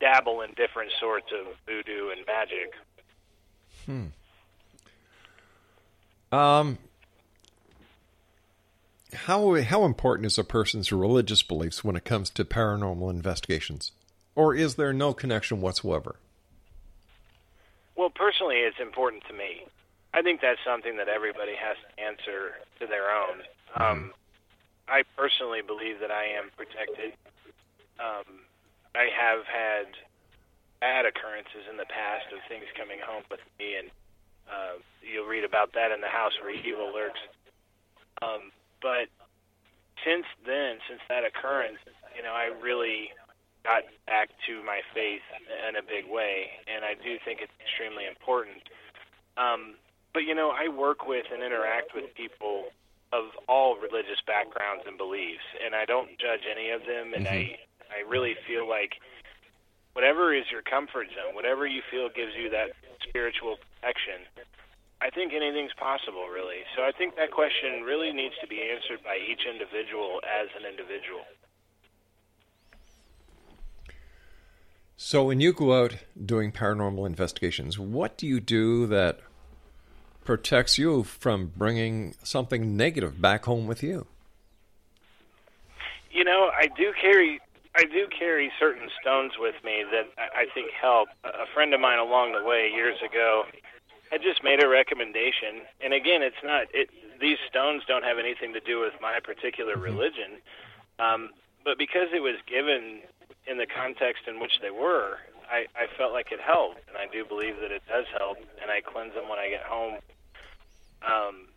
dabble 0.00 0.42
in 0.42 0.52
different 0.54 0.92
sorts 1.00 1.28
of 1.32 1.54
voodoo 1.66 2.10
and 2.10 2.26
magic. 2.26 2.74
Hmm. 3.86 4.06
Um, 6.30 6.78
how 9.14 9.54
how 9.62 9.84
important 9.84 10.26
is 10.26 10.38
a 10.38 10.44
person's 10.44 10.92
religious 10.92 11.42
beliefs 11.42 11.82
when 11.82 11.96
it 11.96 12.04
comes 12.04 12.30
to 12.30 12.44
paranormal 12.44 13.10
investigations, 13.10 13.92
or 14.34 14.54
is 14.54 14.74
there 14.74 14.92
no 14.92 15.14
connection 15.14 15.60
whatsoever? 15.60 16.16
Well, 17.98 18.14
personally, 18.14 18.62
it's 18.62 18.78
important 18.78 19.26
to 19.26 19.34
me. 19.34 19.66
I 20.14 20.22
think 20.22 20.38
that's 20.40 20.62
something 20.62 20.96
that 21.02 21.10
everybody 21.10 21.58
has 21.58 21.74
to 21.82 21.90
answer 21.98 22.62
to 22.78 22.86
their 22.86 23.10
own. 23.10 23.42
Um, 23.74 24.14
I 24.86 25.02
personally 25.18 25.66
believe 25.66 25.98
that 25.98 26.14
I 26.14 26.30
am 26.38 26.54
protected. 26.54 27.18
Um, 27.98 28.46
I 28.94 29.10
have 29.10 29.42
had 29.50 29.90
bad 30.78 31.10
occurrences 31.10 31.66
in 31.66 31.76
the 31.76 31.90
past 31.90 32.30
of 32.30 32.38
things 32.46 32.70
coming 32.78 33.02
home 33.02 33.26
with 33.34 33.42
me, 33.58 33.74
and 33.74 33.90
uh, 34.46 34.78
you'll 35.02 35.26
read 35.26 35.42
about 35.42 35.74
that 35.74 35.90
in 35.90 36.00
the 36.00 36.08
house 36.08 36.38
where 36.38 36.54
evil 36.54 36.94
lurks. 36.94 37.20
Um, 38.22 38.54
but 38.80 39.10
since 40.06 40.24
then, 40.46 40.78
since 40.86 41.02
that 41.10 41.26
occurrence, 41.26 41.82
you 42.14 42.22
know, 42.22 42.32
I 42.32 42.54
really 42.62 43.10
got 43.64 43.82
back 44.06 44.30
to 44.46 44.62
my 44.64 44.80
faith 44.94 45.24
in 45.68 45.76
a 45.76 45.82
big 45.82 46.10
way, 46.10 46.50
and 46.66 46.84
I 46.84 46.94
do 46.94 47.18
think 47.24 47.40
it's 47.40 47.52
extremely 47.60 48.06
important. 48.06 48.62
Um, 49.36 49.74
but 50.12 50.24
you 50.24 50.34
know, 50.34 50.50
I 50.50 50.68
work 50.68 51.06
with 51.06 51.26
and 51.32 51.42
interact 51.42 51.94
with 51.94 52.14
people 52.14 52.72
of 53.12 53.32
all 53.48 53.76
religious 53.76 54.20
backgrounds 54.26 54.84
and 54.86 54.98
beliefs, 54.98 55.44
and 55.64 55.74
I 55.74 55.84
don't 55.84 56.18
judge 56.18 56.44
any 56.50 56.70
of 56.70 56.82
them, 56.84 57.14
and 57.14 57.26
I 57.26 57.58
I 57.88 58.08
really 58.08 58.36
feel 58.46 58.68
like 58.68 59.00
whatever 59.94 60.34
is 60.34 60.44
your 60.50 60.62
comfort 60.62 61.08
zone, 61.16 61.34
whatever 61.34 61.66
you 61.66 61.82
feel 61.90 62.08
gives 62.08 62.32
you 62.36 62.50
that 62.50 62.76
spiritual 63.02 63.56
protection, 63.56 64.28
I 65.00 65.10
think 65.10 65.32
anything's 65.32 65.72
possible, 65.78 66.26
really. 66.28 66.66
So 66.76 66.82
I 66.82 66.92
think 66.92 67.16
that 67.16 67.30
question 67.30 67.82
really 67.86 68.12
needs 68.12 68.34
to 68.40 68.46
be 68.46 68.62
answered 68.62 69.02
by 69.04 69.16
each 69.16 69.46
individual 69.46 70.20
as 70.26 70.48
an 70.58 70.66
individual. 70.66 71.22
So, 75.00 75.22
when 75.22 75.38
you 75.38 75.52
go 75.52 75.84
out 75.84 75.94
doing 76.26 76.50
paranormal 76.50 77.06
investigations, 77.06 77.78
what 77.78 78.18
do 78.18 78.26
you 78.26 78.40
do 78.40 78.84
that 78.88 79.20
protects 80.24 80.76
you 80.76 81.04
from 81.04 81.52
bringing 81.56 82.16
something 82.24 82.76
negative 82.76 83.20
back 83.20 83.44
home 83.44 83.68
with 83.68 83.80
you? 83.80 84.08
You 86.10 86.24
know, 86.24 86.50
I 86.52 86.66
do 86.76 86.92
carry 87.00 87.38
I 87.76 87.84
do 87.84 88.08
carry 88.18 88.50
certain 88.58 88.88
stones 89.00 89.34
with 89.38 89.54
me 89.62 89.84
that 89.92 90.08
I 90.18 90.46
think 90.52 90.72
help. 90.72 91.10
A 91.22 91.46
friend 91.54 91.72
of 91.72 91.80
mine 91.80 92.00
along 92.00 92.32
the 92.32 92.42
way 92.42 92.68
years 92.74 92.98
ago 93.00 93.44
had 94.10 94.20
just 94.20 94.42
made 94.42 94.64
a 94.64 94.68
recommendation, 94.68 95.62
and 95.80 95.94
again, 95.94 96.22
it's 96.22 96.42
not 96.42 96.66
it. 96.74 96.90
These 97.20 97.38
stones 97.48 97.84
don't 97.86 98.02
have 98.02 98.18
anything 98.18 98.52
to 98.52 98.60
do 98.60 98.80
with 98.80 98.94
my 99.00 99.20
particular 99.22 99.76
religion, 99.76 100.42
um, 100.98 101.30
but 101.64 101.78
because 101.78 102.08
it 102.12 102.20
was 102.20 102.34
given 102.48 103.02
in 103.48 103.58
the 103.58 103.66
context 103.66 104.28
in 104.28 104.40
which 104.40 104.60
they 104.60 104.70
were, 104.70 105.18
I, 105.50 105.64
I 105.72 105.88
felt 105.96 106.12
like 106.12 106.30
it 106.30 106.40
helped, 106.40 106.80
and 106.88 106.96
I 106.96 107.08
do 107.10 107.24
believe 107.24 107.56
that 107.60 107.72
it 107.72 107.82
does 107.88 108.04
help, 108.16 108.36
and 108.60 108.70
I 108.70 108.80
cleanse 108.80 109.14
them 109.14 109.28
when 109.28 109.38
I 109.38 109.48
get 109.48 109.64
home. 109.64 109.96
Um, 111.00 111.48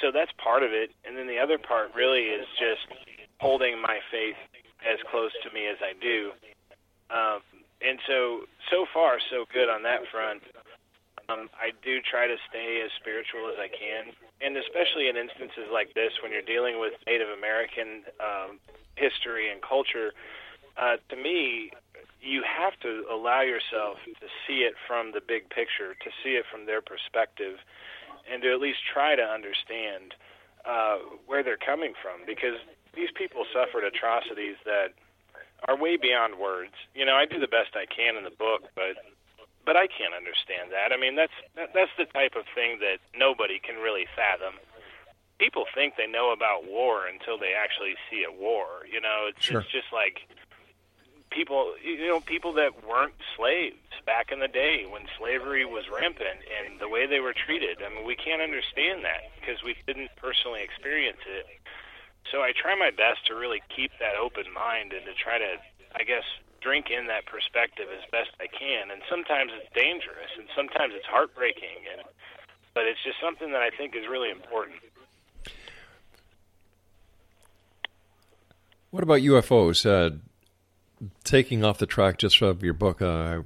so 0.00 0.12
that's 0.12 0.30
part 0.38 0.62
of 0.62 0.72
it, 0.72 0.90
and 1.04 1.16
then 1.18 1.26
the 1.26 1.38
other 1.38 1.58
part 1.58 1.90
really 1.94 2.30
is 2.30 2.46
just 2.58 2.86
holding 3.40 3.80
my 3.80 3.98
faith 4.10 4.38
as 4.86 4.98
close 5.10 5.32
to 5.42 5.50
me 5.50 5.66
as 5.66 5.78
I 5.82 5.92
do. 5.98 6.30
Um, 7.10 7.40
and 7.82 7.98
so, 8.06 8.46
so 8.70 8.86
far, 8.92 9.18
so 9.30 9.44
good 9.52 9.68
on 9.68 9.82
that 9.82 10.06
front. 10.10 10.42
Um, 11.28 11.50
I 11.58 11.74
do 11.82 11.98
try 12.00 12.28
to 12.28 12.36
stay 12.48 12.80
as 12.84 12.90
spiritual 13.00 13.50
as 13.50 13.58
I 13.58 13.66
can, 13.66 14.14
and 14.40 14.56
especially 14.56 15.08
in 15.08 15.16
instances 15.16 15.66
like 15.72 15.92
this, 15.94 16.12
when 16.22 16.30
you're 16.30 16.46
dealing 16.46 16.78
with 16.78 16.94
Native 17.06 17.28
American 17.34 18.06
um, 18.22 18.62
history 18.94 19.50
and 19.50 19.60
culture, 19.60 20.14
uh, 20.78 20.96
to 21.08 21.16
me, 21.16 21.70
you 22.20 22.42
have 22.42 22.78
to 22.80 23.04
allow 23.10 23.42
yourself 23.42 23.98
to 24.04 24.26
see 24.46 24.60
it 24.66 24.74
from 24.86 25.12
the 25.12 25.20
big 25.20 25.48
picture, 25.50 25.94
to 26.02 26.10
see 26.22 26.30
it 26.36 26.44
from 26.50 26.66
their 26.66 26.80
perspective, 26.80 27.58
and 28.30 28.42
to 28.42 28.52
at 28.52 28.60
least 28.60 28.78
try 28.82 29.14
to 29.14 29.22
understand 29.22 30.14
uh, 30.64 30.98
where 31.26 31.42
they're 31.44 31.56
coming 31.60 31.92
from, 32.02 32.26
because 32.26 32.58
these 32.94 33.10
people 33.14 33.44
suffered 33.52 33.84
atrocities 33.84 34.56
that 34.64 34.94
are 35.68 35.76
way 35.76 35.96
beyond 35.96 36.38
words. 36.38 36.74
You 36.94 37.04
know, 37.06 37.14
I 37.14 37.24
do 37.26 37.38
the 37.38 37.46
best 37.46 37.76
I 37.76 37.86
can 37.86 38.16
in 38.16 38.24
the 38.24 38.34
book, 38.34 38.62
but 38.74 38.96
but 39.64 39.74
I 39.76 39.88
can't 39.90 40.14
understand 40.14 40.70
that. 40.70 40.94
I 40.94 40.96
mean, 40.96 41.16
that's 41.16 41.34
that, 41.54 41.70
that's 41.74 41.90
the 41.98 42.06
type 42.06 42.34
of 42.36 42.44
thing 42.54 42.78
that 42.80 42.98
nobody 43.16 43.58
can 43.58 43.76
really 43.76 44.06
fathom. 44.14 44.54
People 45.38 45.66
think 45.74 45.94
they 45.96 46.06
know 46.06 46.32
about 46.32 46.66
war 46.66 47.06
until 47.06 47.36
they 47.38 47.52
actually 47.52 47.94
see 48.10 48.24
a 48.24 48.32
war. 48.32 48.86
You 48.90 49.00
know, 49.00 49.26
it's, 49.28 49.44
Sure. 49.44 49.60
it's 49.60 49.70
just 49.70 49.92
like 49.92 50.24
people, 51.36 51.74
you 51.84 52.08
know, 52.08 52.20
people 52.20 52.54
that 52.54 52.88
weren't 52.88 53.12
slaves 53.36 53.76
back 54.06 54.32
in 54.32 54.40
the 54.40 54.48
day 54.48 54.86
when 54.88 55.02
slavery 55.18 55.66
was 55.66 55.84
rampant 55.92 56.40
and 56.48 56.80
the 56.80 56.88
way 56.88 57.06
they 57.06 57.20
were 57.20 57.34
treated. 57.36 57.84
I 57.84 57.92
mean, 57.92 58.06
we 58.06 58.16
can't 58.16 58.40
understand 58.40 59.04
that 59.04 59.28
because 59.38 59.62
we 59.62 59.76
didn't 59.86 60.08
personally 60.16 60.62
experience 60.62 61.20
it. 61.28 61.44
So 62.32 62.40
I 62.40 62.52
try 62.56 62.74
my 62.74 62.90
best 62.90 63.26
to 63.28 63.34
really 63.34 63.62
keep 63.68 63.92
that 64.00 64.16
open 64.16 64.48
mind 64.52 64.96
and 64.96 65.04
to 65.04 65.12
try 65.12 65.38
to, 65.38 65.60
I 65.94 66.02
guess, 66.02 66.24
drink 66.64 66.88
in 66.90 67.06
that 67.06 67.26
perspective 67.26 67.86
as 67.92 68.02
best 68.10 68.30
I 68.40 68.48
can. 68.48 68.90
And 68.90 69.02
sometimes 69.08 69.52
it's 69.54 69.70
dangerous, 69.76 70.32
and 70.40 70.48
sometimes 70.56 70.94
it's 70.96 71.06
heartbreaking, 71.06 71.84
and 71.92 72.02
but 72.74 72.84
it's 72.84 73.00
just 73.04 73.20
something 73.20 73.52
that 73.52 73.62
I 73.62 73.70
think 73.70 73.94
is 73.94 74.08
really 74.08 74.30
important. 74.30 74.76
What 78.90 79.02
about 79.02 79.20
UFOs? 79.20 79.84
Uh, 79.84 80.16
taking 81.24 81.64
off 81.64 81.78
the 81.78 81.86
track 81.86 82.18
just 82.18 82.40
of 82.42 82.62
your 82.62 82.74
book, 82.74 83.00
uh, 83.02 83.42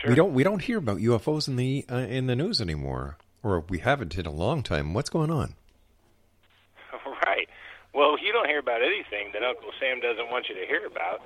Sure. 0.00 0.10
we 0.10 0.14
don't 0.14 0.32
we 0.32 0.44
don't 0.44 0.62
hear 0.62 0.78
about 0.78 0.98
UFOs 0.98 1.48
in 1.48 1.56
the 1.56 1.84
uh, 1.90 1.96
in 1.96 2.26
the 2.28 2.36
news 2.36 2.60
anymore, 2.60 3.18
or 3.42 3.60
we 3.68 3.78
haven't 3.80 4.16
in 4.16 4.26
a 4.26 4.30
long 4.30 4.62
time. 4.62 4.94
What's 4.94 5.10
going 5.10 5.30
on? 5.30 5.54
Right. 7.26 7.48
Well, 7.92 8.16
you 8.18 8.32
don't 8.32 8.46
hear 8.46 8.60
about 8.60 8.80
anything 8.80 9.32
that 9.34 9.42
Uncle 9.42 9.70
Sam 9.80 10.00
doesn't 10.00 10.30
want 10.30 10.48
you 10.48 10.54
to 10.54 10.64
hear 10.66 10.86
about. 10.86 11.20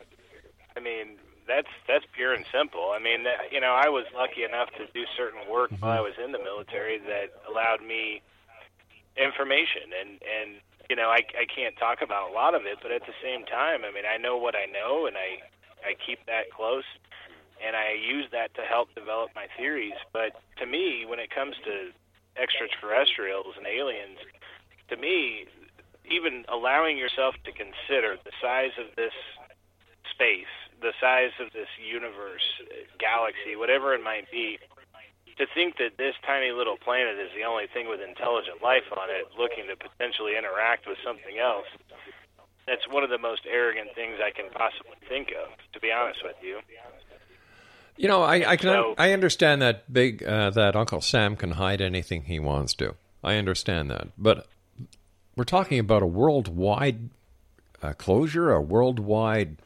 I 0.77 0.81
mean, 0.81 1.19
that's 1.47 1.69
that's 1.87 2.05
pure 2.17 2.33
and 2.33 2.45
simple. 2.51 2.93
I 2.97 2.99
mean, 2.99 3.25
that, 3.25 3.53
you 3.53 3.61
know, 3.61 3.77
I 3.79 3.89
was 3.89 4.07
lucky 4.17 4.43
enough 4.43 4.71
to 4.79 4.87
do 4.95 5.05
certain 5.17 5.41
work 5.51 5.71
while 5.81 5.93
I 5.93 6.01
was 6.01 6.15
in 6.23 6.33
the 6.33 6.39
military 6.39 6.99
that 6.99 7.29
allowed 7.49 7.83
me 7.87 8.23
information, 9.17 9.93
and 10.01 10.11
and 10.25 10.61
you 10.93 10.97
know, 10.97 11.09
I 11.09 11.25
I 11.33 11.49
can't 11.49 11.73
talk 11.81 12.05
about 12.05 12.29
a 12.29 12.35
lot 12.37 12.53
of 12.53 12.69
it, 12.69 12.77
but 12.85 12.93
at 12.93 13.01
the 13.09 13.17
same 13.25 13.49
time, 13.49 13.81
I 13.81 13.89
mean, 13.89 14.05
I 14.05 14.21
know 14.21 14.37
what 14.37 14.53
I 14.53 14.69
know, 14.69 15.09
and 15.09 15.17
I 15.17 15.41
I 15.81 15.97
keep 15.97 16.21
that 16.29 16.53
close, 16.53 16.85
and 17.65 17.73
I 17.73 17.97
use 17.97 18.29
that 18.37 18.53
to 18.61 18.63
help 18.69 18.93
develop 18.95 19.31
my 19.35 19.49
theories. 19.57 19.97
But 20.13 20.37
to 20.61 20.67
me, 20.69 21.09
when 21.09 21.19
it 21.19 21.33
comes 21.33 21.57
to 21.65 21.97
extraterrestrials 22.37 23.57
and 23.57 23.65
aliens, 23.65 24.21
to 24.93 25.01
me, 25.01 25.49
even 26.05 26.45
allowing 26.53 26.99
yourself 27.01 27.41
to 27.49 27.53
consider 27.57 28.21
the 28.21 28.37
size 28.37 28.77
of 28.77 28.93
this 28.93 29.17
space, 30.13 30.53
the 30.85 30.93
size 31.01 31.33
of 31.41 31.57
this 31.57 31.73
universe, 31.81 32.45
galaxy, 33.01 33.57
whatever 33.57 33.95
it 33.97 34.05
might 34.05 34.29
be, 34.31 34.61
to 35.39 35.47
think 35.55 35.79
that 35.79 35.97
this 35.99 36.15
tiny 36.27 36.51
little 36.53 36.77
planet 36.77 37.19
is 37.19 37.31
the 37.37 37.45
only 37.45 37.67
thing 37.73 37.89
with 37.89 38.01
intelligent 38.01 38.63
life 38.63 38.85
on 38.93 39.09
it 39.11 39.27
looking 39.39 39.65
to 39.69 39.77
potentially 39.77 40.37
interact 40.37 40.87
with 40.87 40.99
something 41.05 41.39
else, 41.39 41.67
that's 42.67 42.87
one 42.89 43.03
of 43.03 43.11
the 43.11 43.19
most 43.19 43.43
arrogant 43.51 43.89
things 43.95 44.19
I 44.23 44.31
can 44.31 44.51
possibly 44.51 44.97
think 45.09 45.29
of, 45.31 45.51
to 45.73 45.81
be 45.81 45.91
honest 45.91 46.21
with 46.23 46.37
you. 46.43 46.59
You 47.97 48.09
know, 48.09 48.23
I, 48.23 48.53
I 48.53 48.57
can 48.57 48.71
So- 48.71 48.95
I 48.99 49.13
understand 49.13 49.63
that 49.63 49.93
big 49.93 50.23
uh, 50.23 50.51
that 50.51 50.77
Uncle 50.77 51.01
Sam 51.01 51.37
can 51.37 51.53
hide 51.53 51.81
anything 51.81 52.25
he 52.25 52.39
wants 52.39 52.75
to. 52.75 52.95
I 53.23 53.37
understand 53.37 53.91
that, 53.91 54.09
but 54.19 54.47
we're 55.37 55.45
talking 55.45 55.79
about 55.79 56.03
a 56.03 56.07
worldwide 56.07 57.11
uh, 57.83 57.93
closure, 57.95 58.53
a 58.53 58.61
worldwide 58.61 59.57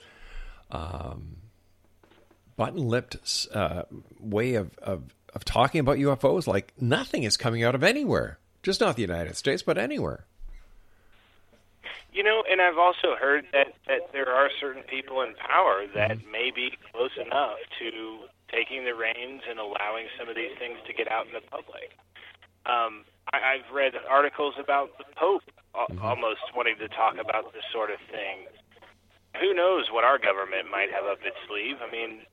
um, 0.70 1.36
button-lipped 2.56 3.46
uh, 3.52 3.82
way 4.20 4.54
of, 4.54 4.76
of 4.78 5.14
of 5.36 5.44
talking 5.44 5.78
about 5.78 5.98
UFOs. 5.98 6.48
Like 6.48 6.72
nothing 6.80 7.22
is 7.22 7.36
coming 7.36 7.62
out 7.62 7.76
of 7.76 7.84
anywhere, 7.84 8.38
just 8.62 8.80
not 8.80 8.96
the 8.96 9.02
United 9.02 9.36
States, 9.36 9.62
but 9.62 9.78
anywhere. 9.78 10.24
You 12.12 12.24
know, 12.24 12.42
and 12.50 12.62
I've 12.62 12.78
also 12.78 13.14
heard 13.20 13.44
that, 13.52 13.74
that 13.86 14.10
there 14.12 14.32
are 14.32 14.48
certain 14.58 14.82
people 14.82 15.20
in 15.20 15.34
power 15.36 15.84
that 15.94 16.16
may 16.32 16.50
be 16.50 16.72
close 16.90 17.12
enough 17.20 17.60
to 17.78 18.24
taking 18.50 18.86
the 18.86 18.94
reins 18.94 19.42
and 19.48 19.58
allowing 19.60 20.08
some 20.18 20.26
of 20.26 20.34
these 20.34 20.56
things 20.58 20.78
to 20.86 20.94
get 20.94 21.12
out 21.12 21.26
in 21.26 21.34
the 21.34 21.44
public. 21.44 21.92
Um, 22.64 23.04
I, 23.32 23.60
I've 23.60 23.68
read 23.74 23.92
articles 24.08 24.54
about 24.58 24.96
the 24.96 25.04
Pope 25.14 25.42
al- 25.76 25.92
almost 26.00 26.40
wanting 26.56 26.78
to 26.78 26.88
talk 26.88 27.20
about 27.20 27.52
this 27.52 27.64
sort 27.70 27.90
of 27.90 28.00
thing. 28.10 28.48
Who 29.38 29.52
knows 29.52 29.92
what 29.92 30.04
our 30.04 30.16
government 30.16 30.70
might 30.72 30.88
have 30.90 31.04
up 31.04 31.18
its 31.20 31.36
sleeve? 31.46 31.76
I 31.86 31.92
mean, 31.92 32.24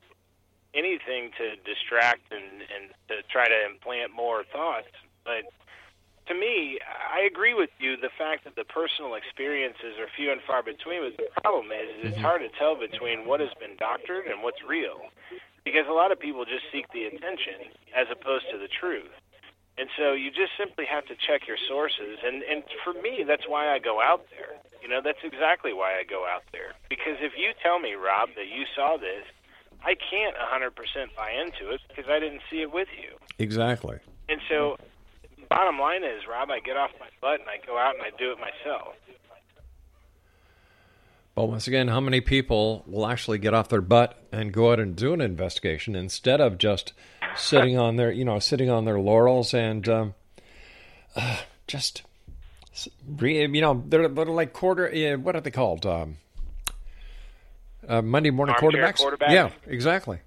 anything 0.74 1.32
to 1.38 1.56
distract 1.64 2.32
and, 2.32 2.62
and 2.74 2.92
to 3.08 3.22
try 3.30 3.48
to 3.48 3.66
implant 3.66 4.14
more 4.14 4.44
thoughts. 4.52 4.90
But 5.24 5.46
to 6.28 6.34
me, 6.34 6.80
I 6.84 7.22
agree 7.22 7.54
with 7.54 7.70
you. 7.80 7.98
The 7.98 8.10
fact 8.18 8.46
that 8.46 8.56
the 8.56 8.64
personal 8.64 9.16
experiences 9.16 10.00
are 10.00 10.08
few 10.16 10.32
and 10.32 10.42
far 10.42 10.64
between, 10.64 11.04
but 11.04 11.18
the 11.18 11.42
problem 11.42 11.68
is, 11.72 11.90
is 11.90 11.96
it's 12.04 12.16
mm-hmm. 12.16 12.26
hard 12.26 12.42
to 12.42 12.50
tell 12.58 12.76
between 12.76 13.28
what 13.28 13.40
has 13.40 13.54
been 13.60 13.76
doctored 13.78 14.26
and 14.26 14.42
what's 14.42 14.64
real, 14.64 15.12
because 15.64 15.86
a 15.88 15.94
lot 15.94 16.12
of 16.12 16.20
people 16.20 16.46
just 16.46 16.64
seek 16.72 16.88
the 16.94 17.06
attention 17.06 17.72
as 17.96 18.08
opposed 18.12 18.46
to 18.52 18.58
the 18.58 18.68
truth. 18.68 19.12
And 19.78 19.90
so 19.98 20.14
you 20.14 20.30
just 20.30 20.54
simply 20.58 20.86
have 20.86 21.06
to 21.08 21.16
check 21.16 21.48
your 21.48 21.58
sources. 21.58 22.20
And 22.24 22.44
and 22.44 22.64
for 22.84 22.94
me, 22.94 23.26
that's 23.26 23.48
why 23.48 23.74
I 23.74 23.80
go 23.80 24.02
out 24.02 24.26
there. 24.30 24.54
You 24.82 24.88
know, 24.88 25.02
that's 25.04 25.24
exactly 25.24 25.74
why 25.74 25.98
I 25.98 26.04
go 26.04 26.28
out 26.28 26.44
there. 26.52 26.74
Because 26.90 27.18
if 27.22 27.34
you 27.36 27.54
tell 27.62 27.80
me, 27.80 27.94
Rob, 27.94 28.30
that 28.36 28.48
you 28.48 28.66
saw 28.76 28.98
this, 28.98 29.26
I 29.84 29.96
can't 29.96 30.36
100% 30.36 31.16
buy 31.16 31.32
into 31.32 31.74
it 31.74 31.82
because 31.88 32.06
I 32.10 32.20
didn't 32.20 32.42
see 32.50 32.62
it 32.62 32.72
with 32.72 32.88
you. 32.98 33.18
Exactly. 33.38 34.00
And 34.30 34.40
so, 34.50 34.78
bottom 35.50 35.78
line 35.78 36.04
is, 36.04 36.22
Rob, 36.30 36.50
I 36.50 36.60
get 36.60 36.78
off 36.78 36.92
my 37.00 37.08
butt 37.22 37.42
and 37.42 37.50
I 37.50 37.66
go 37.66 37.78
out 37.78 37.96
and 37.96 38.04
I 38.04 38.12
do 38.18 38.32
it 38.32 38.38
myself. 38.40 38.96
But 41.36 41.46
once 41.46 41.68
again, 41.68 41.88
how 41.88 42.00
many 42.00 42.22
people 42.22 42.84
will 42.86 43.08
actually 43.08 43.40
get 43.40 43.54
off 43.56 43.68
their 43.68 43.82
butt 43.82 44.22
and 44.32 44.54
go 44.54 44.72
out 44.72 44.80
and 44.80 44.96
do 44.96 45.14
an 45.14 45.22
investigation 45.22 45.96
instead 45.96 46.40
of 46.40 46.60
just 46.60 46.94
sitting 47.36 47.78
on 47.78 47.96
their, 47.96 48.12
you 48.12 48.24
know, 48.24 48.38
sitting 48.38 48.70
on 48.70 48.86
their 48.86 49.00
laurels 49.00 49.54
and 49.54 49.90
um, 49.90 50.14
uh, 51.16 51.38
just, 51.68 52.04
re- 53.18 53.42
you 53.48 53.62
know, 53.62 53.84
they're, 53.88 54.08
they're 54.08 54.26
like 54.26 54.54
quarter. 54.54 54.88
Uh, 54.88 55.18
what 55.18 55.36
are 55.36 55.42
they 55.42 55.50
called? 55.50 55.88
Um, 55.88 56.18
uh, 57.88 58.02
Monday 58.02 58.30
morning 58.30 58.56
quarterbacks. 58.56 59.00
quarterbacks? 59.00 59.32
Yeah, 59.32 59.50
exactly. 59.68 60.20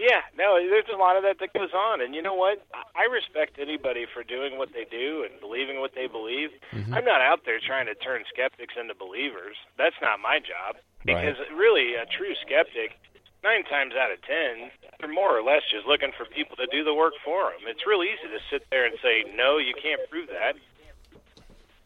Yeah, 0.00 0.24
no, 0.32 0.56
there's 0.56 0.88
a 0.88 0.96
lot 0.96 1.20
of 1.20 1.24
that 1.24 1.40
that 1.40 1.52
goes 1.52 1.76
on, 1.76 2.00
and 2.00 2.14
you 2.14 2.22
know 2.22 2.32
what? 2.32 2.64
I 2.72 3.04
respect 3.12 3.58
anybody 3.60 4.06
for 4.08 4.24
doing 4.24 4.56
what 4.56 4.72
they 4.72 4.88
do 4.88 5.28
and 5.28 5.38
believing 5.40 5.78
what 5.78 5.92
they 5.94 6.06
believe. 6.06 6.48
Mm-hmm. 6.72 6.94
I'm 6.94 7.04
not 7.04 7.20
out 7.20 7.44
there 7.44 7.60
trying 7.60 7.84
to 7.84 7.94
turn 7.94 8.24
skeptics 8.32 8.74
into 8.80 8.94
believers. 8.94 9.60
That's 9.76 9.96
not 10.00 10.18
my 10.18 10.40
job. 10.40 10.80
Right. 11.04 11.20
Because 11.20 11.36
really, 11.52 12.00
a 12.00 12.08
true 12.08 12.32
skeptic, 12.40 12.96
nine 13.44 13.64
times 13.64 13.92
out 13.92 14.08
of 14.10 14.24
ten, 14.24 14.72
they're 15.00 15.12
more 15.12 15.36
or 15.36 15.42
less 15.42 15.68
just 15.68 15.84
looking 15.84 16.12
for 16.16 16.24
people 16.24 16.56
to 16.56 16.66
do 16.72 16.82
the 16.82 16.94
work 16.94 17.12
for 17.22 17.52
them. 17.52 17.68
It's 17.68 17.84
real 17.86 18.00
easy 18.00 18.24
to 18.32 18.40
sit 18.48 18.64
there 18.70 18.86
and 18.88 18.96
say, 19.04 19.28
"No, 19.36 19.58
you 19.58 19.74
can't 19.76 20.00
prove 20.08 20.28
that. 20.28 20.56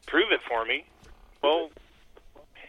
Prove 0.07 0.31
it 0.31 0.41
for 0.47 0.65
me." 0.65 0.87
Well, 1.43 1.71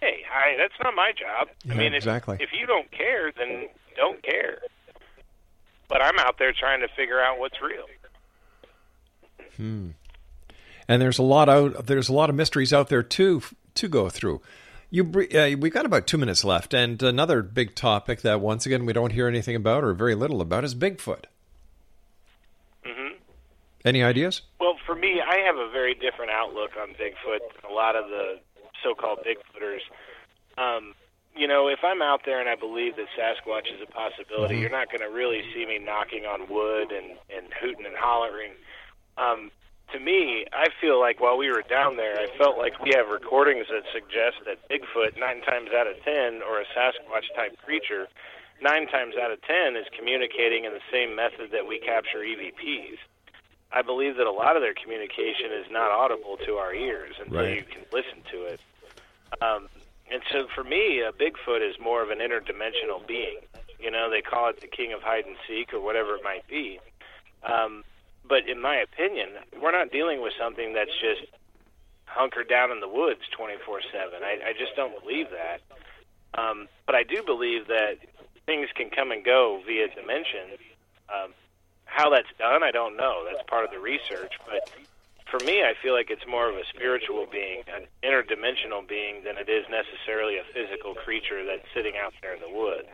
hey, 0.01 0.23
I, 0.31 0.57
that's 0.57 0.73
not 0.83 0.95
my 0.95 1.11
job. 1.11 1.47
I 1.69 1.75
mean, 1.75 1.93
if, 1.93 1.97
exactly. 1.99 2.37
if 2.39 2.49
you 2.57 2.65
don't 2.65 2.89
care, 2.91 3.31
then 3.31 3.67
don't 3.95 4.21
care. 4.23 4.59
But 5.87 6.01
I'm 6.01 6.17
out 6.19 6.37
there 6.39 6.51
trying 6.51 6.81
to 6.81 6.87
figure 6.95 7.19
out 7.21 7.39
what's 7.39 7.61
real. 7.61 7.85
Hmm. 9.57 9.89
And 10.87 11.01
there's 11.01 11.17
a 11.17 11.23
lot 11.23 11.49
out. 11.49 11.87
There's 11.87 12.09
a 12.09 12.13
lot 12.13 12.29
of 12.29 12.35
mysteries 12.35 12.73
out 12.73 12.89
there 12.89 13.03
too 13.03 13.41
to 13.75 13.87
go 13.87 14.09
through. 14.09 14.41
You, 14.91 15.03
uh, 15.03 15.57
we've 15.59 15.73
got 15.73 15.85
about 15.85 16.07
two 16.07 16.17
minutes 16.17 16.43
left, 16.43 16.73
and 16.73 17.01
another 17.01 17.41
big 17.41 17.75
topic 17.75 18.21
that 18.21 18.39
once 18.39 18.65
again 18.65 18.85
we 18.85 18.93
don't 18.93 19.11
hear 19.11 19.27
anything 19.27 19.55
about 19.55 19.83
or 19.83 19.93
very 19.93 20.15
little 20.15 20.41
about 20.41 20.63
is 20.63 20.75
Bigfoot. 20.75 21.25
hmm 22.85 23.15
Any 23.83 24.03
ideas? 24.03 24.43
Well, 24.59 24.77
for 24.85 24.95
me, 24.95 25.21
I 25.21 25.39
have 25.39 25.55
a 25.55 25.69
very 25.71 25.95
different 25.95 26.31
outlook 26.31 26.71
on 26.79 26.89
Bigfoot 26.89 27.39
than 27.39 27.69
a 27.69 27.73
lot 27.73 27.95
of 27.95 28.07
the 28.09 28.39
so-called 28.85 29.19
Bigfooters. 29.25 29.81
Um, 30.61 30.93
you 31.35 31.47
know, 31.47 31.67
if 31.67 31.79
I'm 31.83 32.01
out 32.01 32.21
there 32.23 32.39
and 32.39 32.47
I 32.47 32.55
believe 32.55 32.95
that 32.95 33.07
Sasquatch 33.17 33.67
is 33.73 33.81
a 33.81 33.91
possibility, 33.91 34.55
Mhm. 34.55 34.61
you're 34.61 34.69
not 34.69 34.87
going 34.87 35.01
to 35.01 35.09
really 35.09 35.43
see 35.53 35.65
me 35.65 35.79
knocking 35.79 36.25
on 36.25 36.47
wood 36.47 36.91
and, 36.93 37.17
and 37.29 37.51
hooting 37.53 37.85
and 37.85 37.97
hollering. 37.97 38.53
Um, 39.17 39.51
to 39.91 39.99
me, 39.99 40.45
I 40.53 40.69
feel 40.79 40.99
like 40.99 41.19
while 41.19 41.37
we 41.37 41.51
were 41.51 41.61
down 41.63 41.97
there, 41.97 42.17
I 42.17 42.27
felt 42.37 42.57
like 42.57 42.79
we 42.79 42.91
have 42.95 43.09
recordings 43.09 43.67
that 43.67 43.83
suggest 43.91 44.37
that 44.45 44.57
Bigfoot, 44.69 45.17
nine 45.17 45.41
times 45.41 45.71
out 45.73 45.87
of 45.87 46.01
ten, 46.03 46.41
or 46.41 46.61
a 46.61 46.65
Sasquatch 46.73 47.27
type 47.35 47.57
creature, 47.63 48.07
nine 48.61 48.87
times 48.87 49.15
out 49.17 49.31
of 49.31 49.41
ten 49.41 49.75
is 49.75 49.85
communicating 49.95 50.63
in 50.65 50.73
the 50.73 50.81
same 50.91 51.15
method 51.15 51.51
that 51.51 51.67
we 51.67 51.79
capture 51.79 52.23
EVPs. 52.23 52.97
I 53.73 53.81
believe 53.81 54.15
that 54.17 54.25
a 54.25 54.31
lot 54.31 54.55
of 54.55 54.61
their 54.61 54.73
communication 54.73 55.51
is 55.51 55.69
not 55.69 55.91
audible 55.91 56.37
to 56.45 56.55
our 56.57 56.73
ears 56.73 57.15
until 57.19 57.43
Right. 57.43 57.57
you 57.57 57.63
can 57.63 57.85
listen 57.91 58.23
to 58.31 58.45
it. 58.45 58.59
Um, 59.41 59.67
and 60.11 60.21
so 60.31 60.47
for 60.53 60.63
me, 60.63 61.01
a 61.01 61.11
Bigfoot 61.11 61.67
is 61.67 61.75
more 61.79 62.03
of 62.03 62.09
an 62.09 62.19
interdimensional 62.19 63.05
being. 63.07 63.39
You 63.79 63.91
know, 63.91 64.09
they 64.09 64.21
call 64.21 64.49
it 64.49 64.61
the 64.61 64.67
king 64.67 64.93
of 64.93 65.01
hide 65.01 65.25
and 65.25 65.35
seek 65.47 65.73
or 65.73 65.79
whatever 65.79 66.15
it 66.15 66.23
might 66.23 66.47
be. 66.47 66.79
Um, 67.43 67.83
but 68.27 68.47
in 68.47 68.61
my 68.61 68.77
opinion, 68.77 69.29
we're 69.61 69.71
not 69.71 69.91
dealing 69.91 70.21
with 70.21 70.33
something 70.39 70.73
that's 70.73 70.93
just 70.99 71.29
hunkered 72.05 72.47
down 72.49 72.71
in 72.71 72.79
the 72.79 72.87
woods 72.87 73.21
24 73.35 73.81
7. 73.91 74.23
I, 74.23 74.53
just 74.57 74.75
don't 74.75 74.99
believe 75.01 75.27
that. 75.31 75.61
Um, 76.39 76.67
but 76.85 76.95
I 76.95 77.03
do 77.03 77.23
believe 77.23 77.67
that 77.67 77.97
things 78.45 78.69
can 78.75 78.89
come 78.89 79.11
and 79.11 79.23
go 79.23 79.61
via 79.65 79.87
dimension. 79.89 80.57
Um, 81.09 81.33
how 81.85 82.09
that's 82.09 82.27
done, 82.39 82.63
I 82.63 82.71
don't 82.71 82.97
know. 82.97 83.25
That's 83.25 83.47
part 83.47 83.65
of 83.65 83.71
the 83.71 83.79
research. 83.79 84.33
But 84.45 84.69
for 85.37 85.45
me, 85.45 85.63
I 85.63 85.73
feel 85.81 85.93
like 85.93 86.09
it's 86.09 86.25
more 86.27 86.49
of 86.49 86.55
a 86.55 86.63
spiritual 86.73 87.25
being, 87.31 87.63
an 87.67 87.87
interdimensional 88.03 88.87
being, 88.87 89.23
than 89.23 89.37
it 89.37 89.49
is 89.49 89.65
necessarily 89.69 90.37
a 90.37 90.43
physical 90.53 90.93
creature 90.93 91.45
that's 91.45 91.65
sitting 91.73 91.93
out 92.01 92.13
there 92.21 92.35
in 92.35 92.41
the 92.41 92.49
woods. 92.49 92.87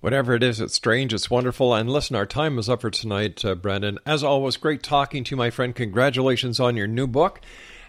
Whatever 0.00 0.34
it 0.34 0.42
is, 0.42 0.60
it's 0.60 0.74
strange, 0.74 1.14
it's 1.14 1.30
wonderful. 1.30 1.74
And 1.74 1.90
listen, 1.90 2.16
our 2.16 2.26
time 2.26 2.58
is 2.58 2.68
up 2.68 2.80
for 2.80 2.90
tonight, 2.90 3.44
uh, 3.44 3.54
Brandon. 3.54 3.98
As 4.04 4.24
always, 4.24 4.56
great 4.56 4.82
talking 4.82 5.22
to 5.24 5.30
you, 5.32 5.36
my 5.36 5.50
friend. 5.50 5.74
Congratulations 5.74 6.58
on 6.58 6.76
your 6.76 6.88
new 6.88 7.06
book. 7.06 7.40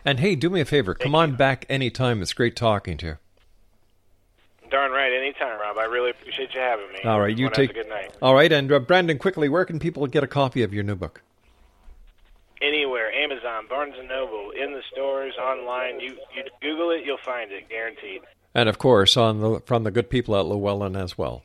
And 0.06 0.20
hey, 0.20 0.36
do 0.36 0.50
me 0.50 0.60
a 0.60 0.66
favor, 0.66 0.94
come 0.94 1.16
on 1.16 1.36
back 1.36 1.66
anytime. 1.70 2.22
It's 2.22 2.34
great 2.34 2.56
talking 2.56 2.98
to 2.98 3.06
you. 3.06 3.18
Darn 4.70 4.92
right, 4.92 5.14
anytime, 5.14 5.60
Rob. 5.60 5.78
I 5.78 5.86
really 5.86 6.10
appreciate 6.10 6.54
you 6.54 6.60
having 6.60 6.92
me. 6.92 7.00
All 7.06 7.20
right, 7.20 7.38
you 7.38 7.48
Everyone 7.48 7.54
take. 7.54 7.70
A 7.70 7.74
good 7.74 7.90
night. 7.90 8.12
All 8.22 8.34
right, 8.34 8.52
and 8.52 8.72
uh, 8.72 8.80
Brandon, 8.80 9.18
quickly, 9.18 9.48
where 9.48 9.66
can 9.66 9.80
people 9.80 10.06
get 10.08 10.24
a 10.24 10.28
copy 10.28 10.62
of 10.62 10.74
your 10.74 10.84
new 10.84 10.96
book? 10.96 11.22
Anywhere, 12.64 13.12
Amazon, 13.12 13.66
Barnes 13.68 13.96
and 14.00 14.08
Noble, 14.08 14.52
in 14.52 14.72
the 14.72 14.82
stores, 14.92 15.34
online. 15.38 16.00
You 16.00 16.16
you 16.36 16.44
Google 16.62 16.92
it, 16.92 17.04
you'll 17.06 17.18
find 17.26 17.52
it, 17.52 17.68
guaranteed. 17.68 18.22
And 18.56 18.70
of 18.70 18.78
course, 18.78 19.18
on 19.18 19.40
the 19.42 19.60
from 19.66 19.84
the 19.84 19.92
good 19.92 20.10
people 20.10 20.36
at 20.38 20.46
Llewellyn 20.46 20.96
as 20.96 21.18
well. 21.18 21.44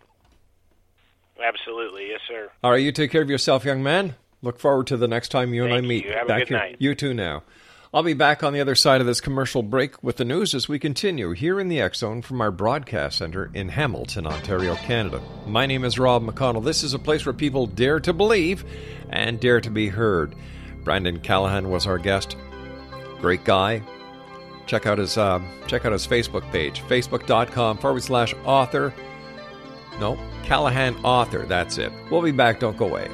Absolutely, 1.42 2.08
yes, 2.08 2.20
sir. 2.28 2.50
All 2.62 2.70
right, 2.72 2.82
you 2.82 2.92
take 2.92 3.10
care 3.10 3.22
of 3.22 3.30
yourself, 3.30 3.64
young 3.64 3.82
man. 3.82 4.14
Look 4.42 4.58
forward 4.60 4.86
to 4.88 4.96
the 4.96 5.08
next 5.08 5.28
time 5.30 5.54
you 5.54 5.64
and 5.64 5.72
Thank 5.72 5.84
I 5.84 5.88
meet. 5.88 6.04
you. 6.04 6.12
Have 6.12 6.28
a 6.28 6.38
good 6.38 6.48
here. 6.48 6.58
night. 6.58 6.76
You 6.78 6.94
too 6.94 7.14
now. 7.14 7.42
I'll 7.92 8.02
be 8.02 8.12
back 8.14 8.44
on 8.44 8.52
the 8.52 8.60
other 8.60 8.74
side 8.74 9.00
of 9.00 9.06
this 9.06 9.20
commercial 9.20 9.62
break 9.62 10.02
with 10.02 10.16
the 10.18 10.24
news 10.24 10.54
as 10.54 10.68
we 10.68 10.78
continue 10.78 11.32
here 11.32 11.58
in 11.58 11.68
the 11.68 11.80
X 11.80 11.98
Zone 11.98 12.20
from 12.20 12.40
our 12.42 12.50
broadcast 12.50 13.16
center 13.18 13.50
in 13.54 13.70
Hamilton, 13.70 14.26
Ontario, 14.26 14.74
Canada. 14.74 15.22
My 15.46 15.64
name 15.64 15.84
is 15.84 15.98
Rob 15.98 16.22
McConnell. 16.22 16.62
This 16.62 16.82
is 16.82 16.92
a 16.92 16.98
place 16.98 17.24
where 17.24 17.32
people 17.32 17.66
dare 17.66 17.98
to 18.00 18.12
believe 18.12 18.62
and 19.08 19.40
dare 19.40 19.60
to 19.62 19.70
be 19.70 19.88
heard. 19.88 20.34
Brandon 20.88 21.20
Callahan 21.20 21.68
was 21.68 21.86
our 21.86 21.98
guest. 21.98 22.38
Great 23.20 23.44
guy. 23.44 23.82
Check 24.64 24.86
out 24.86 24.96
his 24.96 25.18
uh, 25.18 25.38
check 25.66 25.84
out 25.84 25.92
his 25.92 26.06
Facebook 26.06 26.50
page, 26.50 26.80
facebook.com 26.80 27.76
forward 27.76 28.02
slash 28.02 28.34
author. 28.46 28.94
No, 30.00 30.18
Callahan 30.44 30.96
author. 31.04 31.44
That's 31.44 31.76
it. 31.76 31.92
We'll 32.10 32.22
be 32.22 32.32
back. 32.32 32.58
Don't 32.58 32.78
go 32.78 32.86
away. 32.88 33.08